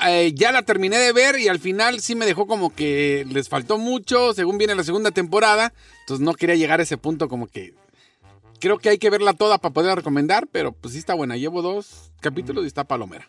eh, 0.00 0.32
ya 0.34 0.52
la 0.52 0.62
terminé 0.62 0.98
de 0.98 1.12
ver 1.12 1.38
y 1.38 1.48
al 1.48 1.60
final 1.60 2.00
sí 2.00 2.14
me 2.14 2.26
dejó 2.26 2.46
como 2.46 2.74
que 2.74 3.26
les 3.30 3.48
faltó 3.48 3.78
mucho, 3.78 4.34
según 4.34 4.58
viene 4.58 4.74
la 4.74 4.84
segunda 4.84 5.10
temporada. 5.10 5.72
Entonces 6.00 6.24
no 6.24 6.34
quería 6.34 6.56
llegar 6.56 6.80
a 6.80 6.84
ese 6.84 6.96
punto 6.96 7.28
como 7.28 7.46
que... 7.46 7.74
Creo 8.58 8.78
que 8.78 8.90
hay 8.90 8.98
que 8.98 9.10
verla 9.10 9.32
toda 9.32 9.58
para 9.58 9.74
poderla 9.74 9.96
recomendar, 9.96 10.46
pero 10.46 10.72
pues 10.72 10.94
sí 10.94 11.00
está 11.00 11.14
buena. 11.14 11.36
Llevo 11.36 11.62
dos 11.62 12.12
capítulos 12.20 12.64
y 12.64 12.68
está 12.68 12.84
palomera. 12.84 13.28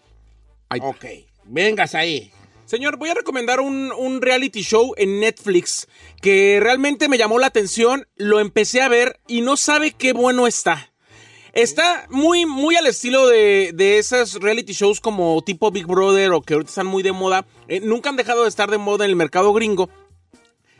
Ahí 0.69 0.79
está. 0.79 0.89
Ok, 0.89 1.05
vengas 1.45 1.95
ahí. 1.95 2.31
Señor, 2.65 2.97
voy 2.97 3.09
a 3.09 3.15
recomendar 3.15 3.59
un, 3.59 3.91
un 3.91 4.21
reality 4.21 4.61
show 4.61 4.93
en 4.95 5.19
Netflix 5.19 5.87
que 6.21 6.59
realmente 6.61 7.09
me 7.09 7.17
llamó 7.17 7.39
la 7.39 7.47
atención, 7.47 8.07
lo 8.15 8.39
empecé 8.39 8.81
a 8.81 8.87
ver 8.87 9.19
y 9.27 9.41
no 9.41 9.57
sabe 9.57 9.91
qué 9.91 10.13
bueno 10.13 10.47
está. 10.47 10.92
Está 11.53 12.07
muy, 12.09 12.47
muy 12.47 12.75
al 12.75 12.87
estilo 12.87 13.27
de, 13.27 13.71
de 13.75 13.99
esas 13.99 14.33
reality 14.33 14.73
shows 14.73 14.99
como 14.99 15.39
tipo 15.43 15.69
Big 15.69 15.85
Brother 15.85 16.31
o 16.31 16.41
que 16.41 16.55
ahorita 16.55 16.69
están 16.69 16.87
muy 16.87 17.03
de 17.03 17.11
moda. 17.11 17.45
Eh, 17.67 17.79
nunca 17.79 18.09
han 18.09 18.15
dejado 18.15 18.43
de 18.43 18.49
estar 18.49 18.71
de 18.71 18.79
moda 18.79 19.05
en 19.05 19.11
el 19.11 19.15
mercado 19.15 19.53
gringo. 19.53 19.87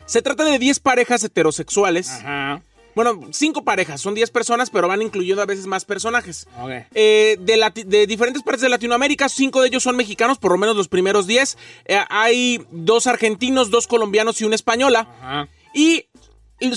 Se 0.04 0.20
trata 0.20 0.44
de 0.44 0.58
10 0.58 0.80
parejas 0.80 1.22
heterosexuales. 1.22 2.10
Ajá. 2.10 2.60
Bueno, 2.96 3.20
5 3.30 3.64
parejas, 3.64 4.00
son 4.00 4.14
10 4.14 4.30
personas, 4.30 4.70
pero 4.70 4.86
van 4.88 5.02
incluyendo 5.02 5.42
a 5.42 5.46
veces 5.46 5.66
más 5.66 5.84
personajes. 5.84 6.46
Eh, 6.94 7.36
de, 7.40 8.06
diferentes 8.06 8.42
partes 8.42 8.62
de 8.62 8.68
Latinoamérica, 8.68 9.28
cinco 9.28 9.62
de 9.62 9.68
ellos 9.68 9.82
son 9.82 9.96
mexicanos, 9.96 10.38
por 10.38 10.52
lo 10.52 10.58
menos 10.58 10.76
los 10.76 10.88
primeros 10.88 11.26
diez. 11.26 11.56
Eh, 11.86 11.98
hay 12.08 12.64
dos 12.70 13.06
argentinos, 13.06 13.70
dos 13.70 13.86
colombianos 13.86 14.40
y 14.40 14.44
una 14.44 14.54
española. 14.54 15.08
Ajá. 15.20 15.48
Y 15.72 16.06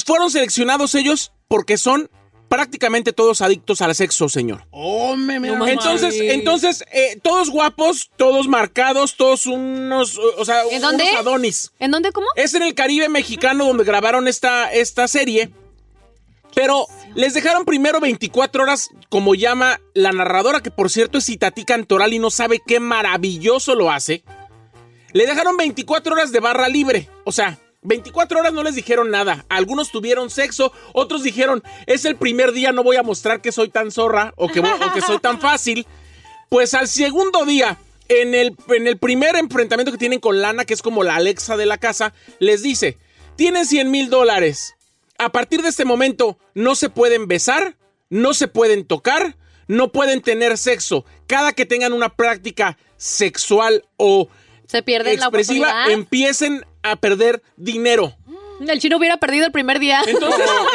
fueron 0.06 0.32
seleccionados 0.32 0.96
ellos 0.96 1.34
porque 1.48 1.78
son 1.78 2.10
prácticamente 2.48 3.14
todos 3.14 3.42
adictos 3.42 3.82
al 3.82 3.94
sexo, 3.96 4.30
señor. 4.30 4.66
Oh, 4.72 5.16
me, 5.16 5.40
me 5.40 5.50
Entonces, 5.72 6.16
entonces 6.20 6.84
eh, 6.92 7.20
todos 7.22 7.50
guapos, 7.50 8.10
todos 8.16 8.48
marcados, 8.48 9.16
todos 9.16 9.46
unos, 9.46 10.18
o 10.18 10.46
sea, 10.46 10.64
¿En 10.72 10.82
dónde? 10.82 11.04
unos 11.04 11.20
adonis. 11.20 11.72
¿En 11.80 11.92
dónde 11.92 12.12
cómo? 12.12 12.28
Es 12.36 12.54
en 12.54 12.64
el 12.64 12.74
Caribe 12.74 13.10
mexicano 13.10 13.66
donde 13.66 13.84
grabaron 13.84 14.28
esta, 14.28 14.72
esta 14.72 15.08
serie. 15.08 15.52
Pero 16.56 16.88
les 17.14 17.36
dejaron 17.36 17.66
primero 17.66 18.00
24 18.00 18.64
horas, 18.64 18.90
como 19.10 19.36
llama 19.36 19.80
la 19.94 20.12
narradora, 20.12 20.62
que 20.62 20.72
por 20.72 20.90
cierto 20.90 21.20
es 21.20 21.30
Itatí 21.30 21.66
Cantoral 21.66 22.14
y 22.14 22.20
no 22.20 22.32
sabe 22.32 22.62
qué 22.66 22.80
maravilloso 22.80 23.76
lo 23.76 23.92
hace. 23.92 24.24
Le 25.14 25.28
dejaron 25.28 25.56
24 25.56 26.14
horas 26.14 26.32
de 26.32 26.40
barra 26.40 26.68
libre. 26.68 27.10
O 27.26 27.32
sea, 27.32 27.60
24 27.88 28.40
horas 28.40 28.54
no 28.54 28.64
les 28.64 28.76
dijeron 28.76 29.10
nada. 29.10 29.46
Algunos 29.48 29.92
tuvieron 29.92 30.30
sexo, 30.30 30.74
otros 30.92 31.24
dijeron, 31.24 31.64
es 31.86 32.04
el 32.04 32.18
primer 32.18 32.52
día, 32.52 32.74
no 32.74 32.84
voy 32.84 32.98
a 32.98 33.04
mostrar 33.04 33.42
que 33.42 33.54
soy 33.54 33.70
tan 33.70 33.92
zorra 33.92 34.34
o 34.36 34.50
que, 34.50 34.62
soy 35.06 35.20
tan 35.20 35.40
fácil. 35.40 35.88
Pues 36.50 36.74
al 36.74 36.90
segundo 36.90 37.46
día, 37.46 37.78
en 38.10 38.36
el, 38.36 38.56
en 38.70 38.88
el 38.88 38.98
primer 38.98 39.38
enfrentamiento 39.38 39.94
que 39.94 39.98
tienen 39.98 40.20
con 40.20 40.42
Lana, 40.42 40.66
que 40.66 40.74
es 40.74 40.82
como 40.82 41.04
la 41.04 41.16
Alexa 41.16 41.56
de 41.56 41.66
la 41.66 41.78
casa, 41.78 42.14
les 42.40 42.62
dice, 42.62 42.98
tienen 43.38 43.66
100 43.66 43.90
mil 43.90 44.10
dólares. 44.10 44.76
A 45.18 45.32
partir 45.32 45.62
de 45.62 45.70
este 45.70 45.86
momento 45.86 46.38
no 46.54 46.76
se 46.76 46.90
pueden 46.90 47.28
besar, 47.28 47.78
no 48.10 48.34
se 48.34 48.50
pueden 48.50 48.86
tocar, 48.86 49.38
no 49.68 49.94
pueden 49.94 50.22
tener 50.22 50.58
sexo. 50.58 51.06
Cada 51.26 51.54
que 51.54 51.66
tengan 51.66 51.94
una 51.94 52.10
práctica 52.10 52.78
sexual 52.98 53.86
o 53.96 54.28
Se 54.68 54.84
pierde 54.84 55.18
la 55.18 55.26
expresiva, 55.26 55.68
oportunidad. 55.70 55.92
empiecen 55.92 56.66
a 56.84 56.96
perder 56.96 57.42
dinero. 57.56 58.14
El 58.60 58.80
chino 58.80 58.98
hubiera 58.98 59.18
perdido 59.18 59.46
el 59.46 59.52
primer 59.52 59.78
día. 59.80 60.02
Entonces, 60.08 60.46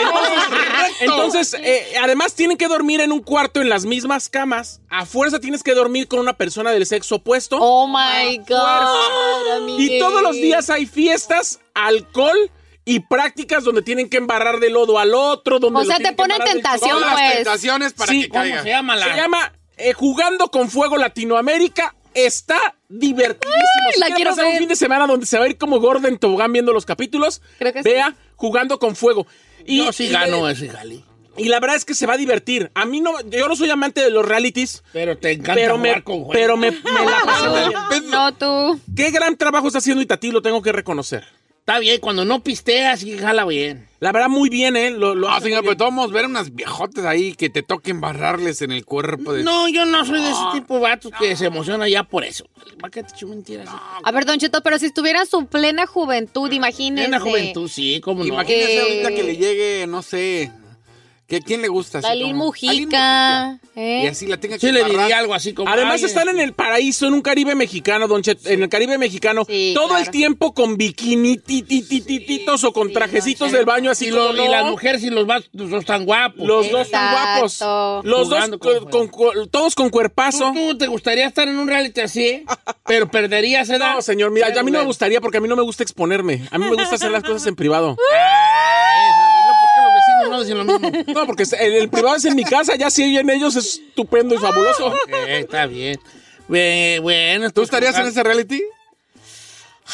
entonces, 1.01 1.01
entonces, 1.01 1.55
eh, 1.63 1.95
además 2.01 2.35
tienen 2.35 2.57
que 2.57 2.69
dormir 2.69 3.01
en 3.01 3.11
un 3.13 3.21
cuarto 3.23 3.61
en 3.61 3.69
las 3.69 3.85
mismas 3.85 4.29
camas. 4.29 4.81
A 4.89 5.05
fuerza 5.05 5.41
tienes 5.41 5.63
que 5.65 5.75
dormir 5.75 6.07
con 6.07 6.21
una 6.21 6.33
persona 6.35 6.71
del 6.71 6.87
sexo 6.87 7.17
opuesto. 7.17 7.59
Oh 7.61 7.87
my 7.89 8.39
God. 8.49 9.81
Y 9.81 9.99
todos 9.99 10.23
los 10.23 10.37
días 10.37 10.71
hay 10.71 10.87
fiestas, 10.87 11.59
alcohol 11.75 12.51
y 12.85 13.01
prácticas 13.01 13.65
donde 13.65 13.83
tienen 13.83 14.09
que 14.09 14.17
embarrar 14.19 14.61
de 14.61 14.71
lodo 14.71 14.99
al 14.99 15.13
otro. 15.15 15.59
Donde 15.59 15.81
O 15.81 15.85
sea, 15.85 15.97
te 15.99 16.15
del 16.15 16.39
tentación, 16.39 16.99
pues. 17.13 17.35
Tentaciones 17.35 17.93
para 17.95 18.13
Sí, 18.13 18.23
que 18.23 18.29
¿cómo 18.29 18.43
caiga. 18.43 18.63
se 18.63 18.69
llama 18.69 18.97
la- 18.97 19.07
Se 19.07 19.17
llama 19.17 19.53
eh, 19.77 19.93
Jugando 19.93 20.49
con 20.49 20.71
Fuego 20.71 20.97
Latinoamérica. 20.99 21.95
Está 22.15 22.75
divertidísimo. 22.89 23.63
Ay, 23.87 23.93
Si 23.95 24.01
la 24.01 24.07
quiere 24.15 24.31
pasar 24.31 24.45
ver. 24.45 24.53
un 24.55 24.59
fin 24.61 24.69
de 24.69 24.77
semana 24.77 25.07
donde 25.07 25.27
se 25.27 25.39
va 25.39 25.45
a 25.45 25.49
ir 25.49 25.57
como 25.59 25.81
Gordon 25.81 26.19
Tobogán 26.19 26.53
viendo 26.53 26.73
los 26.73 26.85
capítulos, 26.85 27.41
Creo 27.59 27.73
que 27.73 27.83
sí. 27.83 27.89
vea 27.91 28.15
Jugando 28.37 28.79
con 28.79 28.97
Fuego. 28.97 29.27
Y, 29.67 29.79
Yo 29.79 29.93
sí 29.93 30.05
y 30.07 30.09
gano 30.11 30.47
le- 30.47 30.53
ese 30.53 30.69
jali. 30.69 31.05
y 31.37 31.45
la 31.49 31.61
verdad 31.61 31.77
es 31.77 31.85
que 31.85 31.95
se 31.95 32.07
va 32.07 32.15
a 32.15 32.17
divertir. 32.17 32.71
A 32.75 32.85
mí 32.85 33.01
no, 33.01 33.13
yo 33.31 33.47
no 33.49 33.55
soy 33.57 33.71
amante 33.71 34.01
de 34.03 34.11
los 34.11 34.27
realities, 34.27 34.83
Pero 34.93 35.17
te 35.17 35.31
encanta 35.31 35.55
pero 35.55 35.79
me, 35.79 35.89
jugar 35.91 36.03
con 36.05 36.17
juegos. 36.25 36.35
pero 36.35 36.57
me, 36.57 36.71
me 36.73 36.81
la 36.83 37.23
pasé. 37.89 38.01
No, 38.09 38.35
tú. 38.35 38.81
Qué 38.97 39.11
gran 39.11 39.37
trabajo 39.37 39.69
está 39.69 39.79
haciendo 39.79 40.03
Itatí, 40.03 40.31
lo 40.33 40.43
tengo 40.43 40.61
que 40.61 40.73
reconocer. 40.73 41.25
Está 41.63 41.79
bien, 41.79 42.01
cuando 42.01 42.25
no 42.25 42.43
pisteas, 42.43 42.99
sí 43.01 43.17
jala 43.17 43.45
bien. 43.45 43.87
La 44.01 44.11
verdad, 44.11 44.29
muy 44.29 44.49
bien, 44.49 44.75
¿eh? 44.75 44.91
Lo, 44.91 45.15
lo 45.15 45.29
Ah, 45.29 45.37
hace 45.37 45.45
señor, 45.45 45.63
pero 45.63 45.77
todos 45.77 46.11
ver 46.11 46.27
unas 46.27 46.53
viejotes 46.57 47.05
ahí 47.05 47.35
que 47.35 47.51
te 47.51 47.63
toquen 47.63 48.01
barrarles 48.01 48.63
en 48.63 48.73
el 48.73 48.85
cuerpo. 48.85 49.33
De... 49.33 49.45
No, 49.45 49.69
yo 49.69 49.85
no 49.85 50.05
soy 50.05 50.21
de 50.23 50.31
ese 50.31 50.41
tipo 50.55 50.75
de 50.75 50.81
vatos 50.81 51.13
que 51.21 51.37
se 51.37 51.47
emociona 51.47 51.89
ya 51.89 52.03
por 52.03 52.25
eso. 52.25 52.47
¿Para 52.81 52.91
qué 52.91 53.05
te 53.05 53.25
mentiras? 53.27 53.69
A 54.03 54.11
ver, 54.11 54.25
Don 54.25 54.39
Cheto, 54.41 54.61
pero 54.65 54.77
si 54.81 54.87
estuviera 54.87 55.21
en 55.21 55.27
su 55.29 55.47
plena 55.47 55.87
juventud, 55.87 56.51
imagínese. 56.51 57.05
En 57.05 57.13
la 57.13 57.21
juventud, 57.21 57.69
sí, 57.69 58.01
cómo 58.03 58.25
no. 58.25 58.35
Imagínese 58.35 58.79
Eh, 58.79 58.81
ahorita 58.81 59.09
que 59.11 59.23
le 59.23 59.37
llegue, 59.37 59.87
no 59.87 60.03
sé, 60.03 60.51
¿que, 61.33 61.41
¿quién 61.41 61.63
le 61.63 61.69
gusta? 61.69 61.99
Así 62.01 62.21
como- 62.21 62.35
Mujica. 62.45 63.59
Y 63.75 63.81
¿eh? 63.81 64.09
así 64.09 64.27
la 64.27 64.37
tenga 64.37 64.57
que 64.59 64.67
Sí 64.67 64.71
le 64.71 64.85
diría 64.85 65.17
algo 65.19 65.33
así 65.33 65.55
como... 65.55 65.71
Además 65.71 66.01
ay, 66.01 66.05
están 66.05 66.29
en 66.29 66.41
el 66.41 66.53
paraíso, 66.53 67.07
en 67.07 67.15
un 67.15 67.23
Caribe 67.23 67.55
mexicano, 67.55 68.07
Don 68.07 68.21
Chet, 68.23 68.47
en 68.49 68.63
el 68.63 68.69
Caribe 68.69 68.99
mexicano, 68.99 69.47
Sí, 69.47 69.73
todo 69.75 69.97
el 69.97 70.03
claro. 70.03 70.11
tiempo 70.11 70.53
con 70.53 70.77
bikinititititos 70.77 72.65
o 72.65 72.73
con 72.75 72.93
trajecitos 72.93 73.51
del 73.51 73.65
baño 73.65 73.91
así 73.91 74.09
Y, 74.09 74.11
lo- 74.11 74.27
como 74.29 74.43
y 74.43 74.47
no. 74.47 74.51
las 74.53 74.67
mujeres 74.67 75.03
y 75.05 75.09
los 75.11 75.27
vatos 75.27 75.49
los 75.55 75.73
están 75.73 76.05
guapos. 76.05 76.47
Los 76.47 76.71
dos 76.71 76.91
tan 76.91 77.13
Exacto. 77.13 77.41
guapos. 77.59 78.05
Los 78.05 78.29
dos 78.29 78.39
Jugando 78.39 78.59
con, 78.59 78.91
con 78.91 79.09
con- 79.09 79.33
con- 79.33 79.49
todos 79.49 79.75
con 79.75 79.89
cuerpazo. 79.89 80.53
¿Tú, 80.55 80.73
tú 80.73 80.79
te 80.79 80.87
gustaría 80.89 81.27
estar 81.27 81.49
en 81.49 81.57
un 81.57 81.67
reality 81.67 82.03
así, 82.03 82.45
pero 82.87 83.11
perderías 83.11 83.71
edad. 83.71 83.95
No, 83.95 84.03
señor, 84.03 84.31
mira, 84.33 84.49
a 84.49 84.63
mí 84.63 84.71
no 84.71 84.81
me 84.81 84.85
gustaría 84.85 85.21
porque 85.23 85.39
a 85.39 85.41
mí 85.41 85.49
no 85.49 85.57
me 85.57 85.63
gusta 85.63 85.83
exponerme. 85.83 86.47
A 86.51 86.59
mí 86.59 86.65
me 86.67 86.75
gusta 86.77 86.95
hacer 86.97 87.11
las 87.11 87.23
cosas 87.23 87.47
en 87.47 87.57
privado. 87.57 87.97
¿Por 87.97 88.05
no 90.29 90.41
dicen 90.43 90.59
lo 90.59 90.65
mismo? 90.65 90.91
No, 91.15 91.27
porque 91.27 91.45
el, 91.61 91.75
el 91.75 91.89
privado 91.89 92.17
es 92.17 92.25
en 92.25 92.35
mi 92.37 92.45
casa, 92.45 92.75
ya 92.77 92.91
si 92.91 93.03
oyen 93.05 93.29
ellos 93.31 93.57
es 93.57 93.81
estupendo 93.89 94.35
y 94.35 94.39
fabuloso. 94.39 94.87
Ok, 94.89 95.11
está 95.29 95.67
bien. 95.67 95.99
Bue- 96.49 97.01
Bueno, 97.01 97.51
¿Tú 97.51 97.63
estarías 97.63 97.97
en 97.99 98.07
ese 98.07 98.23
reality? 98.23 98.61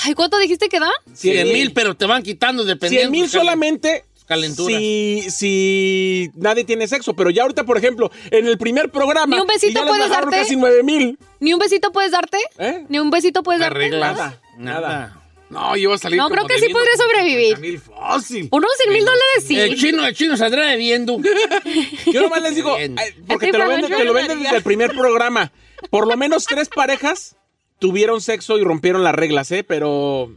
Ay, 0.04 0.14
¿cuánto 0.14 0.38
dijiste 0.38 0.68
que 0.68 0.78
da? 0.80 0.90
100 1.14 1.52
mil, 1.52 1.72
pero 1.72 1.94
te 1.96 2.06
van 2.06 2.22
quitando 2.22 2.64
dependiendo. 2.64 3.10
100 3.10 3.10
mil 3.10 3.22
cal- 3.30 3.40
solamente 3.40 4.04
calenturas. 4.26 4.76
si, 4.78 5.26
si 5.30 6.30
nadie 6.34 6.64
tiene 6.64 6.86
sexo. 6.86 7.14
Pero 7.14 7.30
ya 7.30 7.42
ahorita, 7.42 7.64
por 7.64 7.78
ejemplo, 7.78 8.10
en 8.30 8.46
el 8.46 8.58
primer 8.58 8.90
programa. 8.90 9.34
¿Ni 9.36 9.40
un 9.40 9.46
besito 9.48 9.84
puedes 9.86 10.08
darte? 10.10 10.36
casi 10.36 10.56
9 10.56 10.82
mil. 10.82 11.18
¿Ni 11.40 11.52
un 11.52 11.58
besito 11.58 11.90
puedes 11.90 12.12
darte? 12.12 12.38
¿Eh? 12.58 12.84
¿Ni 12.88 12.98
un 12.98 13.10
besito 13.10 13.42
puedes 13.42 13.60
darte? 13.60 13.88
Nada, 13.90 14.40
nada. 14.56 15.17
No, 15.50 15.76
yo 15.76 15.88
voy 15.88 15.96
a 15.96 15.98
salir 15.98 16.18
No, 16.18 16.24
como 16.24 16.34
creo 16.34 16.46
que 16.46 16.58
sí 16.58 16.72
podría 16.72 16.96
sobrevivir. 16.96 17.56
50 17.56 17.60
mil 17.60 17.80
fácil. 17.80 18.48
Unos 18.50 18.70
100 18.82 18.92
mil 18.92 19.04
dólares 19.04 19.44
sí. 19.46 19.58
El 19.58 19.76
chino, 19.76 20.06
el 20.06 20.14
chino 20.14 20.36
saldrá 20.36 20.66
debiendo. 20.66 21.18
Yo 22.12 22.22
nomás 22.22 22.42
les 22.42 22.54
digo, 22.54 22.76
Bien. 22.76 22.96
porque 23.26 23.50
lo 23.52 23.68
venden, 23.68 23.90
te 23.90 24.04
lo 24.04 24.12
venden 24.12 24.42
desde 24.42 24.56
el 24.56 24.62
primer 24.62 24.90
programa. 24.90 25.52
Por 25.90 26.06
lo 26.06 26.16
menos 26.16 26.44
tres 26.44 26.68
parejas 26.68 27.36
tuvieron 27.78 28.20
sexo 28.20 28.58
y 28.58 28.64
rompieron 28.64 29.04
las 29.04 29.14
reglas, 29.14 29.50
¿eh? 29.52 29.64
Pero. 29.64 30.36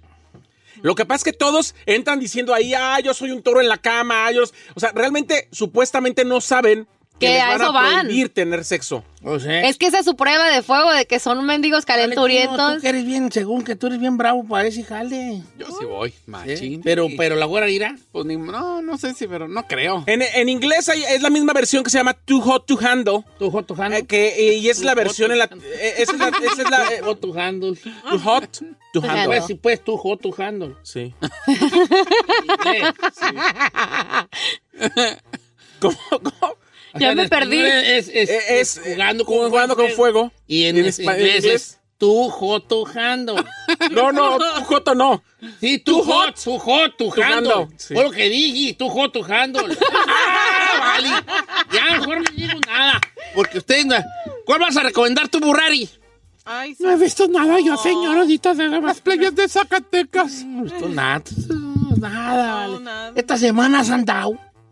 Lo 0.82 0.96
que 0.96 1.06
pasa 1.06 1.18
es 1.18 1.24
que 1.26 1.34
todos 1.34 1.76
entran 1.86 2.20
diciendo 2.20 2.54
ahí, 2.54 2.74
ah, 2.74 3.00
yo 3.02 3.14
soy 3.14 3.32
un 3.32 3.44
toro 3.44 3.62
en 3.62 3.68
la 3.68 3.78
cama, 3.78 4.26
ah, 4.26 4.32
yo... 4.32 4.44
O 4.74 4.80
sea, 4.80 4.92
realmente, 4.96 5.48
supuestamente 5.52 6.26
no 6.26 6.42
saben 6.42 6.88
que 7.22 7.28
Que 7.28 7.34
les 7.34 7.42
a 7.44 7.48
van 7.50 7.62
eso 7.62 7.70
a 7.70 7.72
van. 7.72 8.02
prohibir 8.06 8.30
tener 8.34 8.64
sexo. 8.66 9.04
O 9.24 9.40
sea, 9.40 9.62
Es 9.70 9.78
que 9.78 9.86
esa 9.86 10.00
es 10.00 10.06
su 10.06 10.16
prueba 10.16 10.50
de 10.50 10.64
fuego 10.64 10.92
de 10.92 11.06
que 11.06 11.20
son 11.20 11.46
mendigos 11.46 11.86
Dale, 11.86 12.02
calenturientos. 12.02 12.76
Tú 12.78 12.82
que 12.82 12.90
eres 12.90 13.06
bien, 13.06 13.32
según 13.32 13.64
que 13.64 13.76
tú 13.76 13.86
eres 13.88 14.00
bien 14.00 14.18
bravo 14.18 14.44
para 14.48 14.68
ese 14.68 14.84
jale. 14.84 15.44
Yo 15.60 15.68
sí 15.68 15.86
voy, 15.86 16.12
machín. 16.26 16.82
Pero, 16.84 17.08
pero 17.16 17.36
la 17.36 17.46
güera 17.46 17.70
irá. 17.70 17.96
Pues 18.12 18.26
ni- 18.26 18.36
no, 18.36 18.82
no 18.82 18.98
sé 18.98 19.14
si, 19.14 19.28
pero 19.28 19.48
no 19.48 19.68
creo. 19.68 20.04
En, 20.08 20.24
en 20.24 20.50
inglés 20.50 20.90
hay- 20.90 21.04
es 21.04 21.22
la 21.22 21.30
misma 21.30 21.54
versión 21.54 21.84
que 21.84 21.92
se 21.92 22.00
llama 22.00 22.14
Too 22.16 22.42
Hot 22.42 22.66
to 22.66 22.80
Handle. 22.82 23.24
Too 23.38 23.52
Hot 23.52 23.68
to 23.68 23.76
Handle. 23.80 24.00
eh, 24.00 24.06
que, 24.08 24.56
y 24.58 24.68
es 24.70 24.82
la 24.84 24.96
versión 24.96 25.32
en 25.32 25.38
la... 25.38 25.46
eh, 25.46 25.94
esa 26.00 26.14
es 26.14 26.18
la... 26.20 26.28
esa 26.30 26.62
es 26.64 26.70
la 26.72 26.88
eh, 26.96 27.02
Hot 27.04 27.22
to 27.22 27.40
handle. 27.40 27.76
Too 28.10 28.20
Hot 28.24 28.60
to 28.94 29.02
Handle. 29.04 29.26
Pues 29.28 29.46
sí, 29.46 29.54
pues 29.54 29.84
tú 29.84 29.98
hot 29.98 30.20
to 30.20 30.34
handle. 30.38 30.76
Sí. 30.82 31.14
Inglés. 31.48 32.94
¿Cómo? 35.80 35.96
cómo? 36.10 36.56
Ya 37.00 37.16
me 37.16 37.28
perdí. 37.28 37.60
Es, 37.60 38.08
es- 38.08 38.30
Eh, 38.30 38.60
es 38.60 38.78
es, 38.78 38.94
jugando 38.94 39.26
con, 39.26 39.50
jugando 39.50 39.76
con 39.76 39.90
fuego. 39.92 40.32
Y 40.48 40.66
en, 40.66 40.78
¿Y 40.78 40.80
en 40.80 40.86
inglés, 40.86 41.46
es 41.46 41.82
tú 42.02 42.30
hot 42.30 42.68
to 42.68 42.84
handle. 42.96 43.36
No, 43.92 44.12
no, 44.12 44.38
Too 44.40 44.64
Hot 44.66 44.96
no. 44.96 45.24
Sí, 45.60 45.78
Too 45.78 46.04
hot, 46.04 46.36
tú 46.44 46.58
hot 46.58 47.00
handle, 47.24 47.68
sí. 47.78 47.94
Fue 47.94 48.04
lo 48.04 48.10
que 48.10 48.28
dije, 48.28 48.74
tú 48.74 48.90
hot 48.90 49.16
handle. 49.30 49.78
ah, 50.08 50.80
vale. 50.80 51.10
Ya 51.72 52.00
mejor 52.00 52.18
no 52.18 52.32
digo 52.36 52.60
nada. 52.66 53.00
Porque 53.36 53.60
usted, 53.60 53.86
¿cuál 54.46 54.62
vas 54.62 54.76
a 54.78 54.82
recomendar 54.84 55.30
tu 55.30 55.40
Burrari? 55.40 55.88
Ay, 56.44 56.74
sí. 56.74 56.84
No 56.84 56.92
he 56.92 56.98
visto 56.98 57.28
nada 57.28 57.60
yo, 57.60 57.78
señorita 57.78 58.56
de 58.56 58.68
las 58.68 59.00
Playas 59.00 59.36
de 59.36 59.48
Zacatecas. 59.48 60.44
No 60.44 60.62
he 60.62 60.64
visto 60.64 60.90
nada. 60.90 61.22
Nada, 61.98 62.56
vale. 62.56 62.80
nada. 62.80 63.14
Esta 63.16 63.38
semana 63.38 63.82
has 63.82 63.92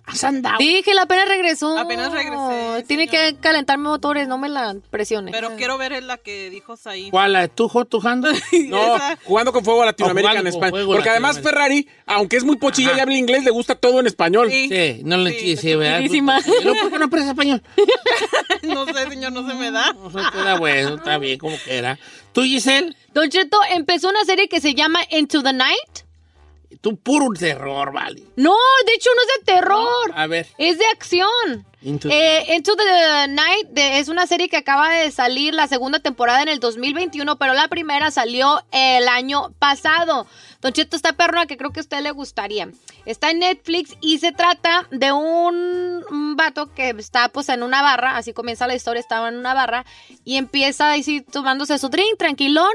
andado. 0.09 0.17
Has 0.17 0.23
andado. 0.23 0.57
Dije, 0.59 0.93
la 0.93 1.03
apenas 1.03 1.27
regresó. 1.27 1.77
Apenas 1.77 2.11
regresé, 2.11 2.83
Tiene 2.87 3.07
que 3.07 3.35
calentar 3.39 3.77
motores, 3.77 4.27
no 4.27 4.37
me 4.37 4.49
la 4.49 4.75
presione. 4.89 5.31
Pero 5.31 5.55
quiero 5.55 5.77
ver 5.77 6.01
la 6.03 6.17
que 6.17 6.49
dijo 6.49 6.77
Saí. 6.77 7.09
¿Cuál? 7.09 7.33
¿La 7.33 7.41
de 7.41 7.47
tú? 7.49 7.69
No, 8.69 8.97
jugando 9.23 9.51
con 9.51 9.63
fuego 9.63 9.83
a 9.83 9.87
Latinoamérica 9.87 10.39
en 10.39 10.47
España. 10.47 10.85
Porque 10.85 11.09
además. 11.09 11.39
Ferrari, 11.39 11.87
aunque 12.05 12.37
es 12.37 12.43
muy 12.43 12.57
pochilla 12.57 12.89
Ajá. 12.89 12.97
y 12.97 13.01
habla 13.01 13.17
inglés, 13.17 13.43
le 13.43 13.51
gusta 13.51 13.75
todo 13.75 13.99
en 13.99 14.07
español. 14.07 14.49
Sí. 14.51 14.67
Sí, 14.69 15.01
no 15.03 15.17
le 15.17 15.31
Sí, 15.39 15.57
sí, 15.57 15.75
¿verdad? 15.75 16.01
¿Pero 16.09 16.75
por 16.75 16.91
qué 16.91 16.99
no 16.99 17.05
aprendes 17.05 17.29
español? 17.29 17.63
No 18.63 18.85
sé, 18.85 19.09
señor, 19.09 19.31
no 19.31 19.47
se 19.47 19.53
me 19.55 19.71
da. 19.71 19.93
No 19.93 20.11
sé, 20.11 20.19
era 20.37 20.59
bueno, 20.59 20.95
está 20.95 21.17
bien, 21.17 21.39
como 21.39 21.55
que 21.63 21.77
era. 21.77 21.97
¿Tú, 22.33 22.43
Giselle? 22.43 22.95
Don 23.13 23.29
Cheto 23.29 23.57
empezó 23.71 24.09
una 24.09 24.23
serie 24.25 24.49
que 24.49 24.59
se 24.59 24.75
llama 24.75 24.99
Into 25.11 25.41
the 25.41 25.53
Night. 25.53 26.08
Tú 26.81 26.97
puro 26.97 27.27
terror, 27.37 27.91
vale. 27.91 28.23
No, 28.35 28.55
de 28.85 28.93
hecho 28.93 29.09
no 29.15 29.21
es 29.21 29.27
de 29.39 29.53
terror. 29.53 30.11
A 30.15 30.27
ver. 30.27 30.47
Es 30.57 30.77
de 30.77 30.85
acción. 30.87 31.65
Into- 31.81 32.09
Eh, 32.11 32.55
Into 32.55 32.75
the 32.75 33.27
Night 33.29 33.69
de- 33.69 33.99
es 33.99 34.07
una 34.09 34.27
serie 34.27 34.49
que 34.49 34.57
acaba 34.57 34.89
de 34.89 35.11
salir 35.11 35.53
la 35.53 35.67
segunda 35.67 35.99
temporada 35.99 36.41
en 36.41 36.49
el 36.49 36.59
2021, 36.59 37.37
pero 37.37 37.53
la 37.53 37.67
primera 37.69 38.11
salió 38.11 38.61
el 38.71 39.07
año 39.07 39.51
pasado. 39.59 40.27
Don 40.61 40.73
Cheto 40.73 40.95
está 40.97 41.13
perrona 41.13 41.45
que 41.47 41.57
creo 41.57 41.71
que 41.71 41.79
a 41.79 41.83
usted 41.83 42.01
le 42.01 42.11
gustaría. 42.11 42.69
Está 43.05 43.31
en 43.31 43.39
Netflix 43.39 43.95
y 44.01 44.19
se 44.19 44.31
trata 44.33 44.87
de 44.91 45.11
un, 45.13 46.03
un 46.11 46.35
vato 46.35 46.73
que 46.73 46.89
está 46.89 47.29
pues 47.29 47.47
en 47.49 47.63
una 47.63 47.81
barra, 47.81 48.17
así 48.17 48.33
comienza 48.33 48.67
la 48.67 48.75
historia, 48.75 48.99
estaba 48.99 49.29
en 49.29 49.37
una 49.37 49.53
barra 49.53 49.85
y 50.25 50.35
empieza 50.35 50.91
así 50.91 51.21
tomándose 51.21 51.77
su 51.79 51.89
drink 51.89 52.17
tranquilón. 52.17 52.71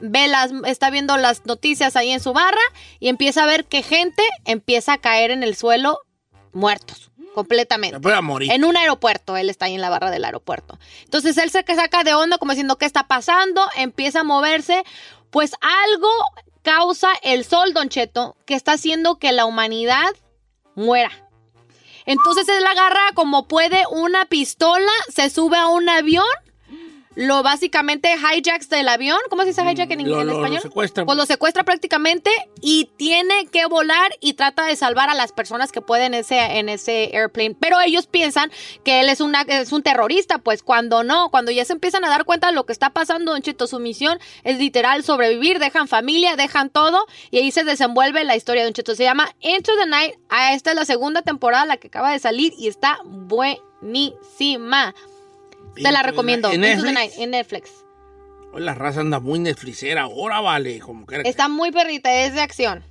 Ve 0.00 0.28
las, 0.28 0.50
está 0.66 0.90
viendo 0.90 1.16
las 1.16 1.46
noticias 1.46 1.96
ahí 1.96 2.10
en 2.10 2.20
su 2.20 2.32
barra 2.32 2.60
y 3.00 3.08
empieza 3.08 3.42
a 3.42 3.46
ver 3.46 3.64
que 3.64 3.82
gente 3.82 4.22
empieza 4.44 4.94
a 4.94 4.98
caer 4.98 5.30
en 5.30 5.42
el 5.42 5.56
suelo 5.56 5.98
muertos, 6.52 7.10
completamente. 7.34 7.96
Se 7.96 8.00
puede 8.00 8.20
morir. 8.20 8.52
En 8.52 8.64
un 8.64 8.76
aeropuerto, 8.76 9.36
él 9.36 9.50
está 9.50 9.66
ahí 9.66 9.74
en 9.74 9.80
la 9.80 9.90
barra 9.90 10.10
del 10.10 10.24
aeropuerto. 10.24 10.78
Entonces 11.04 11.36
él 11.38 11.50
se 11.50 11.62
saca 11.62 12.04
de 12.04 12.14
onda 12.14 12.38
como 12.38 12.52
diciendo, 12.52 12.76
¿qué 12.76 12.86
está 12.86 13.06
pasando? 13.06 13.62
Empieza 13.76 14.20
a 14.20 14.24
moverse. 14.24 14.84
Pues 15.30 15.52
algo 15.60 16.08
causa 16.62 17.08
el 17.22 17.44
sol, 17.44 17.72
Don 17.74 17.88
Cheto, 17.88 18.36
que 18.44 18.54
está 18.54 18.72
haciendo 18.72 19.18
que 19.18 19.32
la 19.32 19.46
humanidad 19.46 20.08
muera. 20.74 21.10
Entonces 22.06 22.48
él 22.48 22.64
agarra 22.64 23.12
como 23.14 23.46
puede 23.46 23.84
una 23.90 24.24
pistola, 24.26 24.90
se 25.12 25.28
sube 25.28 25.58
a 25.58 25.66
un 25.66 25.88
avión, 25.88 26.26
lo 27.16 27.42
básicamente 27.42 28.14
hijacks 28.14 28.68
del 28.68 28.88
avión. 28.88 29.18
¿Cómo 29.30 29.42
se 29.42 29.48
dice 29.48 29.62
hijack 29.62 29.90
en, 29.90 30.02
Mm, 30.02 30.06
Lo- 30.06 30.20
en 30.20 30.26
lo- 30.26 30.32
lo 30.34 30.38
español? 30.38 30.62
secuestra. 30.62 31.04
Pues 31.04 31.16
lo 31.18 31.26
secuestra 31.26 31.64
prácticamente 31.64 32.30
y 32.60 32.90
tiene 32.96 33.46
que 33.46 33.66
volar 33.66 34.12
y 34.20 34.34
trata 34.34 34.66
de 34.66 34.76
salvar 34.76 35.08
a 35.10 35.14
las 35.14 35.32
personas 35.32 35.72
que 35.72 35.80
pueden 35.80 36.14
ese, 36.14 36.38
en 36.58 36.68
ese 36.68 37.10
airplane. 37.14 37.56
Pero 37.58 37.80
ellos 37.80 38.06
piensan 38.06 38.52
que 38.84 39.00
él 39.00 39.08
es, 39.08 39.20
una, 39.20 39.42
es 39.48 39.72
un 39.72 39.82
terrorista, 39.82 40.38
pues 40.38 40.62
cuando 40.62 41.02
no, 41.04 41.30
cuando 41.30 41.50
ya 41.50 41.64
se 41.64 41.72
empiezan 41.72 42.04
a 42.04 42.08
dar 42.10 42.24
cuenta 42.26 42.48
de 42.48 42.52
lo 42.52 42.66
que 42.66 42.72
está 42.72 42.90
pasando, 42.90 43.32
Don 43.32 43.40
Cheto, 43.42 43.66
su 43.66 43.78
misión 43.80 44.18
es 44.44 44.58
literal 44.58 45.02
sobrevivir, 45.02 45.58
dejan 45.58 45.88
familia, 45.88 46.36
dejan 46.36 46.68
todo 46.70 47.06
y 47.30 47.38
ahí 47.38 47.50
se 47.50 47.64
desenvuelve 47.64 48.24
la 48.24 48.36
historia 48.36 48.60
de 48.62 48.66
Don 48.66 48.74
Cheto. 48.74 48.94
Se 48.94 49.04
llama 49.04 49.28
Into 49.40 49.72
the 49.82 49.86
Night. 49.86 50.14
Ah, 50.28 50.52
Esta 50.52 50.70
es 50.70 50.76
la 50.76 50.84
segunda 50.84 51.22
temporada, 51.22 51.64
la 51.64 51.78
que 51.78 51.88
acaba 51.88 52.12
de 52.12 52.18
salir 52.18 52.52
y 52.58 52.68
está 52.68 52.98
buenísima. 53.04 54.94
Te 55.82 55.90
la 55.92 56.02
recomiendo. 56.02 56.50
¿En 56.50 56.60
Netflix? 56.60 56.92
Night 56.92 57.12
en 57.18 57.30
Netflix. 57.30 57.70
Hoy 58.52 58.62
la 58.62 58.74
raza 58.74 59.00
anda 59.00 59.20
muy 59.20 59.38
Netflixera 59.38 60.02
ahora, 60.02 60.40
vale. 60.40 60.78
Como 60.80 61.06
que 61.06 61.22
Está 61.24 61.48
muy 61.48 61.70
perrita, 61.72 62.12
es 62.24 62.34
de 62.34 62.40
acción. 62.40 62.84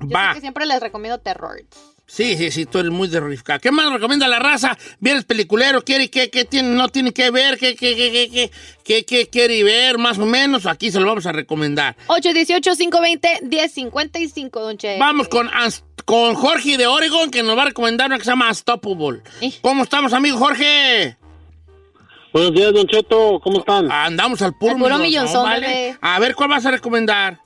Yo 0.00 0.08
Va. 0.08 0.28
sé 0.30 0.34
que 0.36 0.40
siempre 0.40 0.64
les 0.66 0.80
recomiendo 0.80 1.18
terror. 1.18 1.60
Sí, 2.06 2.36
sí, 2.36 2.50
sí, 2.50 2.66
tú 2.66 2.78
eres 2.78 2.90
muy 2.90 3.08
terrorífica. 3.08 3.58
¿Qué 3.58 3.70
más 3.70 3.90
recomienda 3.90 4.28
la 4.28 4.38
raza? 4.38 4.76
¿Vienes 5.00 5.24
peliculero? 5.24 5.82
¿Quiere 5.82 6.10
qué, 6.10 6.28
qué 6.28 6.44
tiene, 6.44 6.68
no 6.68 6.90
tiene 6.90 7.14
que 7.14 7.30
ver? 7.30 7.56
¿Qué, 7.56 7.74
qué, 7.74 7.96
qué, 7.96 8.50
qué, 8.84 9.04
qué, 9.06 9.28
quiere 9.28 9.64
ver? 9.64 9.96
Más 9.96 10.18
o 10.18 10.26
menos, 10.26 10.66
aquí 10.66 10.90
se 10.90 11.00
lo 11.00 11.06
vamos 11.06 11.24
a 11.24 11.32
recomendar. 11.32 11.96
818-520-1055, 12.08 14.50
don 14.60 14.76
Che. 14.76 14.98
Vamos 14.98 15.28
con, 15.28 15.48
con 16.04 16.34
Jorge 16.34 16.76
de 16.76 16.86
Oregon, 16.86 17.30
que 17.30 17.42
nos 17.42 17.56
va 17.56 17.62
a 17.62 17.66
recomendar 17.66 18.08
una 18.08 18.18
que 18.18 18.24
se 18.24 18.30
llama 18.30 18.48
Unstoppable. 18.48 19.22
¿Cómo 19.62 19.84
estamos, 19.84 20.12
amigo 20.12 20.36
Jorge? 20.36 21.16
Buenos 22.32 22.54
días, 22.54 22.72
Don 22.72 22.86
Cheto, 22.86 23.40
¿cómo 23.40 23.58
están? 23.58 23.92
Andamos 23.92 24.40
al 24.40 24.54
puro, 24.54 24.72
Al 24.72 24.78
puro 24.78 24.98
millonzón, 24.98 25.44
millonzón, 25.44 25.60
bebé. 25.60 25.98
A 26.00 26.18
ver, 26.18 26.34
¿cuál 26.34 26.48
vas 26.48 26.64
a 26.64 26.70
recomendar? 26.70 27.38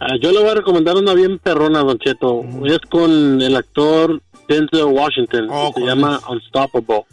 Ah, 0.00 0.16
yo 0.20 0.32
le 0.32 0.40
voy 0.40 0.48
a 0.48 0.54
recomendar 0.54 0.96
una 0.96 1.14
bien 1.14 1.38
perrona, 1.38 1.78
Don 1.80 1.96
Cheto. 1.98 2.42
Es 2.64 2.80
con 2.90 3.40
el 3.40 3.54
actor 3.54 4.20
Denzel 4.48 4.86
Washington. 4.86 5.46
Oh, 5.48 5.72
se 5.72 5.80
llama 5.82 6.20
Unstoppable. 6.28 7.04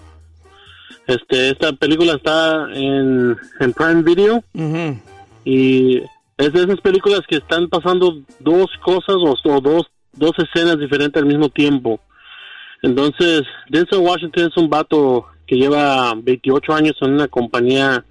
Este, 1.06 1.50
esta 1.50 1.72
película 1.74 2.14
está 2.14 2.68
en, 2.74 3.38
en 3.60 3.74
Prime 3.74 4.02
Video 4.02 4.44
y 5.46 5.98
es 6.38 6.54
de 6.54 6.64
esas 6.64 6.82
películas 6.82 7.22
que 7.28 7.36
están 7.36 7.70
pasando 7.70 8.22
dos 8.40 8.72
cosas 8.84 9.18
o, 9.18 9.36
o 9.50 9.62
dos, 9.62 9.84
dos 10.14 10.32
escenas 10.40 10.80
diferentes 10.80 11.22
al 11.22 11.28
mismo 11.28 11.50
tiempo. 11.50 12.00
Entonces, 12.82 13.44
Denzel 13.70 14.00
Washington 14.00 14.50
es 14.50 14.58
un 14.58 14.70
vato 14.70 15.28
que 15.48 15.56
lleva 15.56 16.14
28 16.16 16.74
años 16.74 16.96
en 17.02 17.14
una 17.14 17.28
compañía 17.28 18.06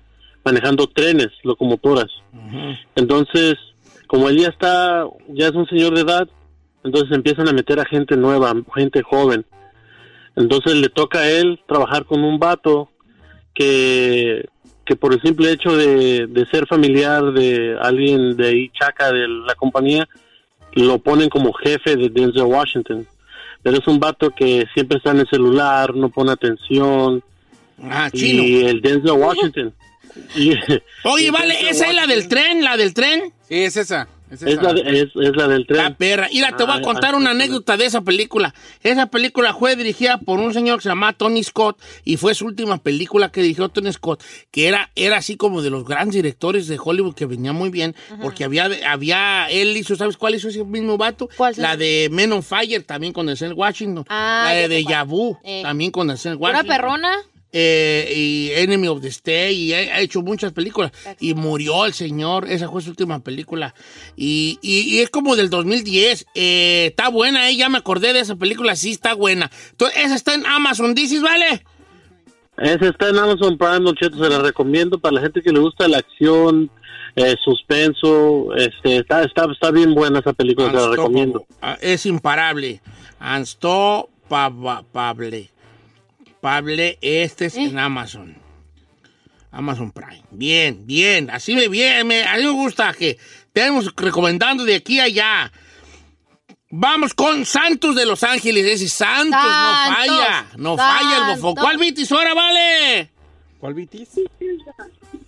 manejando 0.45 0.87
trenes, 0.87 1.29
locomotoras. 1.43 2.11
Entonces, 2.97 3.55
como 4.07 4.29
él 4.29 4.39
ya 4.39 4.49
está, 4.49 5.07
ya 5.29 5.47
es 5.47 5.53
un 5.53 5.67
señor 5.67 5.95
de 5.95 6.03
edad, 6.03 6.29
entonces 6.85 7.17
empiezan 7.17 7.49
a 7.49 7.53
meter 7.53 7.79
a 7.81 7.85
gente 7.85 8.17
nueva, 8.17 8.53
gente 8.75 9.03
joven. 9.03 9.45
Entonces 10.37 10.75
le 10.75 10.89
toca 10.89 11.21
a 11.21 11.31
él 11.31 11.61
trabajar 11.67 12.05
con 12.05 12.25
un 12.25 12.39
vato 12.39 12.91
que, 13.55 14.49
que 14.85 14.97
por 14.97 15.13
el 15.13 15.21
simple 15.23 15.53
hecho 15.53 15.77
de, 15.77 16.27
de 16.27 16.47
ser 16.47 16.67
familiar 16.67 17.33
de 17.33 17.77
alguien 17.81 18.37
de 18.37 18.49
ahí, 18.49 18.71
chaca 18.71 19.13
de 19.13 19.29
la 19.29 19.55
compañía, 19.55 20.09
lo 20.73 20.99
ponen 20.99 21.29
como 21.29 21.53
jefe 21.53 21.97
de 21.97 22.09
Denzel 22.09 22.45
Washington. 22.45 23.07
Pero 23.63 23.79
es 23.79 23.87
un 23.87 24.01
vato 24.01 24.31
que 24.31 24.67
siempre 24.75 24.99
está 24.99 25.11
en 25.13 25.21
el 25.21 25.29
celular, 25.29 25.95
no 25.95 26.09
pone 26.11 26.33
atención. 26.33 27.23
Ah, 27.85 28.11
chino. 28.13 28.43
Y 28.43 28.65
el 28.65 28.81
Denzel 28.81 29.13
Washington. 29.13 29.73
y- 30.37 30.53
Oye, 31.05 31.27
y 31.27 31.31
vale, 31.31 31.55
Denzel 31.55 31.69
¿esa 31.69 31.87
es 31.89 31.95
la 31.95 32.07
del 32.07 32.29
tren? 32.29 32.63
¿La 32.65 32.77
del 32.77 32.93
tren? 32.95 33.33
Sí, 33.49 33.63
es 33.63 33.77
esa. 33.77 34.09
Es, 34.33 34.43
Es 34.43 34.63
la, 34.63 34.73
de- 34.73 34.81
es, 35.03 35.09
es 35.15 35.37
la 35.37 35.47
del 35.49 35.67
tren. 35.67 35.77
La 35.83 35.95
perra. 35.97 36.29
Mira, 36.33 36.57
te 36.57 36.65
voy 36.65 36.73
a 36.73 36.77
Ah, 36.77 36.81
contar 36.83 37.15
ah, 37.15 37.17
una 37.19 37.31
anécdota 37.33 37.77
de 37.77 37.85
esa 37.87 38.01
película. 38.01 38.55
Esa 38.83 39.07
película 39.07 39.53
fue 39.55 39.77
dirigida 39.77 40.19
por 40.19 40.39
un 40.41 40.55
señor 40.55 40.79
que 40.79 40.85
se 40.85 40.89
llama 40.89 41.13
Tony 41.13 41.43
Scott 41.45 41.79
y 42.05 42.17
fue 42.17 42.35
su 42.35 42.47
última 42.47 42.79
película 42.79 43.31
que 43.31 43.43
dirigió 43.43 43.69
Tony 43.69 43.93
Scott, 43.93 44.23
que 44.51 44.69
era, 44.69 44.91
era 44.97 45.19
así 45.19 45.37
como 45.37 45.61
de 45.61 45.69
los 45.71 45.85
grandes 45.85 46.15
directores 46.17 46.67
de 46.67 46.79
Hollywood 46.83 47.15
que 47.15 47.27
venía 47.27 47.53
muy 47.53 47.69
bien, 47.71 47.95
porque 48.23 48.45
había, 48.45 48.71
había, 48.89 49.49
él 49.51 49.77
hizo, 49.77 49.97
¿sabes 49.97 50.17
cuál 50.17 50.35
hizo 50.35 50.49
ese 50.49 50.65
mismo 50.65 50.97
vato? 50.97 51.29
La 51.57 51.77
de 51.77 52.09
Men 52.11 52.33
on 52.33 52.43
Fire, 52.43 52.83
también 52.85 53.13
con 53.13 53.27
Denzel 53.27 53.53
Washington. 53.53 54.05
Ah, 54.09 54.45
la 54.47 54.69
de 54.69 54.83
cuál. 54.85 55.05
Vu, 55.05 55.37
Eh. 55.45 55.61
también 55.63 55.91
con 55.91 56.09
Denzel 56.09 56.37
¿Una 56.37 56.41
Washington. 56.41 56.67
perrona? 56.69 57.17
Eh, 57.53 58.13
y 58.17 58.51
Enemy 58.55 58.89
of 58.89 59.01
the 59.03 59.09
State 59.09 59.53
y 59.53 59.73
ha, 59.75 59.79
ha 59.97 60.01
hecho 60.01 60.23
muchas 60.23 60.53
películas. 60.53 60.91
Y 61.21 61.35
murió 61.35 61.85
el 61.85 61.93
señor, 61.93 62.49
esa 62.51 62.69
fue 62.71 62.81
su 62.83 62.91
última 62.91 63.21
película. 63.21 63.75
Y, 64.17 64.59
y- 64.63 64.81
y 64.97 65.01
es 65.01 65.11
como 65.11 65.37
del 65.37 65.51
2010. 65.51 66.27
eh, 66.35 66.87
está 66.91 67.09
buena, 67.09 67.49
eh, 67.51 67.57
ya 67.57 67.69
me 67.69 67.79
acordé 67.79 68.13
de 68.13 68.21
esa 68.21 68.37
película, 68.37 68.75
sí 68.77 68.91
está 68.91 69.15
buena. 69.15 69.51
Entonces, 69.71 69.99
esa 70.05 70.15
está 70.15 70.35
en 70.35 70.47
Amazon, 70.47 70.95
dices, 70.95 71.21
¿vale? 71.23 71.63
Ese 72.59 72.89
está 72.89 73.09
en 73.09 73.19
Amazon 73.19 73.57
Prime, 73.59 73.81
Don 73.81 73.95
Cheto, 73.97 74.19
se 74.23 74.29
la 74.29 74.39
recomiendo 74.41 74.99
para 74.99 75.15
la 75.17 75.21
gente 75.23 75.41
que 75.43 75.51
le 75.53 75.59
gusta 75.59 75.89
la 75.89 75.99
acción, 75.99 76.71
eh, 77.17 77.35
suspenso, 77.45 78.55
este, 78.57 78.99
está, 78.99 79.23
está, 79.25 79.47
está 79.51 79.71
bien 79.71 79.95
buena 79.95 80.19
esa 80.21 80.33
película, 80.35 80.69
se 80.71 80.75
la 80.77 80.89
recomiendo. 80.91 81.47
Ah, 81.63 81.77
Es 81.81 82.05
imparable. 82.07 82.81
Unstoppable. 84.31 85.51
Pable, 86.43 86.99
este 87.01 87.47
es 87.47 87.57
en 87.57 87.79
Amazon. 87.79 88.37
Amazon 89.53 89.93
Prime. 89.93 90.25
Bien, 90.33 90.85
bien. 90.85 91.31
Así 91.31 91.55
me 91.55 91.69
bien, 91.69 92.05
me, 92.05 92.25
a 92.25 92.37
mí 92.37 92.43
me 92.43 92.51
gusta 92.51 92.93
que 92.95 93.17
tenemos 93.53 93.95
recomendando 93.95 94.65
de 94.65 94.75
aquí 94.75 94.99
a 94.99 95.05
allá. 95.05 95.53
Vamos 96.69 97.15
con 97.15 97.45
Santos 97.45 97.95
de 97.95 98.07
Los 98.07 98.25
Ángeles. 98.25 98.67
Ese 98.67 98.89
Santos, 98.89 99.31
no 99.31 99.39
Santos, 99.39 99.97
falla. 99.97 100.47
No 100.57 100.77
falla 100.77 101.31
el 101.31 101.37
bofón. 101.37 101.55
¿Cuál 101.55 101.79
vitis 101.79 102.11
ahora 102.11 102.35
vale? 102.35 103.13
¿Cuál 103.61 103.75
vitis? 103.75 104.09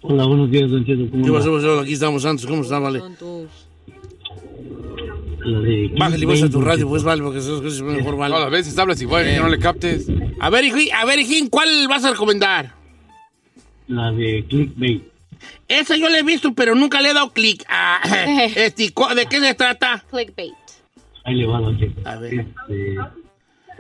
Hola, 0.03 0.25
buenos 0.25 0.51
días, 0.51 0.69
Don 0.69 0.85
Cheto. 0.85 1.05
¿Qué 1.13 1.31
pasó, 1.31 1.55
pasó? 1.55 1.79
Aquí 1.79 1.93
estamos, 1.93 2.23
Santos. 2.23 2.45
¿Cómo 2.45 2.63
está, 2.63 2.81
vale? 2.81 3.01
Bájale 5.99 6.27
vos 6.27 6.43
a 6.43 6.49
tu 6.51 6.61
radio, 6.61 6.89
pues, 6.89 7.03
vale, 7.03 7.23
porque 7.23 7.39
esas 7.39 7.61
cosas 7.61 7.79
son 7.79 7.95
mejor, 7.95 8.17
vale. 8.17 8.33
Todas 8.35 8.51
las 8.51 8.53
veces 8.53 8.79
hablas 8.79 9.01
igual, 9.01 9.25
que 9.25 9.37
no 9.39 9.49
le 9.49 9.59
captes. 9.59 10.07
A 10.41 10.51
ver, 10.51 10.65
hijín, 10.65 10.89
a 10.95 11.05
ver, 11.05 11.19
hijín, 11.19 11.49
¿cuál 11.49 11.87
vas 11.89 12.05
a 12.05 12.11
recomendar? 12.13 12.75
La 13.89 14.11
de 14.13 14.45
Clickbait. 14.49 15.03
Esa 15.69 15.97
yo 15.97 16.09
la 16.09 16.19
he 16.19 16.23
visto, 16.23 16.55
pero 16.55 16.75
nunca 16.75 17.01
le 17.03 17.11
he 17.11 17.15
dado 17.15 17.33
clic. 17.33 17.65
Ah, 17.69 18.01
este, 18.57 18.93
¿cu- 18.93 19.15
¿De 19.15 19.27
qué 19.27 19.41
se 19.41 19.55
trata? 19.55 20.05
Clickbait. 20.11 20.55
Ahí 21.25 21.35
le 21.35 21.47
va. 21.47 21.59
A 22.05 22.17
ver. 22.17 22.35
Este, 22.35 22.97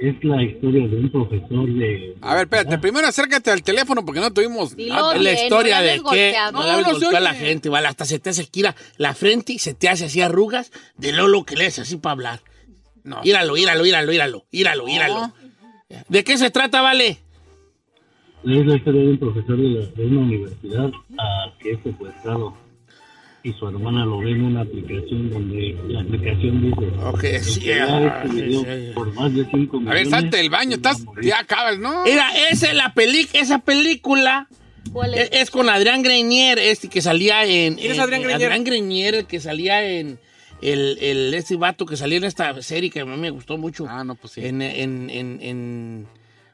es 0.08 0.24
la 0.24 0.42
historia 0.42 0.86
de 0.88 0.96
un 0.96 1.10
profesor 1.10 1.66
de... 1.66 2.16
A 2.20 2.34
ver, 2.34 2.42
espérate, 2.44 2.78
primero 2.78 3.06
acércate 3.06 3.50
al 3.50 3.62
teléfono 3.62 4.04
porque 4.04 4.20
no 4.20 4.32
tuvimos... 4.32 4.76
Dilo 4.76 5.10
bien, 5.12 5.24
la 5.24 5.32
historia 5.32 5.76
no 5.78 5.82
le 5.84 5.90
de 5.90 5.96
que 5.96 6.36
no, 6.52 6.52
No, 6.52 6.62
le 6.64 6.70
hables 6.70 6.86
no 6.86 6.92
golpear 6.94 7.16
a 7.16 7.20
la 7.20 7.34
gente, 7.34 7.68
¿vale? 7.68 7.86
Hasta 7.88 8.04
se 8.04 8.18
te 8.18 8.30
hace 8.30 8.42
aquí 8.42 8.62
la, 8.62 8.74
la 8.96 9.14
frente 9.14 9.52
y 9.52 9.58
se 9.58 9.74
te 9.74 9.88
hace 9.88 10.06
así 10.06 10.20
arrugas 10.20 10.72
de 10.96 11.12
Lolo 11.12 11.44
que 11.44 11.56
lees 11.56 11.78
así 11.78 11.96
para 11.96 12.12
hablar. 12.12 12.40
No. 13.02 13.20
Íralo, 13.24 13.56
íralo, 13.56 13.84
íralo, 13.86 14.12
íralo, 14.12 14.44
íralo, 14.50 14.88
íralo. 14.88 15.32
¿De 16.08 16.24
qué 16.24 16.38
se 16.38 16.50
trata, 16.50 16.80
vale? 16.82 17.18
Es 18.46 18.66
la 18.66 18.76
historia 18.76 19.00
de 19.02 19.08
un 19.10 19.18
profesor 19.18 19.56
de, 19.56 19.68
la- 19.68 19.86
de 19.86 20.06
una 20.06 20.20
universidad 20.20 20.90
ah, 21.18 21.52
que 21.60 21.72
es 21.72 21.78
secuestrado 21.82 22.54
y 23.44 23.52
su 23.52 23.68
hermana 23.68 24.04
lo 24.06 24.18
ve 24.18 24.30
en 24.30 24.42
una 24.42 24.62
aplicación 24.62 25.30
donde 25.30 25.76
la 25.88 26.00
aplicación 26.00 26.62
dice 26.62 26.86
Ok, 27.04 27.24
sí, 27.42 27.70
"Entregar 27.70 28.26
sí, 28.28 28.34
video 28.40 28.60
sí. 28.62 28.92
por 28.94 29.12
más 29.14 29.34
de 29.34 29.44
5 29.50 29.76
A 29.76 29.80
millones. 29.80 30.02
ver, 30.02 30.10
salte 30.10 30.36
del 30.38 30.48
baño, 30.50 30.76
estás... 30.76 31.04
Ya 31.22 31.40
acabas, 31.40 31.78
¿no? 31.78 32.04
Mira, 32.04 32.30
esa 32.50 32.68
es 32.70 32.74
la 32.74 32.94
peli 32.94 33.28
esa 33.34 33.58
película 33.58 34.48
¿Cuál 34.92 35.12
es, 35.14 35.28
es? 35.30 35.42
es 35.42 35.50
con 35.50 35.68
Adrián 35.68 36.02
Grenier, 36.02 36.58
este 36.58 36.88
que 36.88 37.02
salía 37.02 37.44
en... 37.44 37.74
¿Quién 37.76 37.92
es 37.92 37.98
Adrián 37.98 38.22
en- 38.22 38.28
Grenier? 38.28 38.46
Adrián 38.50 38.64
Grenier, 38.64 39.14
el 39.14 39.26
que 39.26 39.40
salía 39.40 39.84
en... 39.88 40.18
El, 40.62 40.96
el, 41.02 41.34
este 41.34 41.56
vato 41.56 41.84
que 41.84 41.96
salía 41.98 42.16
en 42.16 42.24
esta 42.24 42.62
serie 42.62 42.88
que 42.88 43.00
a 43.00 43.04
mí 43.04 43.14
me 43.18 43.28
gustó 43.28 43.58
mucho. 43.58 43.86
Ah, 43.86 44.02
no, 44.04 44.14
pues 44.14 44.32
sí. 44.32 44.46
En, 44.46 44.62
en, 44.62 45.10
en, 45.10 45.38
en, 45.42 46.06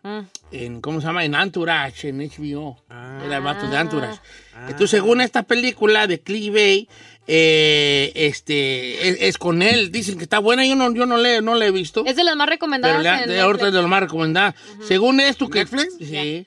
Mm. 0.03 0.21
en- 0.53 0.81
¿cómo 0.81 1.01
se 1.01 1.07
llama? 1.07 1.25
En 1.25 1.35
Entourage, 1.35 2.09
en 2.09 2.21
HBO. 2.21 2.83
Ah. 2.89 3.21
Era 3.25 3.37
el 3.37 3.43
vato 3.43 3.69
de 3.69 3.77
Entourage. 3.77 4.19
Entonces, 4.63 4.91
según 4.91 5.21
esta 5.21 5.43
película 5.43 6.07
de 6.07 6.21
Clickbait, 6.21 6.89
eh, 7.27 8.13
este, 8.15 9.09
es, 9.09 9.17
es 9.21 9.39
con 9.39 9.63
él. 9.63 9.93
Dicen 9.93 10.17
que 10.19 10.25
está 10.25 10.39
buena. 10.39 10.65
Yo 10.67 10.75
no, 10.75 10.93
yo 10.95 11.07
no, 11.07 11.17
le, 11.17 11.43
no 11.43 11.55
la 11.55 11.67
he 11.67 11.71
visto. 11.71 12.05
Es 12.07 12.17
de 12.17 12.25
las 12.25 12.35
más 12.37 12.49
recomendadas 12.49 13.03
la, 13.03 13.27
de 13.27 13.41
ahorita 13.41 13.69
es 13.69 13.73
de 13.73 13.83
lo 13.83 13.89
más 13.89 14.01
recomendada. 14.01 14.55
Según 14.83 15.21
esto 15.21 15.49
que... 15.49 15.61
¿Netflix? 15.61 15.97
Sí. 15.99 16.47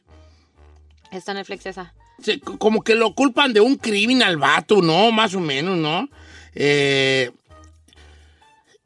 Está 1.11 1.31
en 1.31 1.37
Netflix 1.37 1.65
esa. 1.67 1.93
Sí, 2.21 2.39
como 2.39 2.83
que 2.83 2.95
lo 2.95 3.13
culpan 3.13 3.53
de 3.53 3.61
un 3.61 3.75
crimen 3.75 4.23
al 4.23 4.37
vato, 4.37 4.81
¿no? 4.81 5.11
Más 5.11 5.33
o 5.35 5.39
menos, 5.39 5.77
¿no? 5.77 6.09
Eh, 6.55 7.31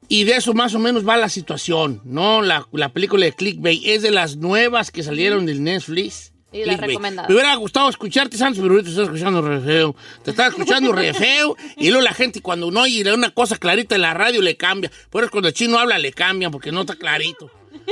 y 0.10 0.24
de 0.24 0.38
eso 0.38 0.53
más 0.53 0.74
o 0.74 0.80
menos 0.80 1.08
va 1.08 1.18
la 1.18 1.30
situación, 1.30 2.01
¿no? 2.05 2.41
La, 2.41 2.68
la 2.72 2.89
película 2.89 3.26
de 3.26 3.34
Clickbait 3.34 3.82
es 3.86 4.01
de 4.01 4.12
las 4.12 4.38
nuevas 4.38 4.91
que 4.91 5.03
salieron 5.03 5.45
del 5.45 5.64
Netflix. 5.64 6.34
Y 6.51 6.64
la 6.64 6.78
recomendada. 6.78 7.28
Me 7.28 7.36
hubiera 7.36 7.53
gustado 7.55 7.89
escucharte, 7.89 8.38
Santos, 8.38 8.62
pero 8.62 8.74
ahorita 8.74 8.86
te 8.86 8.91
estás 8.91 9.08
escuchando 9.08 9.41
re 9.41 9.60
feo. 9.60 9.95
Te 10.24 10.32
estás 10.32 10.49
escuchando 10.49 10.93
re 10.93 11.14
feo. 11.14 11.58
Y 11.76 11.89
luego 11.89 12.03
la 12.03 12.14
gente 12.14 12.41
cuando 12.41 12.72
no 12.72 12.84
oye 12.84 13.14
una 13.14 13.32
cosa 13.32 13.58
clarita 13.58 13.95
en 13.95 14.01
la 14.01 14.14
radio 14.14 14.41
le 14.41 14.55
cambia. 14.55 14.89
Por 15.10 15.24
eso 15.24 15.32
cuando 15.32 15.49
el 15.49 15.53
chino 15.53 15.78
habla 15.78 15.99
le 15.99 16.14
cambian 16.14 16.51
porque 16.51 16.72
no 16.72 16.82
está 16.82 16.95
clarito. 16.95 17.51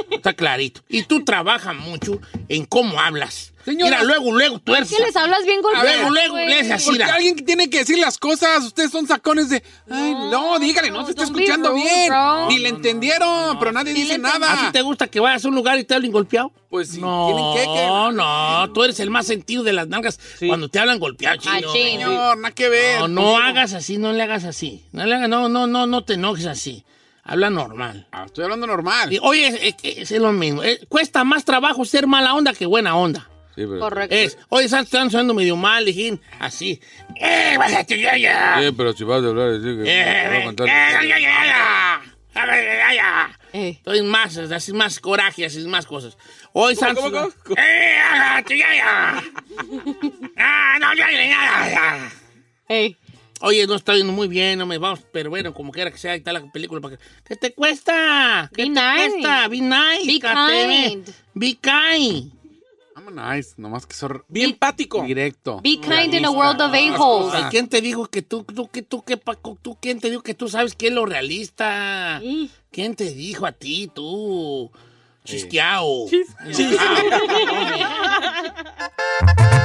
No 0.09 0.15
está 0.15 0.33
clarito. 0.33 0.81
Y 0.87 1.03
tú 1.03 1.25
trabajas 1.25 1.75
mucho 1.75 2.21
en 2.47 2.65
cómo 2.65 2.99
hablas. 2.99 3.53
Señora- 3.65 3.89
Mira, 3.89 4.03
luego, 4.03 4.31
luego 4.31 4.59
tú 4.59 4.73
Es 4.73 4.81
eres... 4.81 4.91
que 4.95 5.03
les 5.03 5.15
hablas 5.15 5.43
bien 5.43 5.59
golpeado. 5.61 6.09
luego, 6.11 6.35
luego, 6.37 6.73
así. 6.73 6.85
Porque 6.85 7.03
alguien 7.03 7.35
que 7.35 7.41
tiene 7.41 7.67
que 7.69 7.79
decir 7.79 7.97
las 7.97 8.17
cosas, 8.19 8.63
ustedes 8.63 8.91
son 8.91 9.07
sacones 9.07 9.49
de... 9.49 9.63
Ay, 9.89 10.13
no, 10.13 10.59
dígale, 10.59 10.91
no 10.91 11.03
se 11.03 11.11
está 11.11 11.23
escuchando 11.23 11.71
rude, 11.71 11.81
bien. 11.81 12.09
bro. 12.09 12.47
Ni 12.47 12.59
le 12.59 12.69
entendieron, 12.69 13.57
pero 13.57 13.71
nadie 13.71 13.93
dice 13.93 14.13
¿A 14.13 14.15
ti 14.17 14.21
nada. 14.21 14.71
te 14.71 14.81
gusta 14.83 15.07
que 15.07 15.19
vayas 15.19 15.43
a 15.43 15.47
un 15.47 15.55
lugar 15.55 15.79
y 15.79 15.83
te 15.83 15.95
hablen 15.95 16.11
golpeado? 16.11 16.51
Pues 16.69 16.89
sí, 16.89 17.01
No, 17.01 17.25
tienen 17.27 17.53
que... 17.53 17.73
que- 17.81 17.87
no, 18.15 18.71
tú 18.73 18.83
eres 18.83 18.99
el 18.99 19.09
más 19.09 19.25
sentido 19.25 19.63
de 19.63 19.73
las 19.73 19.87
nalgas 19.87 20.19
cuando 20.45 20.69
te 20.69 20.77
hablan 20.79 20.99
golpeado, 20.99 21.37
chino. 21.37 21.55
Chino. 21.57 21.71
Señor, 21.73 22.37
nada 22.37 22.53
que 22.53 22.69
ver. 22.69 22.99
No, 23.01 23.07
no 23.07 23.37
hagas 23.37 23.73
así, 23.73 23.97
no 23.97 24.13
le 24.13 24.21
hagas 24.21 24.43
así. 24.43 24.85
No, 24.91 25.05
le 25.05 25.15
hagas- 25.15 25.29
no, 25.29 25.49
no, 25.49 25.65
no, 25.65 25.87
no 25.87 26.03
te 26.03 26.13
enojes 26.13 26.45
así. 26.45 26.83
Habla 27.23 27.49
normal. 27.49 28.07
Ah, 28.11 28.25
estoy 28.27 28.43
hablando 28.43 28.67
normal. 28.67 29.11
Y, 29.11 29.17
oye, 29.23 29.47
es, 29.47 29.75
es- 29.81 30.11
es 30.11 30.21
lo 30.21 30.31
mismo. 30.31 30.61
Eh, 30.63 30.81
cuesta 30.87 31.23
más 31.23 31.43
trabajo 31.45 31.83
ser 31.83 32.05
mala 32.05 32.35
onda 32.35 32.53
que 32.53 32.67
buena 32.67 32.95
onda. 32.95 33.27
Sí, 33.55 33.61
pero... 33.65 33.79
Correcto. 33.79 34.13
Es, 34.15 34.37
oye, 34.49 34.67
Santos, 34.67 34.93
están 34.93 35.09
sonando 35.09 35.33
medio 35.33 35.55
mal, 35.55 35.85
dijín, 35.85 36.19
así. 36.39 36.79
¡Eh, 37.15 37.55
bájate, 37.57 37.99
ya, 37.99 38.17
ya! 38.17 38.59
Sí, 38.61 38.71
pero 38.75 38.91
si 38.93 39.03
vas 39.05 39.23
a 39.23 39.27
hablar, 39.27 39.53
sí, 39.55 39.63
que- 39.63 39.83
¡Eh, 39.85 40.25
voy 40.27 40.37
a 40.37 40.39
eh, 40.39 40.43
contar- 40.45 40.67
ya, 40.67 40.91
ya, 41.03 41.19
ya, 41.19 41.19
ya! 41.19 42.01
¡Ya, 42.35 42.45
ya, 42.47 42.93
ya! 42.93 43.39
Eh. 43.53 43.69
Estoy 43.77 44.01
más, 44.01 44.35
así 44.37 44.73
más 44.73 44.99
coraje, 44.99 45.45
así 45.45 45.59
más 45.67 45.85
cosas. 45.85 46.17
Hoy 46.51 46.75
¿Cómo, 46.75 46.87
Santos. 46.87 47.03
cómo, 47.05 47.29
cómo? 47.45 47.55
¡Eh, 47.57 47.97
hágate, 47.97 48.57
ya, 48.57 48.75
ya! 48.75 49.23
¡Ah, 50.37 50.77
no, 50.81 50.93
ya, 50.93 51.09
ya, 51.11 51.23
ya, 51.23 51.69
ya! 51.69 52.11
Ey. 52.67 52.97
Oye, 53.41 53.67
no 53.67 53.75
está 53.75 53.93
yendo 53.95 54.11
muy 54.13 54.27
bien, 54.27 54.57
no 54.59 54.65
me 54.65 54.77
vamos, 54.77 55.01
pero 55.11 55.29
bueno, 55.29 55.53
como 55.53 55.71
quiera 55.71 55.91
que 55.91 55.97
sea, 55.97 56.13
ahí 56.13 56.19
está 56.19 56.31
la 56.33 56.41
película. 56.51 56.81
Para 56.81 56.97
que, 56.97 57.03
¿Qué 57.25 57.35
te 57.35 57.53
cuesta? 57.53 58.49
¿Qué 58.55 58.63
Be 58.63 58.69
te 58.73 58.81
nice. 58.81 59.09
cuesta? 59.11 59.47
Be 59.49 59.59
nice. 59.61 60.05
Be 60.05 60.19
kind. 60.19 61.09
Be 61.33 61.57
kind. 61.61 62.31
I'm 63.07 63.15
nice, 63.15 63.53
nomás 63.57 63.85
que 63.85 63.95
son 63.95 64.23
Bien 64.27 64.51
empático. 64.51 65.03
directo. 65.03 65.61
Be 65.61 65.79
kind 65.79 66.13
in 66.13 66.25
a 66.25 66.31
world 66.31 66.59
of 66.61 66.73
a-holes. 66.73 67.45
¿Quién 67.51 67.67
te 67.67 67.81
dijo 67.81 68.07
que 68.07 68.21
tú, 68.21 68.43
tú, 68.43 68.67
que 68.67 68.81
tú, 68.81 69.03
que 69.03 69.17
Paco, 69.17 69.57
tú, 69.61 69.77
quién 69.79 69.99
te 69.99 70.09
dijo 70.09 70.23
que 70.23 70.33
tú 70.33 70.49
sabes 70.49 70.75
qué 70.75 70.87
es 70.87 70.93
lo 70.93 71.05
realista? 71.05 72.21
¿Quién 72.71 72.95
te 72.95 73.11
dijo 73.11 73.45
a 73.45 73.51
ti, 73.51 73.91
tú? 73.93 74.71
Chisqueao. 75.23 76.07
Don 76.09 76.25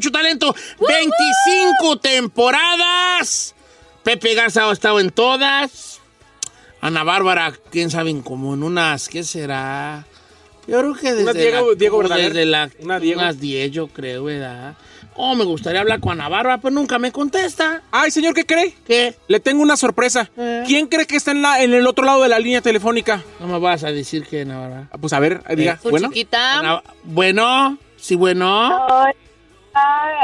Talento, 0.00 0.46
mucho 0.46 0.54
talento. 0.54 0.54
25 0.78 1.98
temporadas. 1.98 3.54
Pepe 4.02 4.34
Garza 4.34 4.68
ha 4.68 4.72
estado 4.72 5.00
en 5.00 5.10
todas. 5.10 6.00
Ana 6.80 7.02
Bárbara, 7.02 7.52
quién 7.70 7.90
sabe, 7.90 8.14
como 8.22 8.54
en 8.54 8.62
unas, 8.62 9.08
¿qué 9.08 9.24
será? 9.24 10.06
Yo 10.68 10.78
creo 10.78 10.94
que 10.94 11.12
desde 11.14 11.22
Una 11.24 11.32
Diego- 11.32 11.70
la, 11.70 11.74
Diego 11.76 12.02
desde 12.08 12.44
la, 12.46 12.70
Una 12.80 13.00
Diego. 13.00 13.20
unas 13.20 13.40
10, 13.40 13.70
yo 13.72 13.88
creo, 13.88 14.24
¿verdad? 14.24 14.74
Oh, 15.16 15.34
me 15.34 15.44
gustaría 15.44 15.80
hablar 15.80 15.98
con 15.98 16.12
Ana 16.12 16.28
Bárbara, 16.28 16.58
pero 16.58 16.70
nunca 16.72 16.98
me 17.00 17.10
contesta. 17.10 17.82
Ay, 17.90 18.12
señor, 18.12 18.34
¿qué 18.34 18.46
cree? 18.46 18.74
¿Qué? 18.86 19.16
Le 19.26 19.40
tengo 19.40 19.62
una 19.62 19.76
sorpresa. 19.76 20.30
Eh. 20.36 20.62
¿Quién 20.66 20.86
cree 20.86 21.06
que 21.06 21.16
está 21.16 21.32
en, 21.32 21.42
la, 21.42 21.60
en 21.64 21.74
el 21.74 21.86
otro 21.88 22.04
lado 22.04 22.22
de 22.22 22.28
la 22.28 22.38
línea 22.38 22.60
telefónica? 22.60 23.24
No 23.40 23.48
me 23.48 23.58
vas 23.58 23.82
a 23.82 23.90
decir 23.90 24.24
que 24.24 24.42
Ana 24.42 24.60
Bárbara. 24.60 24.88
Ah, 24.92 24.98
Pues 24.98 25.12
a 25.12 25.18
ver, 25.18 25.42
diga. 25.56 25.72
Eh, 25.82 25.88
bueno. 25.90 26.08
chiquita. 26.08 26.58
Ana- 26.60 26.82
bueno, 27.02 27.78
sí, 27.96 28.14
bueno. 28.14 28.68
Hola, 28.68 29.12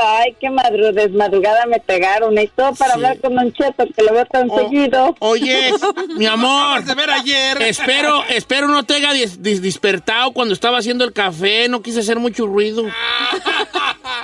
Ay, 0.02 0.36
qué 0.40 0.50
madru 0.50 0.92
desmadrugada 0.92 1.66
me 1.66 1.78
pegaron. 1.80 2.36
Y 2.38 2.48
todo 2.48 2.74
para 2.74 2.94
hablar 2.94 3.18
con 3.20 3.34
Don 3.34 3.52
Cheto, 3.52 3.84
que 3.96 4.02
lo 4.02 4.12
veo 4.12 4.26
tan 4.26 4.48
seguido. 4.50 5.14
Oye, 5.20 5.72
mi 6.16 6.26
amor. 6.26 6.84
de 6.84 6.94
ver 6.94 7.10
ayer. 7.10 7.60
Espero, 7.62 8.22
espero 8.28 8.68
no 8.68 8.82
te 8.84 8.94
haya 8.94 9.12
dis- 9.12 9.38
dis- 9.38 9.60
despertado 9.60 10.32
cuando 10.32 10.54
estaba 10.54 10.78
haciendo 10.78 11.04
el 11.04 11.12
café. 11.12 11.68
No 11.68 11.82
quise 11.82 12.00
hacer 12.00 12.18
mucho 12.18 12.46
ruido. 12.46 12.84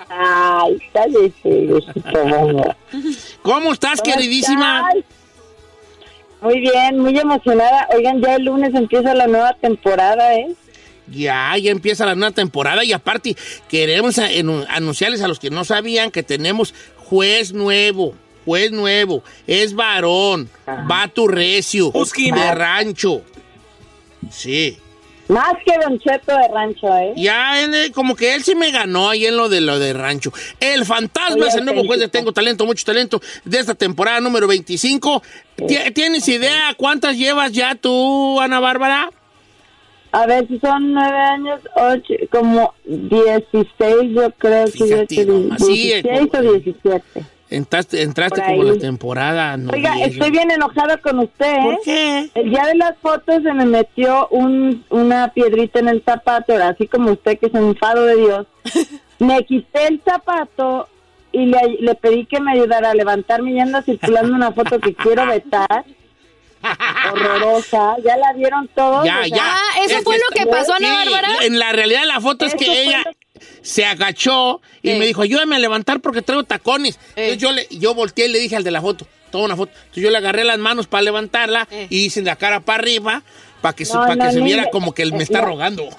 Ay, 0.09 0.79
bongo. 2.25 2.75
¿Cómo 3.43 3.73
estás, 3.73 4.01
¿Cómo 4.01 4.15
queridísima? 4.15 4.85
estás? 4.91 5.05
Muy 6.43 6.61
bien, 6.61 6.99
muy 6.99 7.19
emocionada. 7.19 7.87
Oigan, 7.95 8.21
ya 8.23 8.37
el 8.37 8.45
lunes 8.45 8.75
empieza 8.75 9.15
la 9.15 9.27
nueva 9.27 9.55
temporada, 9.61 10.35
¿eh? 10.35 10.49
Ya, 11.11 11.57
ya 11.59 11.71
empieza 11.71 12.07
la 12.07 12.15
nueva 12.15 12.35
temporada 12.35 12.85
y 12.85 12.93
aparte 12.93 13.37
queremos 13.69 14.19
anunciarles 14.19 15.23
a 15.23 15.29
los 15.29 15.39
que 15.41 15.51
no 15.51 15.65
sabían 15.65 16.11
que 16.11 16.23
tenemos 16.23 16.73
juez 16.97 17.53
nuevo. 17.53 18.15
Juez 18.47 18.73
nuevo, 18.73 19.23
es 19.47 19.75
varón, 19.75 20.49
vato 20.87 21.29
recio, 21.29 21.93
de 21.93 22.55
rancho. 22.55 23.23
Sí. 24.31 24.79
Más 25.29 25.53
que 25.65 25.73
Don 25.81 25.99
Cheto 26.01 26.33
de 26.37 26.49
rancho, 26.53 26.89
¿eh? 26.97 27.13
Ya, 27.17 27.63
eh, 27.63 27.93
como 27.95 28.17
que 28.17 28.35
él 28.35 28.43
sí 28.43 28.57
me 28.57 28.73
ganó 28.73 29.11
ahí 29.11 29.27
en 29.27 29.37
lo 29.37 29.49
de 29.49 29.61
lo 29.61 29.79
de 29.79 29.93
rancho. 29.93 30.33
El 30.59 30.85
fantasma 30.85 31.37
Oye, 31.37 31.49
es 31.49 31.55
el 31.55 31.65
nuevo 31.67 31.85
juez 31.85 32.01
de. 32.01 32.09
Tengo 32.09 32.33
Talento, 32.33 32.67
mucho 32.67 32.85
talento, 32.85 33.21
de 33.45 33.59
esta 33.61 33.75
temporada 33.77 34.21
número 34.21 34.49
25. 34.49 35.23
¿Tie- 35.59 35.95
¿Tienes 35.95 36.27
idea 36.27 36.75
cuántas 36.77 37.17
llevas 37.17 37.53
ya 37.53 37.77
tú, 37.77 38.41
Ana 38.41 38.59
Bárbara? 38.59 39.11
A 40.13 40.27
ver, 40.27 40.49
si 40.49 40.59
son 40.59 40.93
nueve 40.93 41.19
años, 41.19 41.61
ocho, 41.77 42.15
como 42.31 42.75
16, 42.85 43.77
yo 44.11 44.31
creo 44.39 44.67
que 44.67 45.07
yo 45.09 45.25
nomás, 45.27 45.65
sí, 45.65 45.93
16 46.03 46.29
o 46.35 46.43
17. 46.43 47.03
Entraste, 47.51 48.03
entraste 48.03 48.43
como 48.43 48.63
la 48.63 48.79
temporada. 48.79 49.57
No, 49.57 49.73
Oiga, 49.73 49.95
diez, 49.97 50.13
estoy 50.13 50.31
bien 50.31 50.51
enojada 50.51 50.97
con 50.99 51.19
usted, 51.19 51.53
¿eh? 51.53 51.63
¿Por 51.63 51.81
qué? 51.83 52.31
El 52.35 52.51
día 52.51 52.65
de 52.67 52.77
las 52.77 52.97
fotos 52.99 53.43
se 53.43 53.53
me 53.53 53.67
metió 53.67 54.29
un, 54.31 54.85
una 54.89 55.33
piedrita 55.33 55.81
en 55.81 55.89
el 55.89 56.03
zapato, 56.05 56.53
era 56.53 56.69
así 56.69 56.87
como 56.87 57.11
usted 57.11 57.39
que 57.39 57.47
es 57.47 57.55
un 57.55 57.75
fado 57.77 58.05
de 58.05 58.17
Dios. 58.17 58.47
Me 59.19 59.45
quité 59.45 59.87
el 59.89 60.01
zapato 60.03 60.89
y 61.33 61.45
le, 61.47 61.77
le 61.81 61.95
pedí 61.95 62.25
que 62.25 62.41
me 62.41 62.53
ayudara 62.53 62.91
a 62.91 62.95
levantarme 62.95 63.53
y 63.53 63.61
anda 63.61 63.83
circulando 63.83 64.35
una 64.35 64.53
foto 64.53 64.81
que 64.81 64.95
quiero 64.95 65.27
vetar. 65.27 65.85
Horrorosa. 67.13 67.97
¿Ya 68.05 68.17
la 68.17 68.33
vieron 68.35 68.69
todos? 68.75 69.05
Ya, 69.05 69.21
O 69.21 69.25
sea, 69.25 69.37
ya. 69.37 69.43
Ah, 69.55 69.81
¿eso 69.85 69.97
Es 69.99 70.05
fue 70.05 70.15
que 70.17 70.21
lo 70.21 70.45
que 70.45 70.51
pasó, 70.51 70.75
Sí, 70.79 70.85
Bárbara? 70.85 71.29
En 71.43 71.59
la 71.59 71.73
realidad 71.73 72.03
la 72.07 72.21
foto 72.21 72.45
es 72.47 72.55
que 72.55 72.83
ella 72.83 73.03
lo 73.05 73.13
se 73.63 73.85
agachó 73.87 74.61
y 74.83 74.91
Eh. 74.91 74.99
me 74.99 75.07
dijo, 75.07 75.23
ayúdame 75.23 75.57
a 75.57 75.59
levantar 75.59 76.01
porque 76.01 76.23
traigo 76.23 76.45
tacones. 76.45 76.97
Eh. 77.17 77.33
Entonces 77.33 77.39
yo, 77.39 77.53
le, 77.53 77.67
yo 77.71 77.95
volteé 77.95 78.27
y 78.27 78.29
le 78.29 78.39
dije 78.39 78.57
al 78.57 78.65
de 78.65 78.71
la 78.71 78.81
foto, 78.83 79.07
toma 79.31 79.45
una 79.47 79.57
foto. 79.57 79.73
Entonces 79.75 80.03
yo 80.03 80.11
le 80.11 80.19
agarré 80.19 80.45
las 80.45 80.59
manos 80.59 80.87
para 80.87 81.03
levantarla 81.03 81.67
Eh. 81.71 81.87
y 81.91 82.05
hice 82.07 82.21
la 82.23 82.37
cara 82.37 82.61
para 82.61 82.79
arriba 82.81 83.23
para 83.61 83.75
que, 83.75 83.85
se, 83.85 83.95
No, 83.95 84.07
no, 84.07 84.25
que 84.25 84.33
se 84.33 84.41
viera 84.41 84.71
como 84.71 84.93
que 84.93 85.03
él 85.03 85.13
me 85.13 85.23
está 85.23 85.41
rogando. 85.41 85.85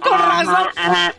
Con 0.00 0.18
razón. 0.18 0.66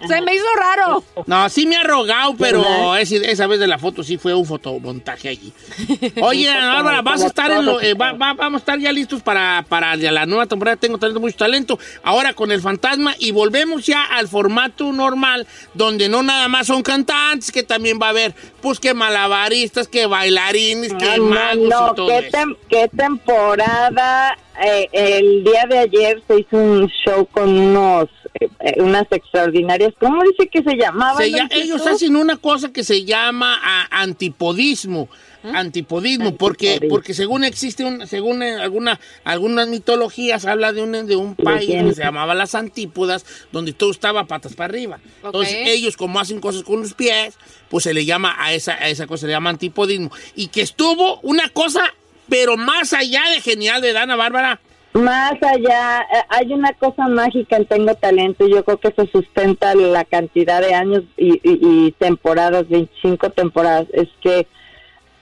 Se 0.08 0.22
me 0.22 0.34
hizo 0.34 0.44
raro. 0.58 1.04
No, 1.28 1.48
sí 1.50 1.68
me 1.68 1.78
ha 1.78 1.84
rogado, 1.84 2.36
pero 2.36 2.96
esa 2.96 3.46
vez 3.48 3.60
de 3.60 3.68
la 3.68 3.78
foto 3.78 4.04
sí 4.04 4.18
fue 4.18 4.34
un 4.34 4.46
fotomontaje 4.46 5.30
allí. 5.30 5.54
Oye, 6.22 6.50
Bárbara, 6.52 7.02
vas 7.04 7.22
a 7.22 7.28
estar 7.28 7.52
en 7.52 7.64
lo- 7.64 7.80
eh, 7.80 7.94
va- 7.94 8.14
va- 8.14 8.34
vamos 8.34 8.60
a 8.60 8.62
estar 8.62 8.80
ya 8.80 8.92
listos 8.92 9.22
para, 9.22 9.64
para 9.70 9.96
la 9.96 10.26
nueva 10.26 10.48
temporada. 10.48 10.78
Tengo 10.78 10.98
talento, 10.98 11.20
mucho 11.22 11.38
talento. 11.38 11.78
Ahora 12.04 12.34
con 12.34 12.52
el 12.52 12.60
fantasma 12.60 13.14
y 13.20 13.32
volvemos 13.32 13.86
ya 13.86 14.04
al 14.04 14.28
formato 14.28 14.92
normal, 14.92 15.46
donde 15.76 16.10
no 16.10 16.24
nada 16.24 16.48
más 16.48 16.66
son 16.68 16.82
cantantes, 16.82 17.52
que 17.52 17.62
también 17.62 18.00
va 18.02 18.08
a 18.08 18.10
haber, 18.10 18.34
pues 18.62 18.80
que 18.80 18.96
malabaristas, 18.96 19.88
que 19.88 20.08
bailarines, 20.08 20.92
que 20.96 21.20
magos 21.20 21.70
no, 21.70 21.92
y 21.92 21.96
todo 21.96 22.08
qué, 22.08 22.18
eso. 22.28 22.38
tem- 22.38 22.58
qué 22.68 22.90
temporada. 22.98 24.38
Eh, 24.64 24.90
el 24.94 25.44
día 25.44 25.66
de 25.68 25.80
ayer 25.80 26.22
se 26.28 26.40
hizo 26.40 26.56
un 26.56 26.88
show 27.04 27.26
con 27.26 27.58
unos, 27.58 28.10
eh, 28.40 28.48
eh, 28.60 28.76
unas 28.78 29.08
extraordinarias. 29.12 29.94
¿Cómo 30.00 30.24
dice 30.24 30.48
que 30.50 30.62
se 30.62 30.78
llamaban? 30.78 31.18
Se 31.18 31.60
ellos 31.60 31.86
hacen 31.88 32.16
una 32.16 32.38
cosa 32.38 32.72
que 32.72 32.84
se 32.84 33.04
llama 33.04 33.60
ah, 33.62 33.88
antipodismo. 33.90 35.10
Antipodismo, 35.44 36.36
porque, 36.36 36.86
porque 36.88 37.16
según 37.16 37.44
existe 37.44 37.84
un, 37.84 38.06
según 38.06 38.44
alguna, 38.44 39.00
algunas 39.24 39.68
mitologías, 39.68 40.46
habla 40.46 40.72
de 40.72 40.84
un, 40.84 41.08
de 41.08 41.16
un 41.16 41.36
país 41.36 41.68
que 41.68 41.96
se 41.96 42.04
llamaba 42.04 42.36
las 42.36 42.54
antípodas, 42.54 43.26
donde 43.52 43.74
todo 43.74 43.90
estaba 43.90 44.26
patas 44.26 44.54
para 44.54 44.72
arriba. 44.72 45.00
Entonces, 45.24 45.56
ellos, 45.66 45.98
como 45.98 46.20
hacen 46.20 46.40
cosas 46.40 46.62
con 46.62 46.82
los 46.82 46.94
pies, 46.94 47.40
pues 47.70 47.86
se 47.86 47.94
le 47.96 48.06
llama 48.06 48.36
a 48.38 48.54
esa, 48.54 48.74
a 48.74 48.90
esa 48.90 49.08
cosa, 49.08 49.22
se 49.22 49.28
le 49.28 49.34
llama 49.34 49.50
antipodismo. 49.50 50.12
Y 50.36 50.48
que 50.48 50.62
estuvo 50.62 51.20
una 51.22 51.50
cosa, 51.50 51.92
pero 52.32 52.56
más 52.56 52.94
allá 52.94 53.24
de 53.36 53.42
genial 53.42 53.82
de 53.82 53.92
Dana 53.92 54.16
Bárbara. 54.16 54.62
Más 54.94 55.34
allá, 55.44 56.02
eh, 56.02 56.24
hay 56.30 56.54
una 56.54 56.72
cosa 56.74 57.10
mágica 57.10 57.58
en 57.58 57.66
Tengo 57.66 57.94
Talento 57.96 58.48
y 58.48 58.52
yo 58.52 58.64
creo 58.64 58.78
que 58.78 58.88
eso 58.88 59.06
sustenta 59.12 59.76
la 59.76 60.06
cantidad 60.06 60.62
de 60.62 60.74
años 60.74 61.04
y, 61.18 61.42
y- 61.44 61.92
temporadas, 62.00 62.70
25 62.70 63.32
temporadas, 63.32 63.88
es 63.92 64.08
que 64.22 64.48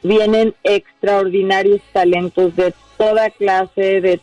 vienen 0.04 0.54
extraordinarios 0.64 1.82
talentos 1.94 2.56
de 2.56 2.76
toda 3.00 3.32
clase, 3.32 4.02
de, 4.02 4.22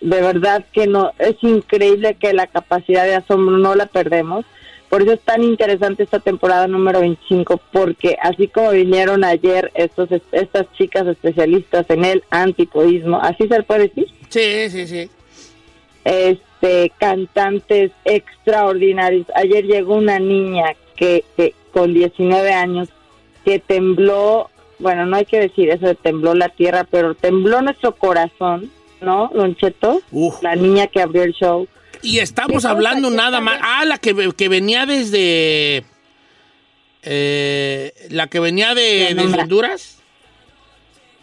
de 0.00 0.20
verdad 0.20 0.64
que 0.72 0.86
no, 0.86 1.10
es 1.18 1.34
increíble 1.42 2.14
que 2.14 2.32
la 2.32 2.46
capacidad 2.46 3.04
de 3.04 3.16
asombro 3.16 3.58
no 3.58 3.74
la 3.74 3.86
perdemos. 3.86 4.44
Por 4.90 5.02
eso 5.02 5.12
es 5.12 5.20
tan 5.20 5.42
interesante 5.44 6.02
esta 6.02 6.18
temporada 6.18 6.66
número 6.66 7.00
25, 7.00 7.60
porque 7.72 8.18
así 8.20 8.48
como 8.48 8.72
vinieron 8.72 9.22
ayer 9.24 9.70
estos, 9.74 10.08
estas 10.32 10.66
chicas 10.72 11.06
especialistas 11.06 11.86
en 11.88 12.04
el 12.04 12.24
antipodismo, 12.30 13.18
así 13.22 13.46
se 13.48 13.56
le 13.58 13.62
puede 13.62 13.88
decir, 13.88 14.08
Sí, 14.28 14.68
sí, 14.68 14.86
sí. 14.88 15.08
este 16.04 16.92
cantantes 16.98 17.92
extraordinarios. 18.04 19.26
Ayer 19.34 19.64
llegó 19.64 19.94
una 19.94 20.18
niña 20.18 20.74
que, 20.96 21.24
que 21.36 21.54
con 21.72 21.94
19 21.94 22.52
años 22.52 22.88
que 23.44 23.60
tembló, 23.60 24.50
bueno, 24.80 25.06
no 25.06 25.16
hay 25.16 25.24
que 25.24 25.38
decir 25.40 25.70
eso 25.70 25.86
de 25.86 25.94
tembló 25.94 26.34
la 26.34 26.48
tierra, 26.48 26.84
pero 26.90 27.14
tembló 27.14 27.62
nuestro 27.62 27.94
corazón, 27.94 28.70
¿no, 29.00 29.30
Don 29.32 29.54
Cheto? 29.54 30.00
Uf. 30.10 30.42
La 30.42 30.56
niña 30.56 30.88
que 30.88 31.00
abrió 31.00 31.22
el 31.22 31.32
show. 31.32 31.68
Y 32.02 32.18
estamos 32.18 32.64
hablando 32.64 33.10
¿Qué 33.10 33.16
nada 33.16 33.40
más. 33.40 33.58
Ah, 33.62 33.84
la 33.84 33.98
que, 33.98 34.32
que 34.36 34.48
venía 34.48 34.86
desde. 34.86 35.84
eh, 37.02 37.92
la 38.10 38.26
que 38.28 38.40
venía 38.40 38.74
de, 38.74 39.14
no 39.14 39.22
desde 39.24 39.40
Honduras. 39.42 39.96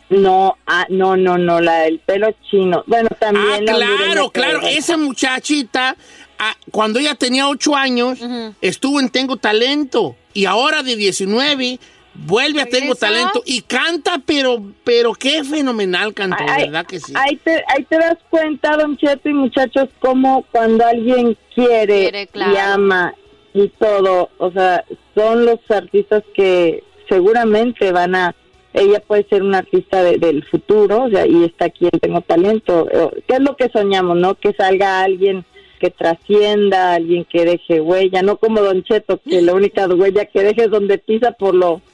No, 0.09 0.57
ah, 0.65 0.86
no, 0.89 1.17
no, 1.17 1.38
no, 1.38 1.59
la 1.59 1.80
del 1.82 1.99
pelo 1.99 2.34
chino. 2.49 2.84
Bueno, 2.88 3.09
también 3.19 3.67
Ah, 3.69 3.73
claro, 3.75 4.30
claro. 4.32 4.61
Esa 4.61 4.95
muchachita, 4.95 5.97
ah, 6.39 6.55
cuando 6.71 6.99
ella 6.99 7.15
tenía 7.15 7.49
ocho 7.49 7.75
años, 7.75 8.19
estuvo 8.61 8.99
en 9.01 9.09
Tengo 9.09 9.38
Talento. 9.38 10.15
Y 10.34 10.45
ahora 10.45 10.82
de 10.84 10.95
19, 10.95 11.80
vuelve 12.26 12.61
a 12.61 12.65
Tengo. 12.65 12.95
Talento 12.95 13.41
y 13.45 13.61
canta, 13.61 14.22
pero, 14.26 14.61
pero 14.84 15.13
qué 15.13 15.43
fenomenal 15.43 16.13
cantó, 16.13 16.43
Ay, 16.47 16.65
¿verdad 16.65 16.86
que 16.86 16.99
sí? 16.99 17.13
Ahí 17.15 17.36
te, 17.38 17.63
ahí 17.68 17.84
te 17.89 17.97
das 17.97 18.18
cuenta, 18.30 18.76
Don 18.78 18.97
Cheto 18.97 19.30
y 19.30 19.34
muchachos, 19.34 19.89
cómo 19.99 20.45
cuando 20.51 20.86
alguien 20.86 21.38
quiere, 21.53 22.01
Quiere, 22.01 22.28
claro. 22.28 22.53
y 22.53 22.57
ama 22.57 23.13
y 23.53 23.68
todo, 23.70 24.30
o 24.38 24.51
sea, 24.51 24.84
son 25.15 25.45
los 25.45 25.59
artistas 25.70 26.24
que 26.36 26.84
seguramente 27.09 27.91
van 27.91 28.13
a, 28.15 28.36
ella 28.74 28.99
puede 28.99 29.26
ser 29.30 29.41
una 29.41 29.59
artista 29.59 30.03
de- 30.03 30.18
del 30.18 30.43
futuro, 30.45 31.03
o 31.05 31.09
sea, 31.09 31.26
y 31.26 31.43
está 31.45 31.65
aquí 31.65 31.86
en 31.91 31.99
Tengo 31.99 32.22
Talento. 32.22 32.88
¿Qué 33.28 33.36
es 33.36 33.39
lo 33.39 33.55
que 33.55 33.70
soñamos, 33.70 34.18
no? 34.18 34.36
Que 34.36 34.53
salga 34.53 35.01
alguien 35.01 35.43
que 35.78 35.89
trascienda, 35.91 36.93
alguien 36.93 37.25
que 37.25 37.45
deje 37.45 37.82
huella, 37.82 38.21
no 38.21 38.38
como 38.38 38.61
Don 38.61 38.84
Cheto, 38.84 39.19
que 39.21 39.41
la 39.41 39.53
única 39.53 39.88
huella 39.88 40.25
que 40.25 40.43
deje 40.43 40.65
es 40.65 40.71
donde 40.71 40.97
pisa 40.97 41.32
por 41.32 41.55
lo... 41.55 41.82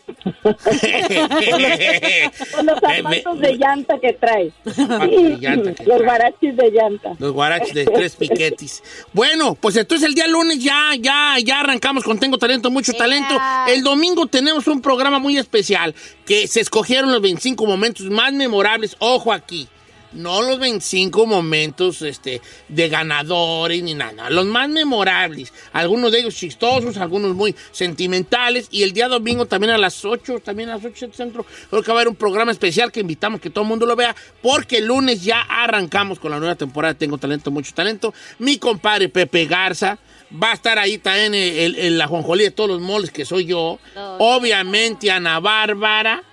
Por 2.53 2.63
los 2.65 2.79
zapatos 2.81 3.39
de 3.39 3.57
llanta 3.57 3.97
que 3.99 4.13
trae. 4.13 4.51
de 4.65 5.37
llanta 5.39 5.73
que 5.73 5.85
los 5.85 5.97
trae. 5.97 6.05
guarachis 6.05 6.57
de 6.57 6.71
llanta. 6.71 7.13
Los 7.19 7.31
guaraches 7.31 7.73
de 7.73 7.85
tres 7.85 8.15
piquetis. 8.17 8.83
Bueno, 9.13 9.55
pues 9.55 9.77
entonces 9.77 10.07
el 10.07 10.13
día 10.13 10.27
lunes 10.27 10.59
ya, 10.59 10.91
ya, 10.99 11.35
ya 11.43 11.61
arrancamos 11.61 12.03
con 12.03 12.19
Tengo 12.19 12.37
Talento, 12.37 12.69
mucho 12.69 12.93
talento. 12.93 13.39
El 13.67 13.81
domingo 13.81 14.27
tenemos 14.27 14.67
un 14.67 14.81
programa 14.81 15.19
muy 15.19 15.37
especial 15.37 15.95
que 16.25 16.47
se 16.47 16.59
escogieron 16.59 17.11
los 17.11 17.21
25 17.21 17.65
momentos 17.65 18.09
más 18.09 18.33
memorables. 18.33 18.95
Ojo 18.99 19.31
aquí. 19.31 19.69
No 20.13 20.41
los 20.41 20.59
25 20.59 21.25
momentos 21.25 22.01
este, 22.01 22.41
de 22.67 22.89
ganadores 22.89 23.81
ni 23.83 23.93
nada, 23.93 24.29
los 24.29 24.45
más 24.45 24.69
memorables. 24.69 25.53
Algunos 25.71 26.11
de 26.11 26.19
ellos 26.19 26.35
chistosos, 26.35 26.97
algunos 26.97 27.35
muy 27.35 27.55
sentimentales. 27.71 28.67
Y 28.71 28.83
el 28.83 28.93
día 28.93 29.07
domingo 29.07 29.45
también 29.45 29.71
a 29.71 29.77
las 29.77 30.03
8, 30.03 30.39
también 30.39 30.69
a 30.69 30.75
las 30.75 30.85
8 30.85 31.07
del 31.07 31.15
centro, 31.15 31.45
creo 31.69 31.81
que 31.81 31.91
va 31.91 31.97
a 31.97 32.01
haber 32.01 32.07
un 32.07 32.15
programa 32.15 32.51
especial 32.51 32.91
que 32.91 32.99
invitamos 32.99 33.41
que 33.41 33.49
todo 33.49 33.63
el 33.63 33.69
mundo 33.69 33.85
lo 33.85 33.95
vea, 33.95 34.15
porque 34.41 34.77
el 34.77 34.85
lunes 34.85 35.23
ya 35.23 35.41
arrancamos 35.41 36.19
con 36.19 36.31
la 36.31 36.39
nueva 36.39 36.55
temporada 36.55 36.93
Tengo 36.93 37.17
Talento, 37.17 37.51
Mucho 37.51 37.73
Talento. 37.73 38.13
Mi 38.39 38.57
compadre 38.57 39.09
Pepe 39.09 39.45
Garza 39.45 39.99
Va 40.41 40.51
a 40.51 40.53
estar 40.53 40.79
ahí 40.79 40.97
también 40.97 41.35
el, 41.35 41.57
el, 41.57 41.75
el 41.75 42.01
ajonjolí 42.01 42.45
de 42.45 42.51
todos 42.51 42.69
los 42.69 42.81
moles 42.81 43.11
que 43.11 43.23
soy 43.23 43.45
yo. 43.45 43.79
Obviamente 44.17 45.11
Ana 45.11 45.39
Bárbara, 45.39 46.23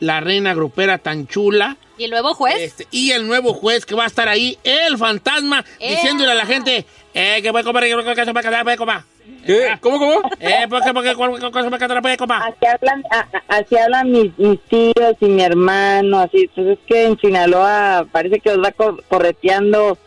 la 0.00 0.20
reina 0.20 0.54
grupera 0.54 0.98
tan 0.98 1.26
chula. 1.26 1.76
¿Y 1.96 2.04
el 2.04 2.10
nuevo 2.10 2.34
juez? 2.34 2.56
Este, 2.60 2.86
y 2.90 3.10
el 3.10 3.26
nuevo 3.26 3.52
juez 3.54 3.84
que 3.84 3.94
va 3.94 4.04
a 4.04 4.06
estar 4.06 4.28
ahí, 4.28 4.56
el 4.62 4.96
fantasma, 4.98 5.64
¡Eh! 5.80 5.90
diciéndole 5.90 6.30
a 6.30 6.34
la 6.34 6.46
gente, 6.46 6.84
eh, 7.14 7.40
que 7.42 7.50
puede 7.50 7.64
comer, 7.64 7.84
que 7.84 7.94
puede 7.94 8.24
comer, 8.26 8.44
que 8.44 8.64
puede 8.64 8.76
comer. 8.76 8.98
¿Qué? 9.44 9.76
¿Cómo, 9.80 9.98
cómo? 9.98 10.20
Eh, 10.40 10.66
cualquier 10.68 11.14
cosa 11.50 11.78
que 11.78 11.88
te 11.88 12.00
puede 12.02 12.16
comer. 12.16 12.38
Así 12.42 12.66
hablan, 12.66 13.02
a- 13.10 13.18
a- 13.20 13.58
así 13.58 13.76
hablan 13.76 14.10
mis, 14.10 14.38
mis 14.38 14.60
tíos 14.64 15.16
y 15.20 15.24
mi 15.26 15.42
hermano, 15.42 16.20
así. 16.20 16.42
Entonces 16.48 16.78
es 16.78 16.86
que 16.86 17.04
en 17.04 17.18
Sinaloa 17.18 18.06
parece 18.12 18.40
que 18.40 18.50
os 18.50 18.58
va 18.62 18.72
cor- 18.72 19.02
correteando 19.08 19.98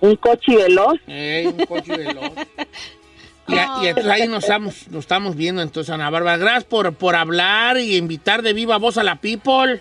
un 0.00 0.16
coche 0.16 0.56
veloz. 0.56 0.98
Eh, 1.06 1.44
un 1.56 1.66
coche 1.66 1.96
veloz. 1.96 2.32
Y, 3.48 3.54
a- 3.54 3.68
y 3.82 3.86
entonces 3.88 4.10
ahí 4.12 4.26
nos 4.28 4.44
estamos, 4.44 4.88
nos 4.88 5.00
estamos 5.04 5.36
viendo 5.36 5.62
entonces, 5.62 5.92
Ana 5.92 6.10
Bárbara. 6.10 6.36
Gracias 6.36 6.64
por, 6.64 6.92
por 6.94 7.14
hablar 7.14 7.78
y 7.78 7.96
invitar 7.96 8.42
de 8.42 8.52
viva 8.52 8.76
voz 8.78 8.98
a 8.98 9.02
la 9.04 9.16
people. 9.16 9.80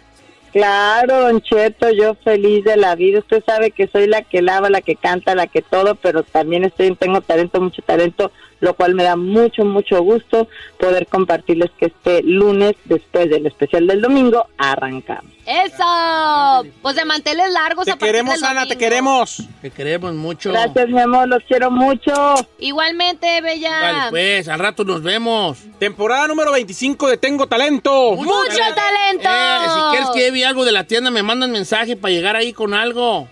Claro, 0.54 1.22
Don 1.22 1.42
Cheto, 1.42 1.90
yo 1.92 2.16
feliz 2.24 2.64
de 2.64 2.78
la 2.78 2.96
vida. 2.96 3.20
Usted 3.20 3.44
sabe 3.46 3.72
que 3.72 3.88
soy 3.88 4.08
la 4.08 4.22
que 4.22 4.42
lava, 4.42 4.70
la 4.70 4.82
que 4.82 4.96
canta, 4.96 5.36
la 5.36 5.48
que 5.48 5.62
todo, 5.62 5.96
pero 5.96 6.24
también 6.24 6.64
estoy, 6.64 6.96
tengo 6.96 7.20
talento, 7.22 7.60
mucho 7.60 7.82
talento, 7.82 8.32
lo 8.60 8.74
cual 8.74 8.96
me 8.96 9.04
da 9.04 9.16
mucho, 9.16 9.66
mucho 9.66 10.02
gusto 10.02 10.48
poder 10.80 11.08
compartirles 11.08 11.72
que 11.78 11.88
este 11.88 12.24
lunes, 12.24 12.76
después 12.86 13.30
del 13.30 13.46
especial 13.46 13.88
del 13.88 14.02
domingo, 14.02 14.48
arrancamos. 14.58 15.34
¡Eso! 15.46 16.66
Pues 16.82 16.96
de 16.96 17.06
manteles 17.06 17.52
largos 17.52 17.86
Te 17.86 17.92
a 17.92 17.98
queremos, 17.98 18.36
del 18.36 18.44
Ana, 18.46 18.66
te 18.66 18.78
queremos. 18.78 19.44
Te 19.62 19.70
queremos 19.70 20.14
mucho. 20.14 20.52
Gracias, 20.52 20.90
mi 20.90 21.00
amor, 21.00 21.28
los 21.28 21.44
quiero 21.44 21.70
mucho. 21.70 22.12
Igualmente, 22.58 23.42
Bella. 23.42 23.80
Vale, 23.80 24.10
pues, 24.10 24.48
al 24.48 24.60
rato 24.60 24.84
nos 24.84 25.04
vemos. 25.04 25.60
Temporada 25.78 26.28
número 26.28 26.52
25 26.52 27.10
de 27.10 27.18
Tengo 27.18 27.48
Talento. 27.48 28.16
¡Mucho 28.16 28.58
talento! 28.76 29.30
Eh, 29.30 29.68
si 29.68 29.80
quieres 29.92 30.10
que 30.14 30.20
lleve 30.20 30.46
algo 30.46 30.66
de 30.66 30.72
la 30.72 30.86
tienda, 30.86 31.12
me 31.12 31.22
mandan 31.22 31.52
mensaje 31.52 31.96
para 31.96 32.14
llegar 32.14 32.36
ahí 32.36 32.52
con 32.52 32.74
algo. 32.74 33.28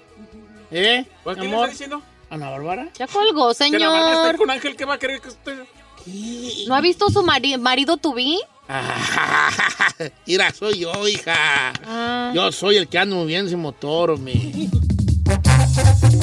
¿Eh? 0.71 1.05
¿Qué 1.23 1.35
le 1.35 1.47
amor? 1.47 1.69
está 1.69 1.71
diciendo? 1.71 2.01
Ana 2.33 2.49
Bárbara. 2.49 2.89
Ya 2.97 3.05
colgó, 3.07 3.49
Que 3.49 3.55
señor. 3.55 4.37
con 4.37 4.49
Ángel, 4.49 4.75
¿qué 4.75 4.85
va 4.85 4.95
a 4.95 4.99
querer 4.99 5.21
que 5.21 5.27
usted...? 5.29 5.59
¿No 6.67 6.73
ha 6.75 6.81
visto 6.81 7.09
su 7.09 7.21
mari- 7.23 7.57
marido 7.57 7.95
Tubí? 7.97 8.39
Mira, 10.25 10.51
soy 10.51 10.79
yo, 10.79 11.07
hija. 11.07 11.73
Ah. 11.85 12.31
Yo 12.33 12.51
soy 12.51 12.77
el 12.77 12.87
que 12.87 12.97
ando 12.97 13.17
moviendo 13.17 13.47
ese 13.47 13.55
motor, 13.57 14.09
hombre. 14.11 14.33